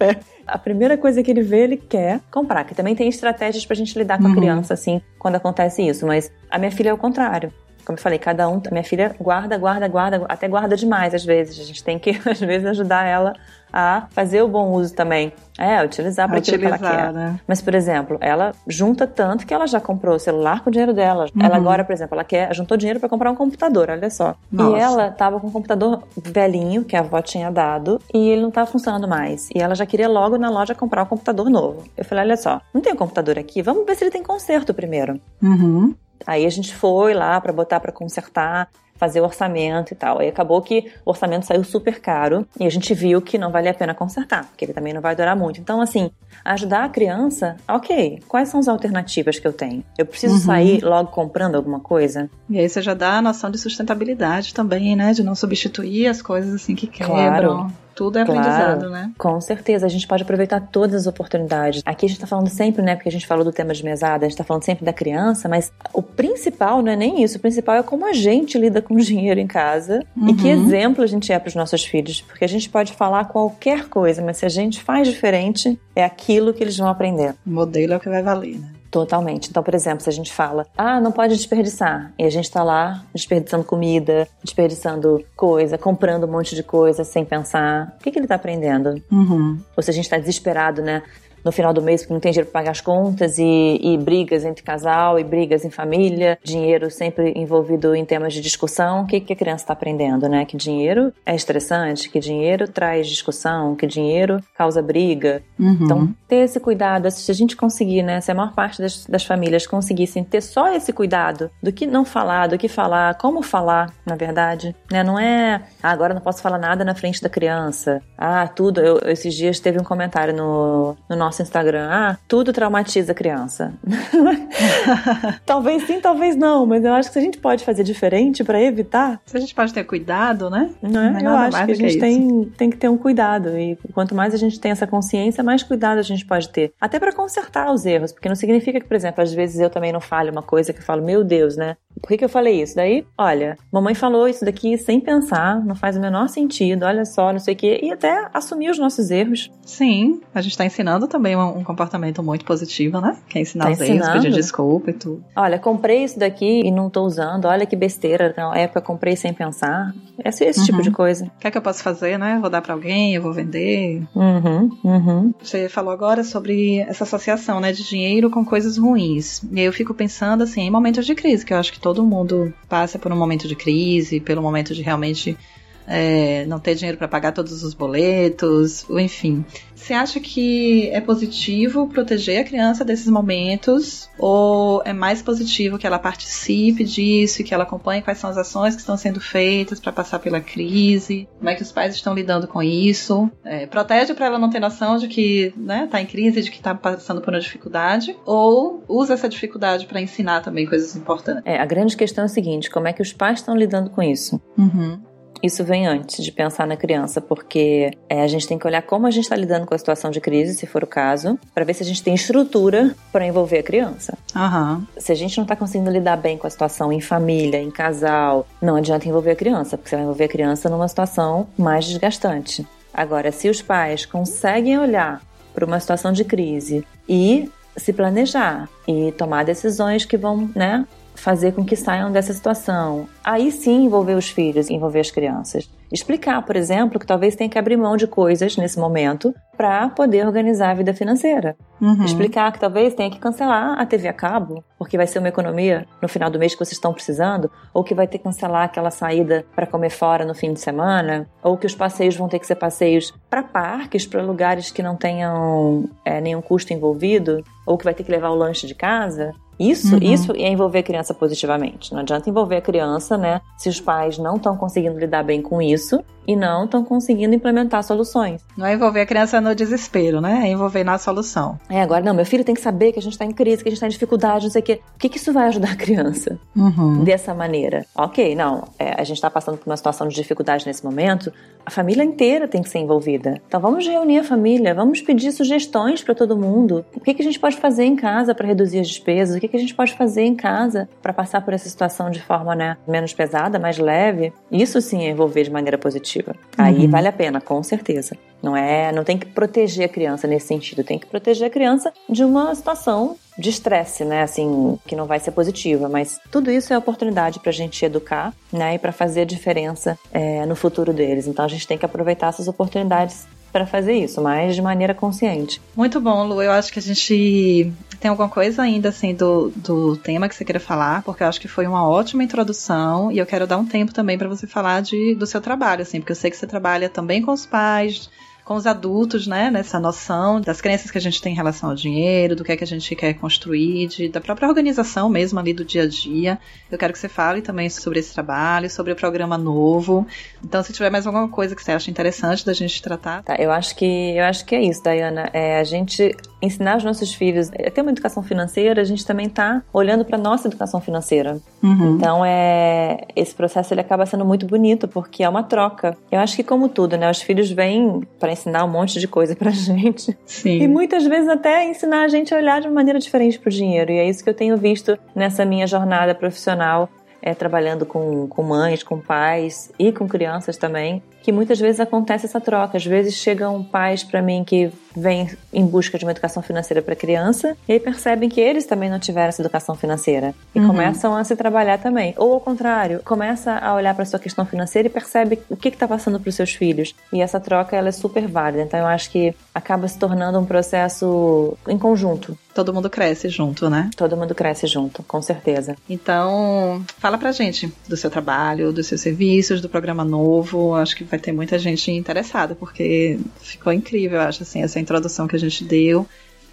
a 0.46 0.58
primeira 0.58 0.96
coisa 0.96 1.22
que 1.22 1.30
ele 1.30 1.42
vê, 1.42 1.64
ele 1.64 1.76
quer 1.76 2.20
comprar. 2.30 2.64
Que 2.64 2.74
também 2.74 2.94
tem 2.94 3.08
estratégias 3.08 3.66
pra 3.66 3.74
gente 3.74 3.96
lidar 3.98 4.18
com 4.18 4.24
uhum. 4.24 4.32
a 4.32 4.36
criança, 4.36 4.74
assim, 4.74 5.00
quando 5.18 5.36
acontece 5.36 5.86
isso. 5.86 6.06
Mas 6.06 6.30
a 6.50 6.58
minha 6.58 6.70
filha 6.70 6.90
é 6.90 6.92
o 6.92 6.98
contrário 6.98 7.52
como 7.86 7.96
eu 7.96 8.02
falei, 8.02 8.18
cada 8.18 8.48
um, 8.48 8.60
a 8.66 8.70
minha 8.72 8.82
filha 8.82 9.14
guarda, 9.20 9.56
guarda, 9.56 9.86
guarda, 9.86 10.26
até 10.28 10.48
guarda 10.48 10.76
demais 10.76 11.14
às 11.14 11.24
vezes. 11.24 11.60
A 11.60 11.64
gente 11.64 11.84
tem 11.84 12.00
que, 12.00 12.10
às 12.28 12.40
vezes, 12.40 12.66
ajudar 12.66 13.06
ela 13.06 13.32
a 13.78 14.06
fazer 14.08 14.40
o 14.40 14.48
bom 14.48 14.72
uso 14.72 14.94
também. 14.94 15.34
É, 15.58 15.84
utilizar 15.84 16.26
para 16.28 16.38
aquilo 16.38 16.58
que 16.58 16.64
ela 16.64 16.78
quer. 16.78 17.12
Né? 17.12 17.40
Mas, 17.46 17.60
por 17.60 17.74
exemplo, 17.74 18.16
ela 18.22 18.52
junta 18.66 19.06
tanto 19.06 19.46
que 19.46 19.52
ela 19.52 19.66
já 19.66 19.78
comprou 19.78 20.16
o 20.16 20.18
celular 20.18 20.62
com 20.62 20.70
o 20.70 20.72
dinheiro 20.72 20.94
dela. 20.94 21.26
Uhum. 21.34 21.44
Ela 21.44 21.56
agora, 21.56 21.84
por 21.84 21.92
exemplo, 21.92 22.14
ela 22.14 22.24
quer, 22.24 22.54
juntou 22.54 22.76
dinheiro 22.78 22.98
para 22.98 23.08
comprar 23.08 23.30
um 23.30 23.34
computador, 23.34 23.90
olha 23.90 24.08
só. 24.08 24.34
Nossa. 24.50 24.76
E 24.76 24.80
ela 24.80 25.10
tava 25.10 25.38
com 25.38 25.48
um 25.48 25.50
computador 25.50 26.02
velhinho, 26.16 26.84
que 26.84 26.96
a 26.96 27.00
avó 27.00 27.20
tinha 27.20 27.50
dado, 27.50 28.00
e 28.14 28.30
ele 28.30 28.40
não 28.40 28.50
tava 28.50 28.70
funcionando 28.70 29.06
mais. 29.06 29.50
E 29.54 29.58
ela 29.58 29.74
já 29.74 29.84
queria 29.84 30.08
logo 30.08 30.38
na 30.38 30.48
loja 30.48 30.74
comprar 30.74 31.02
um 31.02 31.06
computador 31.06 31.50
novo. 31.50 31.84
Eu 31.96 32.04
falei, 32.04 32.24
olha 32.24 32.36
só, 32.36 32.62
não 32.72 32.80
tem 32.80 32.94
um 32.94 32.96
computador 32.96 33.38
aqui? 33.38 33.60
Vamos 33.60 33.84
ver 33.84 33.94
se 33.94 34.04
ele 34.04 34.10
tem 34.10 34.22
conserto 34.22 34.72
primeiro. 34.72 35.20
Uhum. 35.42 35.94
Aí 36.26 36.46
a 36.46 36.50
gente 36.50 36.74
foi 36.74 37.12
lá 37.12 37.38
para 37.42 37.52
botar 37.52 37.78
para 37.80 37.92
consertar 37.92 38.68
fazer 38.98 39.20
o 39.20 39.24
orçamento 39.24 39.92
e 39.92 39.94
tal. 39.94 40.18
Aí 40.18 40.28
acabou 40.28 40.60
que 40.62 40.92
o 41.04 41.10
orçamento 41.10 41.46
saiu 41.46 41.64
super 41.64 42.00
caro 42.00 42.46
e 42.58 42.66
a 42.66 42.70
gente 42.70 42.92
viu 42.94 43.20
que 43.20 43.38
não 43.38 43.50
vale 43.50 43.68
a 43.68 43.74
pena 43.74 43.94
consertar, 43.94 44.44
porque 44.46 44.64
ele 44.64 44.72
também 44.72 44.92
não 44.92 45.00
vai 45.00 45.14
durar 45.14 45.36
muito. 45.36 45.60
Então, 45.60 45.80
assim, 45.80 46.10
ajudar 46.44 46.84
a 46.84 46.88
criança, 46.88 47.56
ok, 47.68 48.20
quais 48.28 48.48
são 48.48 48.60
as 48.60 48.68
alternativas 48.68 49.38
que 49.38 49.46
eu 49.46 49.52
tenho? 49.52 49.84
Eu 49.96 50.06
preciso 50.06 50.34
uhum. 50.34 50.40
sair 50.40 50.82
logo 50.82 51.10
comprando 51.10 51.54
alguma 51.54 51.80
coisa? 51.80 52.30
E 52.48 52.58
aí 52.58 52.68
você 52.68 52.82
já 52.82 52.94
dá 52.94 53.18
a 53.18 53.22
noção 53.22 53.50
de 53.50 53.58
sustentabilidade 53.58 54.54
também, 54.54 54.96
né? 54.96 55.12
De 55.12 55.22
não 55.22 55.34
substituir 55.34 56.06
as 56.06 56.22
coisas 56.22 56.54
assim 56.54 56.74
que 56.74 56.86
quebram. 56.86 57.56
Claro. 57.56 57.85
Tudo 57.96 58.18
é 58.18 58.26
claro, 58.26 58.40
aprendizado, 58.40 58.90
né? 58.90 59.10
Com 59.16 59.40
certeza, 59.40 59.86
a 59.86 59.88
gente 59.88 60.06
pode 60.06 60.22
aproveitar 60.22 60.60
todas 60.60 60.94
as 60.94 61.06
oportunidades. 61.06 61.82
Aqui 61.86 62.04
a 62.04 62.08
gente 62.10 62.20
tá 62.20 62.26
falando 62.26 62.48
sempre, 62.48 62.82
né? 62.82 62.94
Porque 62.94 63.08
a 63.08 63.12
gente 63.12 63.26
falou 63.26 63.42
do 63.42 63.50
tema 63.50 63.72
de 63.72 63.82
mesada, 63.82 64.26
a 64.26 64.28
gente 64.28 64.36
tá 64.36 64.44
falando 64.44 64.64
sempre 64.64 64.84
da 64.84 64.92
criança, 64.92 65.48
mas 65.48 65.72
o 65.94 66.02
principal 66.02 66.82
não 66.82 66.92
é 66.92 66.96
nem 66.96 67.22
isso. 67.22 67.38
O 67.38 67.40
principal 67.40 67.76
é 67.76 67.82
como 67.82 68.04
a 68.06 68.12
gente 68.12 68.58
lida 68.58 68.82
com 68.82 68.94
o 68.94 69.00
dinheiro 69.00 69.40
em 69.40 69.46
casa 69.46 70.04
uhum. 70.14 70.28
e 70.28 70.34
que 70.34 70.46
uhum. 70.46 70.66
exemplo 70.66 71.02
a 71.02 71.06
gente 71.06 71.32
é 71.32 71.38
para 71.38 71.48
os 71.48 71.54
nossos 71.54 71.86
filhos. 71.86 72.20
Porque 72.20 72.44
a 72.44 72.48
gente 72.48 72.68
pode 72.68 72.92
falar 72.92 73.24
qualquer 73.24 73.88
coisa, 73.88 74.20
mas 74.20 74.36
se 74.36 74.44
a 74.44 74.50
gente 74.50 74.82
faz 74.82 75.08
diferente, 75.08 75.80
é 75.94 76.04
aquilo 76.04 76.52
que 76.52 76.62
eles 76.62 76.76
vão 76.76 76.88
aprender. 76.88 77.34
O 77.46 77.50
modelo 77.50 77.94
é 77.94 77.96
o 77.96 78.00
que 78.00 78.10
vai 78.10 78.22
valer, 78.22 78.58
né? 78.60 78.75
Totalmente. 78.90 79.50
Então, 79.50 79.62
por 79.62 79.74
exemplo, 79.74 80.00
se 80.00 80.08
a 80.08 80.12
gente 80.12 80.32
fala, 80.32 80.66
ah, 80.76 81.00
não 81.00 81.12
pode 81.12 81.36
desperdiçar, 81.36 82.12
e 82.18 82.24
a 82.24 82.30
gente 82.30 82.50
tá 82.50 82.62
lá 82.62 83.04
desperdiçando 83.14 83.64
comida, 83.64 84.28
desperdiçando 84.42 85.24
coisa, 85.36 85.76
comprando 85.76 86.24
um 86.24 86.30
monte 86.30 86.54
de 86.54 86.62
coisa 86.62 87.04
sem 87.04 87.24
pensar, 87.24 87.96
o 87.98 88.02
que, 88.02 88.10
que 88.10 88.18
ele 88.18 88.26
tá 88.26 88.36
aprendendo? 88.36 89.02
Uhum. 89.10 89.58
Ou 89.76 89.82
se 89.82 89.90
a 89.90 89.94
gente 89.94 90.08
tá 90.08 90.18
desesperado, 90.18 90.82
né? 90.82 91.02
No 91.46 91.52
final 91.52 91.72
do 91.72 91.80
mês 91.80 92.02
porque 92.02 92.12
não 92.12 92.18
tem 92.18 92.32
dinheiro 92.32 92.50
para 92.50 92.60
pagar 92.60 92.72
as 92.72 92.80
contas 92.80 93.38
e, 93.38 93.78
e, 93.80 93.96
brigas 93.96 94.44
entre 94.44 94.64
casal 94.64 95.16
e 95.16 95.22
brigas 95.22 95.64
em 95.64 95.70
família, 95.70 96.36
dinheiro 96.42 96.90
sempre 96.90 97.32
envolvido 97.36 97.94
em 97.94 98.04
temas 98.04 98.34
de 98.34 98.40
discussão. 98.40 99.02
O 99.02 99.06
que, 99.06 99.20
que 99.20 99.32
a 99.32 99.36
criança 99.36 99.62
está 99.62 99.72
aprendendo, 99.72 100.28
né? 100.28 100.44
Que 100.44 100.56
dinheiro 100.56 101.12
é 101.24 101.36
estressante, 101.36 102.10
que 102.10 102.18
dinheiro 102.18 102.66
traz 102.66 103.06
discussão, 103.06 103.76
que 103.76 103.86
dinheiro 103.86 104.42
causa 104.58 104.82
briga. 104.82 105.40
Uhum. 105.56 105.78
Então, 105.82 106.14
ter 106.26 106.38
esse 106.38 106.58
cuidado, 106.58 107.08
se 107.12 107.30
a 107.30 107.34
gente 107.34 107.54
conseguir, 107.54 108.02
né? 108.02 108.20
Se 108.20 108.32
a 108.32 108.34
maior 108.34 108.52
parte 108.52 108.82
das, 108.82 109.06
das 109.06 109.24
famílias 109.24 109.68
conseguissem 109.68 110.24
ter 110.24 110.40
só 110.40 110.74
esse 110.74 110.92
cuidado 110.92 111.48
do 111.62 111.72
que 111.72 111.86
não 111.86 112.04
falar, 112.04 112.48
do 112.48 112.58
que 112.58 112.66
falar, 112.66 113.14
como 113.18 113.40
falar, 113.40 113.94
na 114.04 114.16
verdade, 114.16 114.74
né? 114.90 115.04
Não 115.04 115.16
é, 115.16 115.62
ah, 115.80 115.92
agora 115.92 116.12
não 116.12 116.20
posso 116.20 116.42
falar 116.42 116.58
nada 116.58 116.84
na 116.84 116.94
frente 116.96 117.22
da 117.22 117.28
criança. 117.28 118.02
Ah, 118.18 118.48
tudo. 118.48 118.80
Eu, 118.80 118.98
esses 119.04 119.32
dias 119.32 119.60
teve 119.60 119.78
um 119.78 119.84
comentário 119.84 120.34
no, 120.34 120.96
no 121.08 121.14
nosso 121.14 121.35
nosso 121.36 121.42
Instagram, 121.42 121.88
ah, 121.90 122.18
tudo 122.26 122.52
traumatiza 122.52 123.12
a 123.12 123.14
criança. 123.14 123.74
talvez 125.44 125.86
sim, 125.86 126.00
talvez 126.00 126.36
não, 126.36 126.64
mas 126.64 126.84
eu 126.84 126.92
acho 126.94 127.12
que 127.12 127.18
a 127.18 127.22
gente 127.22 127.38
pode 127.38 127.64
fazer 127.64 127.82
diferente 127.82 128.42
para 128.42 128.60
evitar. 128.60 129.20
Se 129.26 129.36
a 129.36 129.40
gente 129.40 129.54
pode 129.54 129.72
ter 129.72 129.84
cuidado, 129.84 130.48
né? 130.48 130.70
Não 130.80 131.00
é? 131.00 131.22
eu 131.22 131.36
acho 131.36 131.66
que 131.66 131.72
a 131.72 131.74
gente 131.74 131.94
que 131.94 132.00
tem, 132.00 132.44
tem 132.56 132.70
que 132.70 132.76
ter 132.76 132.88
um 132.88 132.96
cuidado. 132.96 133.58
E 133.58 133.76
quanto 133.92 134.14
mais 134.14 134.32
a 134.32 134.36
gente 134.36 134.58
tem 134.58 134.70
essa 134.70 134.86
consciência, 134.86 135.44
mais 135.44 135.62
cuidado 135.62 135.98
a 135.98 136.02
gente 136.02 136.24
pode 136.24 136.48
ter. 136.48 136.72
Até 136.80 136.98
para 136.98 137.12
consertar 137.12 137.70
os 137.72 137.84
erros, 137.84 138.12
porque 138.12 138.28
não 138.28 138.36
significa 138.36 138.80
que, 138.80 138.86
por 138.86 138.94
exemplo, 138.94 139.22
às 139.22 139.32
vezes 139.32 139.60
eu 139.60 139.68
também 139.68 139.92
não 139.92 140.00
falo 140.00 140.30
uma 140.30 140.42
coisa 140.42 140.72
que 140.72 140.78
eu 140.78 140.84
falo, 140.84 141.02
meu 141.02 141.22
Deus, 141.22 141.56
né? 141.56 141.76
Por 142.00 142.08
que, 142.08 142.18
que 142.18 142.24
eu 142.24 142.28
falei 142.28 142.62
isso? 142.62 142.76
Daí, 142.76 143.06
olha, 143.16 143.56
mamãe 143.72 143.94
falou 143.94 144.28
isso 144.28 144.44
daqui 144.44 144.76
sem 144.78 145.00
pensar, 145.00 145.64
não 145.64 145.74
faz 145.74 145.96
o 145.96 146.00
menor 146.00 146.28
sentido, 146.28 146.84
olha 146.84 147.04
só, 147.04 147.32
não 147.32 147.38
sei 147.38 147.54
o 147.54 147.56
quê, 147.56 147.80
e 147.82 147.90
até 147.90 148.28
assumir 148.32 148.70
os 148.70 148.78
nossos 148.78 149.10
erros. 149.10 149.50
Sim, 149.64 150.20
a 150.34 150.40
gente 150.40 150.52
está 150.52 150.64
ensinando 150.64 151.08
também 151.08 151.36
um, 151.36 151.58
um, 151.58 151.64
comportamento 151.64 152.22
muito 152.22 152.44
positivo, 152.44 153.00
né? 153.00 153.16
Que 153.28 153.38
é 153.38 153.42
ensinar 153.42 153.64
tá 153.64 153.70
os 153.72 153.80
ensinando. 153.80 154.04
erros, 154.04 154.22
pedir 154.22 154.34
desculpa 154.34 154.90
e 154.90 154.94
tudo. 154.94 155.24
Olha, 155.34 155.58
comprei 155.58 156.04
isso 156.04 156.18
daqui 156.18 156.62
e 156.64 156.70
não 156.70 156.88
tô 156.90 157.02
usando, 157.02 157.46
olha 157.46 157.66
que 157.66 157.74
besteira, 157.74 158.32
na 158.36 158.56
época 158.56 158.80
comprei 158.80 159.16
sem 159.16 159.32
pensar. 159.32 159.94
Esse, 160.24 160.44
esse 160.44 160.60
uhum. 160.60 160.66
tipo 160.66 160.82
de 160.82 160.90
coisa. 160.90 161.26
O 161.26 161.40
que 161.40 161.46
é 161.46 161.50
que 161.50 161.58
eu 161.58 161.62
posso 161.62 161.82
fazer, 161.82 162.18
né? 162.18 162.38
Vou 162.40 162.50
dar 162.50 162.62
para 162.62 162.74
alguém, 162.74 163.14
eu 163.14 163.22
vou 163.22 163.32
vender. 163.32 164.02
Uhum, 164.14 164.70
uhum. 164.84 165.34
Você 165.42 165.68
falou 165.68 165.92
agora 165.92 166.22
sobre 166.24 166.80
essa 166.80 167.04
associação, 167.04 167.60
né, 167.60 167.72
de 167.72 167.86
dinheiro 167.86 168.30
com 168.30 168.44
coisas 168.44 168.76
ruins. 168.76 169.42
E 169.52 169.60
aí 169.60 169.66
eu 169.66 169.72
fico 169.72 169.94
pensando, 169.94 170.42
assim, 170.42 170.62
em 170.62 170.70
momentos 170.70 171.04
de 171.06 171.14
crise, 171.14 171.44
que 171.44 171.52
eu 171.52 171.58
acho 171.58 171.72
que 171.72 171.80
todo 171.86 172.04
mundo 172.04 172.52
passa 172.68 172.98
por 172.98 173.12
um 173.12 173.16
momento 173.16 173.46
de 173.46 173.54
crise, 173.54 174.18
pelo 174.18 174.42
momento 174.42 174.74
de 174.74 174.82
realmente 174.82 175.38
é, 175.86 176.44
não 176.46 176.58
ter 176.58 176.74
dinheiro 176.74 176.98
para 176.98 177.08
pagar 177.08 177.32
todos 177.32 177.62
os 177.62 177.74
boletos, 177.74 178.84
enfim. 178.90 179.44
Você 179.74 179.94
acha 179.94 180.18
que 180.18 180.88
é 180.90 181.00
positivo 181.00 181.86
proteger 181.86 182.40
a 182.40 182.44
criança 182.44 182.84
desses 182.84 183.06
momentos? 183.06 184.08
Ou 184.18 184.82
é 184.84 184.92
mais 184.92 185.22
positivo 185.22 185.78
que 185.78 185.86
ela 185.86 185.98
participe 185.98 186.82
disso 186.82 187.40
e 187.40 187.44
que 187.44 187.54
ela 187.54 187.64
acompanhe 187.64 188.02
quais 188.02 188.18
são 188.18 188.30
as 188.30 188.36
ações 188.36 188.74
que 188.74 188.80
estão 188.80 188.96
sendo 188.96 189.20
feitas 189.20 189.78
para 189.78 189.92
passar 189.92 190.18
pela 190.18 190.40
crise? 190.40 191.28
Como 191.38 191.48
é 191.48 191.54
que 191.54 191.62
os 191.62 191.70
pais 191.70 191.94
estão 191.94 192.14
lidando 192.14 192.48
com 192.48 192.62
isso? 192.62 193.30
É, 193.44 193.66
protege 193.66 194.14
para 194.14 194.26
ela 194.26 194.38
não 194.38 194.50
ter 194.50 194.60
noção 194.60 194.96
de 194.96 195.08
que 195.08 195.54
né, 195.56 195.86
tá 195.90 196.00
em 196.00 196.06
crise, 196.06 196.42
de 196.42 196.50
que 196.50 196.56
está 196.56 196.74
passando 196.74 197.20
por 197.20 197.32
uma 197.32 197.40
dificuldade? 197.40 198.16
Ou 198.24 198.82
usa 198.88 199.14
essa 199.14 199.28
dificuldade 199.28 199.86
para 199.86 200.00
ensinar 200.00 200.40
também 200.40 200.66
coisas 200.66 200.96
importantes? 200.96 201.42
É, 201.44 201.58
a 201.58 201.66
grande 201.66 201.96
questão 201.96 202.22
é 202.22 202.26
a 202.26 202.28
seguinte: 202.28 202.70
como 202.70 202.88
é 202.88 202.92
que 202.92 203.02
os 203.02 203.12
pais 203.12 203.40
estão 203.40 203.54
lidando 203.54 203.90
com 203.90 204.02
isso? 204.02 204.40
Uhum. 204.58 205.00
Isso 205.42 205.64
vem 205.64 205.86
antes 205.86 206.24
de 206.24 206.32
pensar 206.32 206.66
na 206.66 206.76
criança, 206.76 207.20
porque 207.20 207.90
é, 208.08 208.22
a 208.22 208.26
gente 208.26 208.46
tem 208.46 208.58
que 208.58 208.66
olhar 208.66 208.82
como 208.82 209.06
a 209.06 209.10
gente 209.10 209.24
está 209.24 209.36
lidando 209.36 209.66
com 209.66 209.74
a 209.74 209.78
situação 209.78 210.10
de 210.10 210.20
crise, 210.20 210.54
se 210.54 210.66
for 210.66 210.82
o 210.82 210.86
caso, 210.86 211.38
para 211.54 211.64
ver 211.64 211.74
se 211.74 211.82
a 211.82 211.86
gente 211.86 212.02
tem 212.02 212.14
estrutura 212.14 212.94
para 213.12 213.26
envolver 213.26 213.58
a 213.58 213.62
criança. 213.62 214.16
Uhum. 214.34 214.84
Se 214.98 215.12
a 215.12 215.14
gente 215.14 215.36
não 215.36 215.44
está 215.44 215.56
conseguindo 215.56 215.90
lidar 215.90 216.16
bem 216.16 216.38
com 216.38 216.46
a 216.46 216.50
situação 216.50 216.92
em 216.92 217.00
família, 217.00 217.60
em 217.60 217.70
casal, 217.70 218.46
não 218.60 218.76
adianta 218.76 219.08
envolver 219.08 219.32
a 219.32 219.36
criança, 219.36 219.76
porque 219.76 219.90
você 219.90 219.96
vai 219.96 220.04
envolver 220.04 220.24
a 220.24 220.28
criança 220.28 220.68
numa 220.68 220.88
situação 220.88 221.46
mais 221.56 221.84
desgastante. 221.84 222.66
Agora, 222.92 223.30
se 223.30 223.48
os 223.48 223.60
pais 223.60 224.06
conseguem 224.06 224.78
olhar 224.78 225.20
para 225.54 225.66
uma 225.66 225.80
situação 225.80 226.12
de 226.12 226.24
crise 226.24 226.84
e 227.08 227.50
se 227.76 227.92
planejar 227.92 228.68
e 228.88 229.12
tomar 229.12 229.44
decisões 229.44 230.04
que 230.04 230.16
vão, 230.16 230.50
né, 230.54 230.86
fazer 231.16 231.52
com 231.52 231.64
que 231.64 231.74
saiam 231.74 232.12
dessa 232.12 232.32
situação. 232.32 233.08
Aí 233.24 233.50
sim 233.50 233.84
envolver 233.84 234.14
os 234.14 234.28
filhos, 234.28 234.70
envolver 234.70 235.00
as 235.00 235.10
crianças. 235.10 235.68
Explicar, 235.92 236.42
por 236.42 236.56
exemplo, 236.56 236.98
que 236.98 237.06
talvez 237.06 237.36
tenha 237.36 237.48
que 237.48 237.58
abrir 237.58 237.76
mão 237.76 237.96
de 237.96 238.06
coisas 238.06 238.56
nesse 238.56 238.78
momento 238.78 239.34
para 239.56 239.88
poder 239.88 240.26
organizar 240.26 240.70
a 240.70 240.74
vida 240.74 240.92
financeira. 240.92 241.56
Uhum. 241.80 242.04
Explicar 242.04 242.52
que 242.52 242.60
talvez 242.60 242.94
tenha 242.94 243.10
que 243.10 243.18
cancelar 243.18 243.78
a 243.78 243.86
TV 243.86 244.08
a 244.08 244.12
cabo, 244.12 244.62
porque 244.78 244.96
vai 244.96 245.06
ser 245.06 245.18
uma 245.18 245.28
economia 245.28 245.86
no 246.02 246.08
final 246.08 246.28
do 246.28 246.38
mês 246.38 246.52
que 246.52 246.58
vocês 246.58 246.72
estão 246.72 246.92
precisando, 246.92 247.50
ou 247.72 247.84
que 247.84 247.94
vai 247.94 248.06
ter 248.06 248.18
que 248.18 248.24
cancelar 248.24 248.64
aquela 248.64 248.90
saída 248.90 249.46
para 249.54 249.66
comer 249.66 249.90
fora 249.90 250.24
no 250.24 250.34
fim 250.34 250.52
de 250.52 250.60
semana, 250.60 251.28
ou 251.42 251.56
que 251.56 251.66
os 251.66 251.74
passeios 251.74 252.16
vão 252.16 252.28
ter 252.28 252.38
que 252.38 252.46
ser 252.46 252.56
passeios 252.56 253.14
para 253.30 253.42
parques, 253.42 254.06
para 254.06 254.22
lugares 254.22 254.70
que 254.70 254.82
não 254.82 254.96
tenham 254.96 255.88
é, 256.04 256.20
nenhum 256.20 256.42
custo 256.42 256.72
envolvido, 256.72 257.42
ou 257.64 257.78
que 257.78 257.84
vai 257.84 257.94
ter 257.94 258.04
que 258.04 258.10
levar 258.10 258.30
o 258.30 258.34
lanche 258.34 258.66
de 258.66 258.74
casa. 258.74 259.32
Isso, 259.58 259.94
Uhum. 259.94 260.02
isso 260.02 260.32
é 260.32 260.48
envolver 260.50 260.80
a 260.80 260.82
criança 260.82 261.14
positivamente. 261.14 261.92
Não 261.92 262.00
adianta 262.00 262.28
envolver 262.28 262.56
a 262.56 262.60
criança, 262.60 263.16
né? 263.16 263.40
Se 263.56 263.68
os 263.68 263.80
pais 263.80 264.18
não 264.18 264.36
estão 264.36 264.56
conseguindo 264.56 264.98
lidar 264.98 265.22
bem 265.22 265.40
com 265.40 265.62
isso 265.62 266.02
e 266.26 266.34
não 266.36 266.64
estão 266.64 266.84
conseguindo 266.84 267.34
implementar 267.34 267.82
soluções. 267.82 268.42
Não 268.56 268.66
é 268.66 268.74
envolver 268.74 269.00
a 269.00 269.06
criança 269.06 269.40
no 269.40 269.54
desespero, 269.54 270.20
né? 270.20 270.42
É 270.44 270.48
envolver 270.48 270.84
na 270.84 270.98
solução. 270.98 271.58
É, 271.68 271.80
agora, 271.80 272.04
não, 272.04 272.14
meu 272.14 272.26
filho 272.26 272.44
tem 272.44 272.54
que 272.54 272.60
saber 272.60 272.92
que 272.92 272.98
a 272.98 273.02
gente 273.02 273.12
está 273.12 273.24
em 273.24 273.30
crise, 273.32 273.62
que 273.62 273.68
a 273.68 273.70
gente 273.70 273.76
está 273.76 273.86
em 273.86 273.90
dificuldade, 273.90 274.44
não 274.44 274.50
sei 274.50 274.60
o 274.60 274.64
quê. 274.64 274.80
O 274.94 274.98
que, 274.98 275.08
que 275.08 275.18
isso 275.18 275.32
vai 275.32 275.46
ajudar 275.48 275.72
a 275.72 275.76
criança 275.76 276.38
Uhum. 276.54 277.04
dessa 277.04 277.34
maneira? 277.34 277.84
Ok, 277.94 278.34
não, 278.34 278.64
é, 278.78 279.00
a 279.00 279.04
gente 279.04 279.16
está 279.16 279.30
passando 279.30 279.58
por 279.58 279.68
uma 279.70 279.76
situação 279.76 280.08
de 280.08 280.14
dificuldade 280.14 280.66
nesse 280.66 280.84
momento, 280.84 281.32
a 281.64 281.70
família 281.70 282.04
inteira 282.04 282.46
tem 282.46 282.62
que 282.62 282.68
ser 282.68 282.78
envolvida. 282.78 283.40
Então 283.46 283.60
vamos 283.60 283.86
reunir 283.86 284.18
a 284.18 284.24
família, 284.24 284.72
vamos 284.74 285.00
pedir 285.02 285.32
sugestões 285.32 286.02
para 286.02 286.14
todo 286.14 286.36
mundo. 286.36 286.84
O 286.94 287.00
que, 287.00 287.12
que 287.12 287.22
a 287.22 287.24
gente 287.24 287.40
pode 287.40 287.56
fazer 287.56 287.84
em 287.84 287.96
casa 287.96 288.34
para 288.34 288.46
reduzir 288.46 288.78
as 288.80 288.88
despesas? 288.88 289.36
O 289.36 289.40
que, 289.40 289.48
que 289.48 289.56
a 289.56 289.60
gente 289.60 289.74
pode 289.74 289.92
fazer 289.94 290.22
em 290.22 290.34
casa 290.34 290.88
para 291.02 291.12
passar 291.12 291.40
por 291.44 291.52
essa 291.52 291.68
situação 291.68 292.08
de 292.10 292.20
forma 292.22 292.54
né, 292.54 292.76
menos 292.86 293.12
pesada, 293.12 293.58
mais 293.58 293.78
leve? 293.78 294.32
Isso 294.50 294.80
sim 294.80 295.04
é 295.04 295.10
envolver 295.10 295.42
de 295.42 295.50
maneira 295.50 295.76
positiva. 295.76 296.15
Aí 296.56 296.84
Uhum. 296.84 296.90
vale 296.90 297.08
a 297.08 297.12
pena, 297.12 297.40
com 297.40 297.62
certeza. 297.62 298.16
Não 298.42 298.56
é, 298.56 298.92
não 298.92 299.02
tem 299.02 299.16
que 299.18 299.26
proteger 299.26 299.86
a 299.86 299.88
criança 299.88 300.26
nesse 300.26 300.46
sentido, 300.46 300.84
tem 300.84 300.98
que 300.98 301.06
proteger 301.06 301.46
a 301.46 301.50
criança 301.50 301.92
de 302.08 302.22
uma 302.22 302.54
situação 302.54 303.16
de 303.38 303.50
estresse, 303.50 304.04
né, 304.04 304.22
assim, 304.22 304.78
que 304.86 304.94
não 304.94 305.06
vai 305.06 305.18
ser 305.18 305.30
positiva, 305.30 305.88
mas 305.88 306.18
tudo 306.30 306.50
isso 306.50 306.72
é 306.72 306.78
oportunidade 306.78 307.40
para 307.40 307.50
a 307.50 307.52
gente 307.52 307.84
educar, 307.84 308.32
né, 308.52 308.74
e 308.74 308.78
para 308.78 308.92
fazer 308.92 309.22
a 309.22 309.24
diferença 309.24 309.98
é, 310.12 310.44
no 310.46 310.54
futuro 310.54 310.92
deles. 310.92 311.26
Então 311.26 311.44
a 311.44 311.48
gente 311.48 311.66
tem 311.66 311.76
que 311.78 311.84
aproveitar 311.84 312.28
essas 312.28 312.46
oportunidades 312.46 313.26
para 313.56 313.66
fazer 313.66 313.94
isso, 313.94 314.20
mas 314.20 314.54
de 314.54 314.60
maneira 314.60 314.92
consciente. 314.92 315.62
Muito 315.74 315.98
bom, 315.98 316.26
Lu. 316.26 316.42
Eu 316.42 316.52
acho 316.52 316.70
que 316.70 316.78
a 316.78 316.82
gente 316.82 317.72
tem 317.98 318.10
alguma 318.10 318.28
coisa 318.28 318.60
ainda 318.60 318.90
assim 318.90 319.14
do, 319.14 319.50
do 319.56 319.96
tema 319.96 320.28
que 320.28 320.34
você 320.34 320.44
queira 320.44 320.60
falar, 320.60 321.02
porque 321.02 321.22
eu 321.22 321.26
acho 321.26 321.40
que 321.40 321.48
foi 321.48 321.66
uma 321.66 321.88
ótima 321.88 322.22
introdução 322.22 323.10
e 323.10 323.16
eu 323.16 323.24
quero 323.24 323.46
dar 323.46 323.56
um 323.56 323.64
tempo 323.64 323.94
também 323.94 324.18
para 324.18 324.28
você 324.28 324.46
falar 324.46 324.82
de, 324.82 325.14
do 325.14 325.26
seu 325.26 325.40
trabalho, 325.40 325.80
assim, 325.80 326.00
porque 326.00 326.12
eu 326.12 326.16
sei 326.16 326.30
que 326.30 326.36
você 326.36 326.46
trabalha 326.46 326.90
também 326.90 327.22
com 327.22 327.32
os 327.32 327.46
pais, 327.46 328.10
com 328.46 328.54
os 328.54 328.64
adultos, 328.64 329.26
né, 329.26 329.50
nessa 329.50 329.80
noção 329.80 330.40
das 330.40 330.60
crenças 330.60 330.88
que 330.88 330.96
a 330.96 331.00
gente 331.00 331.20
tem 331.20 331.32
em 331.32 331.36
relação 331.36 331.68
ao 331.68 331.74
dinheiro, 331.74 332.36
do 332.36 332.44
que 332.44 332.52
é 332.52 332.56
que 332.56 332.62
a 332.62 332.66
gente 332.66 332.94
quer 332.94 333.12
construir, 333.14 333.88
de, 333.88 334.08
da 334.08 334.20
própria 334.20 334.48
organização 334.48 335.10
mesmo 335.10 335.40
ali 335.40 335.52
do 335.52 335.64
dia 335.64 335.82
a 335.82 335.88
dia. 335.88 336.38
Eu 336.70 336.78
quero 336.78 336.92
que 336.92 336.98
você 337.00 337.08
fale 337.08 337.42
também 337.42 337.68
sobre 337.68 337.98
esse 337.98 338.14
trabalho, 338.14 338.70
sobre 338.70 338.92
o 338.92 338.96
programa 338.96 339.36
novo. 339.36 340.06
Então, 340.44 340.62
se 340.62 340.72
tiver 340.72 340.90
mais 340.90 341.08
alguma 341.08 341.28
coisa 341.28 341.56
que 341.56 341.62
você 341.62 341.72
acha 341.72 341.90
interessante 341.90 342.46
da 342.46 342.52
gente 342.52 342.80
tratar. 342.80 343.24
Tá, 343.24 343.34
eu 343.36 343.50
acho 343.50 343.74
que 343.74 344.16
eu 344.16 344.24
acho 344.24 344.44
que 344.44 344.54
é 344.54 344.62
isso, 344.62 344.80
Dayana. 344.80 345.28
É 345.32 345.58
a 345.58 345.64
gente 345.64 346.14
ensinar 346.40 346.76
os 346.76 346.84
nossos 346.84 347.12
filhos 347.12 347.50
a 347.50 347.70
ter 347.70 347.80
uma 347.80 347.90
educação 347.90 348.22
financeira, 348.22 348.80
a 348.80 348.84
gente 348.84 349.04
também 349.04 349.28
tá 349.28 349.62
olhando 349.72 350.04
para 350.04 350.16
nossa 350.16 350.46
educação 350.46 350.80
financeira. 350.80 351.40
Uhum. 351.62 351.96
Então 351.96 352.24
é 352.24 353.06
esse 353.16 353.34
processo 353.34 353.74
ele 353.74 353.80
acaba 353.80 354.06
sendo 354.06 354.24
muito 354.24 354.46
bonito 354.46 354.86
porque 354.86 355.24
é 355.24 355.28
uma 355.28 355.42
troca. 355.42 355.96
Eu 356.12 356.20
acho 356.20 356.36
que 356.36 356.44
como 356.44 356.68
tudo, 356.68 356.96
né, 356.96 357.10
os 357.10 357.20
filhos 357.20 357.50
vêm 357.50 358.06
para 358.20 358.35
ensinar 358.36 358.64
um 358.64 358.68
monte 358.68 359.00
de 359.00 359.08
coisa 359.08 359.34
pra 359.34 359.50
gente 359.50 360.16
Sim. 360.24 360.62
e 360.62 360.68
muitas 360.68 361.04
vezes 361.04 361.28
até 361.28 361.64
ensinar 361.68 362.04
a 362.04 362.08
gente 362.08 362.34
a 362.34 362.36
olhar 362.36 362.60
de 362.60 362.68
uma 362.68 362.74
maneira 362.74 362.98
diferente 362.98 363.38
pro 363.38 363.50
dinheiro. 363.50 363.90
E 363.90 363.98
é 363.98 364.08
isso 364.08 364.22
que 364.22 364.30
eu 364.30 364.34
tenho 364.34 364.56
visto 364.56 364.98
nessa 365.14 365.44
minha 365.44 365.66
jornada 365.66 366.14
profissional. 366.14 366.88
É, 367.22 367.34
trabalhando 367.34 367.84
com, 367.84 368.28
com 368.28 368.42
mães, 368.42 368.84
com 368.84 369.00
pais 369.00 369.72
e 369.80 369.90
com 369.90 370.06
crianças 370.06 370.56
também, 370.56 371.02
que 371.26 371.32
muitas 371.32 371.58
vezes 371.58 371.80
acontece 371.80 372.24
essa 372.24 372.40
troca. 372.40 372.76
Às 372.76 372.86
vezes 372.86 373.14
chegam 373.14 373.60
pais 373.60 374.04
para 374.04 374.22
mim 374.22 374.44
que 374.44 374.70
vêm 374.94 375.28
em 375.52 375.66
busca 375.66 375.98
de 375.98 376.04
uma 376.04 376.12
educação 376.12 376.40
financeira 376.40 376.80
para 376.80 376.94
criança 376.94 377.56
e 377.68 377.72
aí 377.72 377.80
percebem 377.80 378.28
que 378.28 378.40
eles 378.40 378.64
também 378.64 378.88
não 378.88 379.00
tiveram 379.00 379.28
essa 379.30 379.42
educação 379.42 379.74
financeira 379.74 380.32
e 380.54 380.60
Uhum. 380.60 380.68
começam 380.68 381.16
a 381.16 381.24
se 381.24 381.34
trabalhar 381.34 381.78
também. 381.78 382.14
Ou 382.16 382.34
ao 382.34 382.40
contrário, 382.40 383.00
começa 383.04 383.58
a 383.58 383.74
olhar 383.74 383.92
para 383.92 384.04
sua 384.04 384.20
questão 384.20 384.46
financeira 384.46 384.86
e 384.86 384.90
percebe 384.90 385.40
o 385.50 385.56
que 385.56 385.66
está 385.68 385.88
passando 385.88 386.20
para 386.20 386.28
os 386.28 386.34
seus 386.36 386.54
filhos. 386.54 386.94
E 387.12 387.20
essa 387.20 387.40
troca 387.40 387.74
ela 387.76 387.88
é 387.88 387.92
super 387.92 388.28
válida. 388.28 388.62
Então 388.62 388.78
eu 388.78 388.86
acho 388.86 389.10
que 389.10 389.34
acaba 389.52 389.88
se 389.88 389.98
tornando 389.98 390.38
um 390.38 390.44
processo 390.46 391.58
em 391.68 391.76
conjunto. 391.76 392.38
Todo 392.54 392.72
mundo 392.72 392.88
cresce 392.88 393.28
junto, 393.28 393.68
né? 393.68 393.90
Todo 393.96 394.16
mundo 394.16 394.34
cresce 394.34 394.66
junto, 394.66 395.02
com 395.02 395.20
certeza. 395.20 395.76
Então, 395.90 396.82
fala 396.98 397.18
pra 397.18 397.30
gente 397.32 397.70
do 397.86 397.96
seu 397.98 398.08
trabalho, 398.10 398.72
dos 398.72 398.86
seus 398.86 399.02
serviços, 399.02 399.60
do 399.60 399.68
programa 399.68 400.04
novo. 400.04 400.74
Acho 400.74 400.96
que 400.96 401.04
vai 401.04 401.15
ter 401.18 401.32
muita 401.32 401.58
gente 401.58 401.90
interessada, 401.90 402.54
porque 402.54 403.18
ficou 403.40 403.72
incrível, 403.72 404.20
eu 404.20 404.26
acho, 404.28 404.42
assim, 404.42 404.62
essa 404.62 404.80
introdução 404.80 405.26
que 405.26 405.36
a 405.36 405.38
gente 405.38 405.64
deu. 405.64 406.06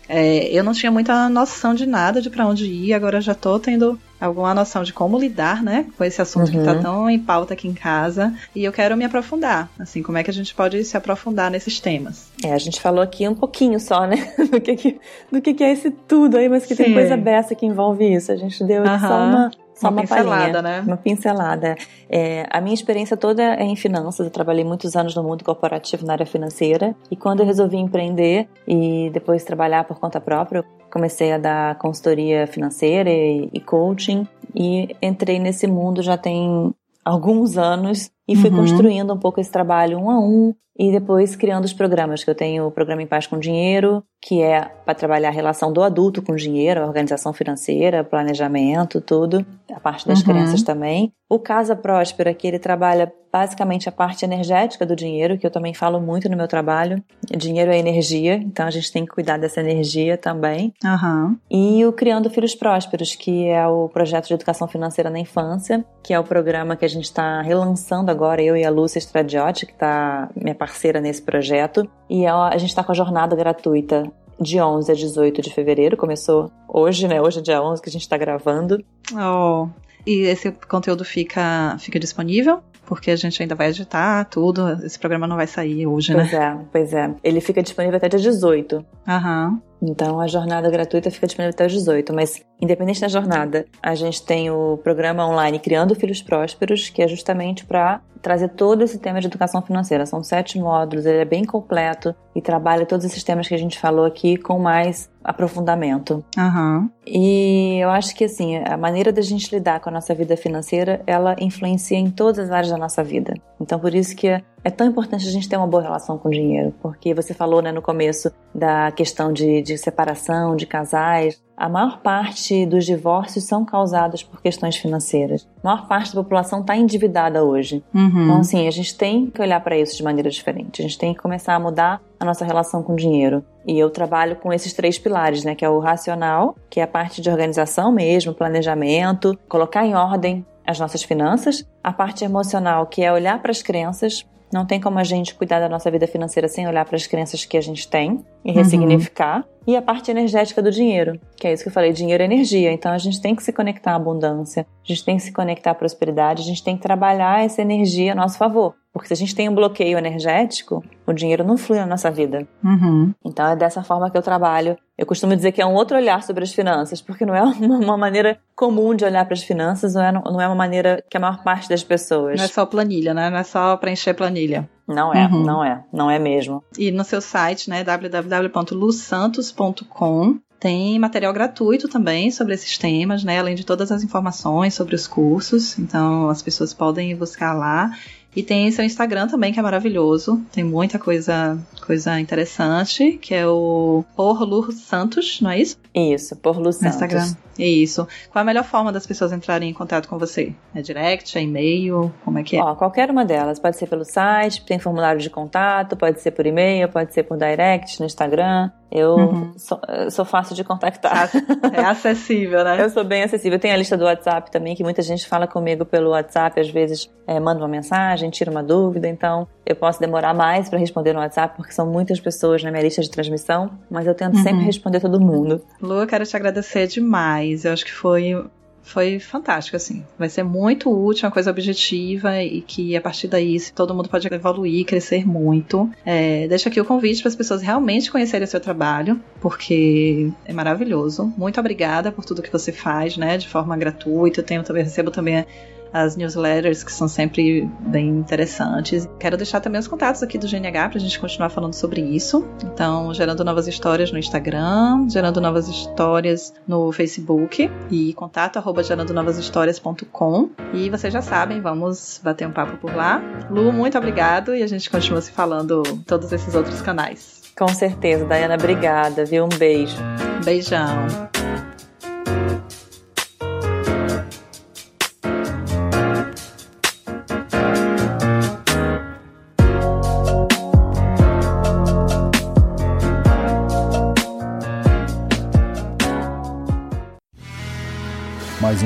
É, 0.10 0.50
eu 0.52 0.66
não 0.66 0.74
tinha 0.74 0.92
muita 0.92 1.30
noção 1.30 1.74
de 1.74 1.86
nada, 1.86 2.22
de 2.22 2.30
pra 2.30 2.46
onde 2.46 2.66
ir, 2.66 2.94
agora 2.94 3.22
já 3.22 3.34
tô 3.34 3.58
tendo 3.58 3.98
alguma 4.20 4.54
noção 4.54 4.84
de 4.84 4.92
como 4.92 5.18
lidar, 5.18 5.64
né, 5.64 5.86
com 5.98 6.04
esse 6.04 6.22
assunto 6.22 6.52
que 6.52 6.60
tá 6.60 6.74
Uhum. 6.74 6.82
tão 6.82 7.10
em 7.10 7.18
pauta 7.20 7.54
aqui 7.54 7.70
em 7.70 7.74
casa. 7.74 8.34
E 8.54 8.66
eu 8.66 8.72
quero 8.74 8.98
me 8.98 9.06
aprofundar, 9.06 9.70
assim, 9.80 10.04
como 10.04 10.18
é 10.18 10.24
que 10.24 10.30
a 10.30 10.34
gente 10.34 10.54
pode 10.54 10.84
se 10.84 10.98
aprofundar 10.98 11.50
nesses 11.50 11.80
temas. 11.80 12.28
É, 12.44 12.52
a 12.54 12.58
gente 12.58 12.82
falou 12.82 13.02
aqui 13.02 13.26
um 13.28 13.34
pouquinho 13.36 13.80
só, 13.80 14.06
né? 14.06 14.34
Do 14.52 14.60
que, 14.60 14.76
que, 14.76 15.00
do 15.32 15.42
que, 15.42 15.54
que 15.54 15.64
é 15.64 15.72
esse 15.72 15.90
tudo 15.90 16.36
aí, 16.38 16.50
mas 16.50 16.66
que 16.66 16.76
tem 16.76 16.88
Sim. 16.88 16.94
coisa 16.94 17.16
beça 17.16 17.56
que 17.56 17.66
envolve 17.66 18.14
isso. 18.14 18.30
A 18.32 18.36
gente 18.36 18.62
deu 18.66 18.84
aqui 18.84 19.00
só 19.08 19.24
uma, 19.26 19.52
só 19.76 19.88
Uma 19.88 19.92
uma, 19.92 20.02
pincelada, 20.02 20.36
palhinha, 20.36 20.62
né? 20.62 20.84
Uma 20.86 20.98
pincelada. 20.98 21.76
É, 22.10 22.46
a 22.50 22.62
minha 22.62 22.74
experiência 22.74 23.18
toda 23.18 23.42
é 23.42 23.64
em 23.64 23.76
finanças. 23.76 24.26
Eu 24.26 24.32
trabalhei 24.32 24.64
muitos 24.64 24.96
anos 24.96 25.16
no 25.16 25.24
mundo 25.24 25.44
corporativo 25.44 26.06
na 26.06 26.14
área 26.14 26.26
financeira. 26.26 26.96
E 27.10 27.16
quando 27.16 27.40
eu 27.40 27.46
resolvi 27.46 27.78
empreender 27.78 28.48
e 28.68 29.10
depois 29.12 29.44
trabalhar 29.44 29.84
por 29.86 30.00
conta 30.00 30.22
própria, 30.22 30.64
comecei 30.92 31.32
a 31.32 31.38
dar 31.38 31.78
consultoria 31.78 32.46
financeira 32.48 33.10
e, 33.10 33.50
e 33.52 33.60
coaching. 33.60 34.28
E 34.56 34.96
entrei 35.02 35.40
nesse 35.40 35.66
mundo 35.66 36.02
já 36.02 36.18
tem 36.18 36.74
alguns 37.04 37.58
anos 37.58 38.12
e 38.28 38.36
fui 38.36 38.50
Uhum. 38.50 38.58
construindo 38.58 39.14
um 39.14 39.18
pouco 39.20 39.40
esse 39.42 39.52
trabalho 39.52 39.98
um 40.00 40.10
a 40.10 40.20
um 40.20 40.54
e 40.78 40.92
depois 40.92 41.36
criando 41.36 41.66
os 41.66 41.74
programas 41.74 42.24
que 42.24 42.30
eu 42.32 42.34
tenho 42.36 42.66
o 42.66 42.72
programa 42.72 43.02
em 43.04 43.06
paz 43.08 43.28
com 43.28 43.38
dinheiro 43.38 44.04
que 44.26 44.42
é 44.42 44.62
para 44.86 44.96
trabalhar 44.96 45.28
a 45.30 45.32
relação 45.32 45.72
do 45.72 45.84
adulto 45.84 46.22
com 46.22 46.32
o 46.32 46.36
dinheiro 46.36 46.82
a 46.82 46.86
organização 46.88 47.32
financeira 47.34 48.04
planejamento 48.04 49.00
tudo 49.00 49.46
a 49.72 49.80
parte 49.80 50.08
das 50.08 50.20
Uhum. 50.20 50.26
crianças 50.26 50.64
também 50.64 51.12
o 51.30 51.38
casa 51.40 51.76
próspera 51.76 52.34
que 52.34 52.48
ele 52.48 52.58
trabalha 52.60 53.12
basicamente 53.32 53.90
a 53.90 53.92
parte 53.92 54.24
energética 54.26 54.86
do 54.86 54.96
dinheiro 54.96 55.38
que 55.38 55.46
eu 55.46 55.52
também 55.52 55.74
falo 55.74 56.00
muito 56.00 56.28
no 56.30 56.38
meu 56.38 56.48
trabalho 56.48 57.04
dinheiro 57.38 57.72
é 57.72 57.78
energia 57.78 58.36
então 58.36 58.66
a 58.66 58.72
gente 58.72 58.92
tem 58.92 59.06
que 59.06 59.12
cuidar 59.12 59.38
dessa 59.38 59.60
energia 59.60 60.18
também 60.18 60.74
Aham. 60.84 61.36
e 61.52 61.86
o 61.86 61.92
Criando 61.94 62.30
Filhos 62.32 62.56
Prósperos, 62.56 63.16
que 63.16 63.48
é 63.48 63.68
o 63.68 63.90
projeto 63.90 64.28
de 64.28 64.34
educação 64.36 64.68
financeira 64.68 65.10
na 65.10 65.20
infância, 65.20 65.84
que 66.04 66.14
é 66.14 66.20
o 66.20 66.24
programa 66.24 66.76
que 66.76 66.86
a 66.86 66.88
gente 66.90 67.06
está 67.06 67.42
relançando 67.42 68.10
agora, 68.14 68.42
eu 68.42 68.56
e 68.56 68.64
a 68.64 68.70
Lúcia 68.70 69.00
Stradiotti, 69.00 69.66
que 69.66 69.74
está 69.74 70.30
minha 70.36 70.56
parceira 70.56 71.02
nesse 71.02 71.22
projeto. 71.22 71.88
E 72.10 72.26
a 72.26 72.58
gente 72.58 72.70
está 72.70 72.84
com 72.84 72.92
a 72.92 72.96
jornada 72.96 73.36
gratuita 73.36 74.04
de 74.40 74.60
11 74.60 74.92
a 74.92 74.96
18 74.96 75.42
de 75.42 75.54
fevereiro, 75.54 75.98
começou 75.98 76.52
hoje, 76.68 77.08
né? 77.08 77.22
Hoje 77.22 77.40
é 77.40 77.42
dia 77.42 77.62
11 77.62 77.82
que 77.82 77.90
a 77.90 77.92
gente 77.92 78.02
está 78.02 78.18
gravando. 78.18 78.84
Oh. 79.14 79.68
E 80.06 80.22
esse 80.22 80.52
conteúdo 80.52 81.06
fica, 81.06 81.78
fica 81.80 82.00
disponível? 82.00 82.60
Porque 82.86 83.12
a 83.12 83.16
gente 83.16 83.42
ainda 83.42 83.56
vai 83.56 83.70
editar 83.70 84.26
tudo. 84.26 84.68
Esse 84.84 85.00
programa 85.00 85.26
não 85.26 85.38
vai 85.38 85.48
sair 85.48 85.88
hoje, 85.88 86.14
né? 86.14 86.24
Pois 86.24 86.34
é, 86.34 86.58
pois 86.72 86.94
é. 86.94 87.16
Ele 87.24 87.40
fica 87.40 87.64
disponível 87.64 87.96
até 87.96 88.10
dia 88.10 88.20
18. 88.20 88.86
Aham. 89.08 89.62
Então 89.84 90.20
a 90.20 90.28
jornada 90.28 90.70
gratuita 90.70 91.12
fica 91.12 91.28
disponível 91.28 91.54
até 91.54 91.66
os 91.66 91.74
18, 91.74 92.14
mas 92.14 92.42
independente 92.62 93.02
da 93.02 93.10
jornada, 93.10 93.66
a 93.82 93.94
gente 93.94 94.24
tem 94.24 94.50
o 94.50 94.78
programa 94.78 95.28
online 95.28 95.60
Criando 95.60 95.94
Filhos 95.94 96.22
Prósperos, 96.22 96.90
que 96.90 97.02
é 97.02 97.08
justamente 97.08 97.66
para 97.66 98.02
trazer 98.22 98.48
todo 98.48 98.82
esse 98.84 98.98
tema 98.98 99.20
de 99.20 99.28
educação 99.28 99.62
financeira. 99.62 100.06
São 100.06 100.24
sete 100.24 100.58
módulos, 100.58 101.06
ele 101.06 101.18
é 101.18 101.26
bem 101.26 101.44
completo 101.44 102.16
e 102.34 102.42
trabalha 102.42 102.86
todos 102.86 103.06
esses 103.06 103.22
temas 103.22 103.50
que 103.50 103.54
a 103.54 103.58
gente 103.58 103.78
falou 103.78 104.06
aqui 104.06 104.38
com 104.38 104.58
mais 104.58 105.12
aprofundamento. 105.22 106.24
Uhum. 106.38 106.90
E 107.06 107.80
eu 107.82 107.90
acho 107.90 108.16
que 108.16 108.24
assim, 108.24 108.58
a 108.58 108.78
maneira 108.78 109.12
da 109.12 109.22
gente 109.22 109.54
lidar 109.54 109.82
com 109.82 109.90
a 109.90 109.92
nossa 109.92 110.16
vida 110.16 110.38
financeira, 110.38 111.02
ela 111.06 111.36
influencia 111.38 111.98
em 111.98 112.10
todas 112.10 112.46
as 112.46 112.52
áreas 112.52 112.72
da 112.72 112.78
nossa 112.78 113.04
vida. 113.04 113.34
Então 113.60 113.78
por 113.78 113.94
isso 113.94 114.16
que 114.16 114.42
é 114.64 114.72
tão 114.72 114.88
importante 114.88 115.28
a 115.28 115.32
gente 115.32 115.50
ter 115.50 115.58
uma 115.58 115.68
boa 115.68 115.84
relação 115.84 116.18
com 116.18 116.30
o 116.30 116.32
dinheiro, 116.32 116.74
porque 116.82 117.14
você 117.14 117.34
falou 117.34 117.62
né, 117.62 117.72
no 117.72 117.82
começo 117.82 118.32
da 118.56 118.92
questão 118.92 119.34
de, 119.34 119.62
de 119.62 119.78
separação, 119.78 120.56
de 120.56 120.66
casais. 120.66 121.42
A 121.56 121.68
maior 121.68 122.00
parte 122.00 122.66
dos 122.66 122.86
divórcios 122.86 123.44
são 123.44 123.66
causados 123.66 124.24
por 124.24 124.42
questões 124.42 124.78
financeiras. 124.78 125.48
A 125.62 125.68
maior 125.68 125.88
parte 125.88 126.16
da 126.16 126.24
população 126.24 126.62
está 126.62 126.76
endividada 126.76 127.44
hoje. 127.44 127.84
Uhum. 127.94 128.24
Então, 128.24 128.40
assim, 128.40 128.68
a 128.68 128.72
gente 128.72 128.98
tem 128.98 129.28
que 129.30 129.42
olhar 129.42 129.60
para 129.60 129.78
isso 129.78 129.98
de 129.98 130.04
maneira 130.04 130.30
diferente. 130.30 130.82
A 130.82 130.84
gente 130.84 130.98
tem 130.98 131.14
que 131.14 131.22
começar 131.22 131.56
a 131.56 131.60
mudar 131.60 132.02
a 132.20 132.26
nossa 132.26 132.46
relação 132.46 132.82
com 132.82 132.94
o 132.94 132.96
dinheiro. 132.96 133.44
E 133.68 133.78
eu 133.78 133.90
trabalho 133.90 134.38
com 134.38 134.52
esses 134.52 134.74
três 134.74 134.98
pilares, 134.98 135.44
né? 135.44 135.56
Que 135.56 135.66
é 135.66 135.70
o 135.70 135.80
racional, 135.80 136.56
que 136.70 136.80
é 136.80 136.84
a 136.84 136.88
parte 136.88 137.22
de 137.22 137.30
organização 137.30 137.92
mesmo, 137.92 138.34
planejamento, 138.34 139.38
colocar 139.48 139.86
em 139.86 139.94
ordem 139.94 140.46
as 140.66 140.80
nossas 140.80 141.04
finanças, 141.04 141.68
a 141.84 141.92
parte 141.92 142.24
emocional, 142.24 142.88
que 142.88 143.04
é 143.04 143.12
olhar 143.12 143.42
para 143.42 143.52
as 143.52 143.62
crenças, 143.62 144.26
não 144.54 144.66
tem 144.66 144.80
como 144.80 145.00
a 145.00 145.04
gente 145.04 145.34
cuidar 145.34 145.60
da 145.60 145.68
nossa 145.68 145.90
vida 145.90 146.08
financeira 146.08 146.48
sem 146.48 146.68
olhar 146.68 146.86
para 146.86 146.96
as 146.96 147.08
crenças 147.08 147.44
que 147.46 147.58
a 147.58 147.62
gente 147.62 147.88
tem 147.88 148.24
e 148.44 148.52
ressignificar. 148.52 149.38
Uhum. 149.38 149.54
E 149.66 149.78
a 149.78 149.82
parte 149.82 150.12
energética 150.12 150.62
do 150.62 150.70
dinheiro, 150.70 151.20
que 151.38 151.48
é 151.48 151.54
isso 151.54 151.64
que 151.64 151.70
eu 151.70 151.74
falei, 151.74 151.94
dinheiro 151.94 152.22
é 152.22 152.26
energia. 152.26 152.72
Então 152.72 152.92
a 152.92 152.98
gente 152.98 153.22
tem 153.22 153.34
que 153.34 153.42
se 153.42 153.54
conectar 153.54 153.94
à 153.94 153.96
abundância, 153.96 154.66
a 154.84 154.88
gente 154.88 155.06
tem 155.06 155.16
que 155.16 155.24
se 155.24 155.32
conectar 155.32 155.72
à 155.72 155.76
prosperidade, 155.76 156.42
a 156.42 156.46
gente 156.46 156.64
tem 156.64 156.76
que 156.76 156.84
trabalhar 156.84 157.46
essa 157.46 157.62
energia 157.62 158.12
a 158.12 158.16
nosso 158.16 158.38
favor. 158.38 158.76
Porque 158.92 159.08
se 159.08 159.14
a 159.14 159.18
gente 159.18 159.34
tem 159.34 159.50
um 159.50 159.56
bloqueio 159.56 159.98
energético, 159.98 160.84
o 161.08 161.14
dinheiro 161.14 161.44
não 161.44 161.58
flui 161.58 161.80
na 161.80 161.86
nossa 161.86 162.12
vida. 162.12 162.48
Uhum. 162.64 163.12
Então 163.26 163.48
é 163.48 163.56
dessa 163.56 163.82
forma 163.82 164.12
que 164.12 164.18
eu 164.18 164.22
trabalho. 164.22 164.78
Eu 164.96 165.06
costumo 165.08 165.36
dizer 165.36 165.52
que 165.52 165.62
é 165.62 165.66
um 165.66 165.74
outro 165.74 165.98
olhar 165.98 166.22
sobre 166.22 166.44
as 166.44 166.54
finanças, 166.54 167.02
porque 167.02 167.26
não 167.26 167.34
é 167.34 167.42
uma, 167.60 167.98
maneira 167.98 168.38
comum 168.56 168.94
de 168.94 169.04
olhar 169.04 169.26
para 169.26 169.34
as 169.34 169.42
finanças, 169.42 169.96
não 169.96 170.04
é, 170.04 170.12
não 170.12 170.40
é 170.40 170.48
uma 170.48 170.56
maneira 170.56 171.04
que 171.10 171.18
a 171.18 171.20
maior 171.20 171.42
parte 171.44 171.68
das 171.68 171.84
pessoas. 171.84 172.38
Não 172.38 172.46
é 172.46 172.48
só 172.48 172.68
planilha, 172.68 173.16
né? 173.16 173.32
Não 173.32 173.38
é 173.38 173.44
só 173.44 173.76
preencher 173.78 174.14
planilha. 174.14 174.70
Não 174.88 175.14
é, 175.14 175.28
uhum. 175.28 175.44
não 175.44 175.64
é, 175.64 175.84
não 175.92 176.12
é 176.12 176.18
mesmo. 176.20 176.64
E 176.78 176.92
no 176.92 177.04
seu 177.04 177.20
site, 177.22 177.70
né, 177.70 177.84
www.lusantos.com, 177.84 180.40
tem 180.60 180.98
material 180.98 181.34
gratuito 181.34 181.90
também 181.90 182.32
sobre 182.32 182.54
esses 182.54 182.78
temas, 182.78 183.22
né? 183.24 183.40
Além 183.40 183.54
de 183.54 183.66
todas 183.66 183.92
as 183.92 184.02
informações 184.02 184.74
sobre 184.74 184.96
os 184.96 185.06
cursos. 185.06 185.78
Então 185.78 186.30
as 186.30 186.42
pessoas 186.42 186.74
podem 186.74 187.14
buscar 187.16 187.54
lá. 187.54 187.92
E 188.36 188.42
tem 188.42 188.70
seu 188.72 188.84
Instagram 188.84 189.28
também, 189.28 189.54
que 189.54 189.60
é 189.60 189.62
maravilhoso. 189.62 190.42
Tem 190.52 190.64
muita 190.64 190.98
coisa, 190.98 191.58
coisa 191.86 192.20
interessante, 192.20 193.18
que 193.22 193.34
é 193.34 193.48
o 193.48 194.04
Por 194.16 194.72
Santos, 194.72 195.40
não 195.42 195.52
é 195.52 195.60
isso? 195.60 195.78
Isso, 195.94 196.36
Por 196.36 196.56
Santos. 196.56 196.82
Instagram. 196.82 197.36
Isso. 197.58 198.08
Qual 198.32 198.42
a 198.42 198.46
melhor 198.46 198.64
forma 198.64 198.92
das 198.92 199.06
pessoas 199.06 199.32
entrarem 199.32 199.70
em 199.70 199.74
contato 199.74 200.08
com 200.08 200.18
você? 200.18 200.54
É 200.74 200.82
direct, 200.82 201.38
é 201.38 201.42
e-mail? 201.42 202.12
Como 202.26 202.40
é 202.40 202.44
que 202.44 202.58
é? 202.58 202.62
Ó, 202.62 202.76
qualquer 202.76 203.12
uma 203.12 203.24
delas. 203.24 203.60
Pode 203.60 203.78
ser 203.78 203.88
pelo 203.88 204.04
site, 204.04 204.66
tem 204.66 204.80
formulário 204.80 205.22
de 205.22 205.30
contato, 205.30 205.96
pode 205.96 206.20
ser 206.22 206.32
por 206.32 206.46
e-mail, 206.46 206.90
pode 206.90 207.14
ser 207.14 207.24
por 207.24 207.38
direct 207.38 208.00
no 208.00 208.06
Instagram. 208.06 208.72
Eu 208.92 209.16
uhum. 209.16 209.54
sou, 209.58 209.80
sou, 210.12 210.24
fácil 210.24 210.56
de 210.56 210.64
contactar. 210.64 211.32
É 211.74 211.82
acessível, 211.86 212.64
né? 212.64 212.84
eu 212.84 212.90
sou 212.90 213.04
bem 213.04 213.24
acessível. 213.24 213.58
Tem 213.58 213.72
a 213.72 213.78
lista 213.78 213.98
do 213.98 214.06
WhatsApp 214.06 214.52
também, 214.52 214.76
que 214.76 214.84
muita 214.84 215.02
gente 215.02 215.28
fala 215.28 215.48
comigo 215.48 215.84
pelo 215.84 216.12
WhatsApp, 216.12 216.60
às 216.60 216.70
vezes 216.70 217.12
é, 217.26 217.40
manda 217.40 217.60
uma 217.60 217.68
mensagem, 217.68 218.30
tira 218.30 218.52
uma 218.52 218.62
dúvida. 218.62 219.08
Então, 219.08 219.48
eu 219.66 219.76
posso 219.76 220.00
demorar 220.00 220.34
mais 220.34 220.70
para 220.70 220.78
responder 220.78 221.14
no 221.14 221.20
WhatsApp, 221.20 221.56
porque 221.58 221.72
são 221.72 221.88
muitas 221.88 222.20
pessoas 222.20 222.64
na 222.64 222.70
minha 222.70 222.84
lista 222.84 223.02
de 223.02 223.10
transmissão, 223.10 223.72
mas 223.90 224.06
eu 224.06 224.14
tento 224.14 224.38
uhum. 224.38 224.44
sempre 224.44 224.64
responder 224.64 225.00
todo 225.00 225.20
mundo. 225.20 225.62
Lu, 225.82 226.02
eu 226.02 226.08
quero 226.08 226.26
te 226.26 226.36
agradecer 226.36 226.88
demais. 226.88 227.66
Eu 227.66 227.74
acho 227.74 227.86
que 227.86 227.92
foi 227.94 228.36
foi 228.84 229.18
fantástico, 229.18 229.78
assim. 229.78 230.06
Vai 230.20 230.30
ser 230.30 230.44
muito 230.44 230.92
útil, 230.92 231.26
uma 231.26 231.32
coisa 231.32 231.50
objetiva 231.50 232.44
e 232.44 232.62
que 232.62 232.96
a 232.96 233.02
partir 233.02 233.28
daí 233.28 233.58
todo 233.74 233.94
mundo 233.96 234.10
pode 234.10 234.28
evoluir, 234.32 234.86
crescer 234.86 235.26
muito. 235.26 235.90
É, 236.06 236.48
deixa 236.48 236.70
aqui 236.70 236.80
o 236.80 236.86
convite 236.86 237.22
para 237.22 237.30
as 237.30 237.36
pessoas 237.36 237.62
realmente 237.62 238.12
conhecerem 238.12 238.46
o 238.46 238.48
seu 238.48 238.60
trabalho, 238.60 239.20
porque 239.40 240.30
é 240.46 240.54
maravilhoso. 240.54 241.34
Muito 241.38 241.60
obrigada 241.60 242.12
por 242.12 242.26
tudo 242.26 242.42
que 242.42 242.52
você 242.52 242.72
faz, 242.72 243.16
né, 243.18 243.38
de 243.38 243.48
forma 243.48 243.76
gratuita. 243.78 244.42
Eu 244.42 244.46
tenho 244.46 244.64
também 244.64 244.84
recebo 244.84 245.10
também 245.10 245.46
as 245.94 246.16
newsletters 246.16 246.84
que 246.84 246.92
são 246.92 247.08
sempre 247.08 247.70
bem 247.80 248.10
interessantes. 248.10 249.08
Quero 249.20 249.38
deixar 249.38 249.60
também 249.60 249.80
os 249.80 249.88
contatos 249.88 250.24
aqui 250.24 250.38
do 250.38 250.48
GNH 250.48 250.90
para 250.90 250.98
a 250.98 251.02
gente 251.02 251.20
continuar 251.20 251.50
falando 251.50 251.74
sobre 251.74 252.02
isso. 252.02 252.46
Então, 252.64 253.14
gerando 253.14 253.44
novas 253.44 253.68
histórias 253.68 254.12
no 254.12 254.18
Instagram, 254.18 255.08
gerando 255.10 255.40
novas 255.40 255.68
histórias 255.68 256.54
no 256.68 256.92
Facebook 256.92 257.70
e 257.92 258.14
contato 258.14 258.58
arroba 258.58 258.84
gerandonovashistórias.com. 258.84 260.50
E 260.74 260.90
vocês 260.90 261.14
já 261.14 261.22
sabem, 261.22 261.62
vamos 261.62 262.20
bater 262.24 262.48
um 262.48 262.52
papo 262.52 262.78
por 262.78 262.94
lá. 262.96 263.22
Lu, 263.50 263.72
muito 263.72 263.98
obrigado 263.98 264.56
e 264.56 264.64
a 264.64 264.68
gente 264.68 264.90
continua 264.90 265.22
se 265.22 265.32
falando 265.32 265.84
em 265.88 265.98
todos 266.00 266.32
esses 266.32 266.56
outros 266.56 266.82
canais. 266.82 267.44
Com 267.56 267.68
certeza, 267.68 268.26
Dayana, 268.26 268.56
obrigada, 268.56 269.26
viu? 269.26 269.46
Um 269.46 269.50
beijo. 269.50 269.98
Beijão. 270.44 271.33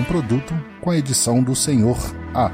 Produto 0.08 0.53
com 0.82 0.89
a 0.89 0.97
edição 0.97 1.43
do 1.43 1.55
Senhor 1.55 1.97
A. 2.34 2.51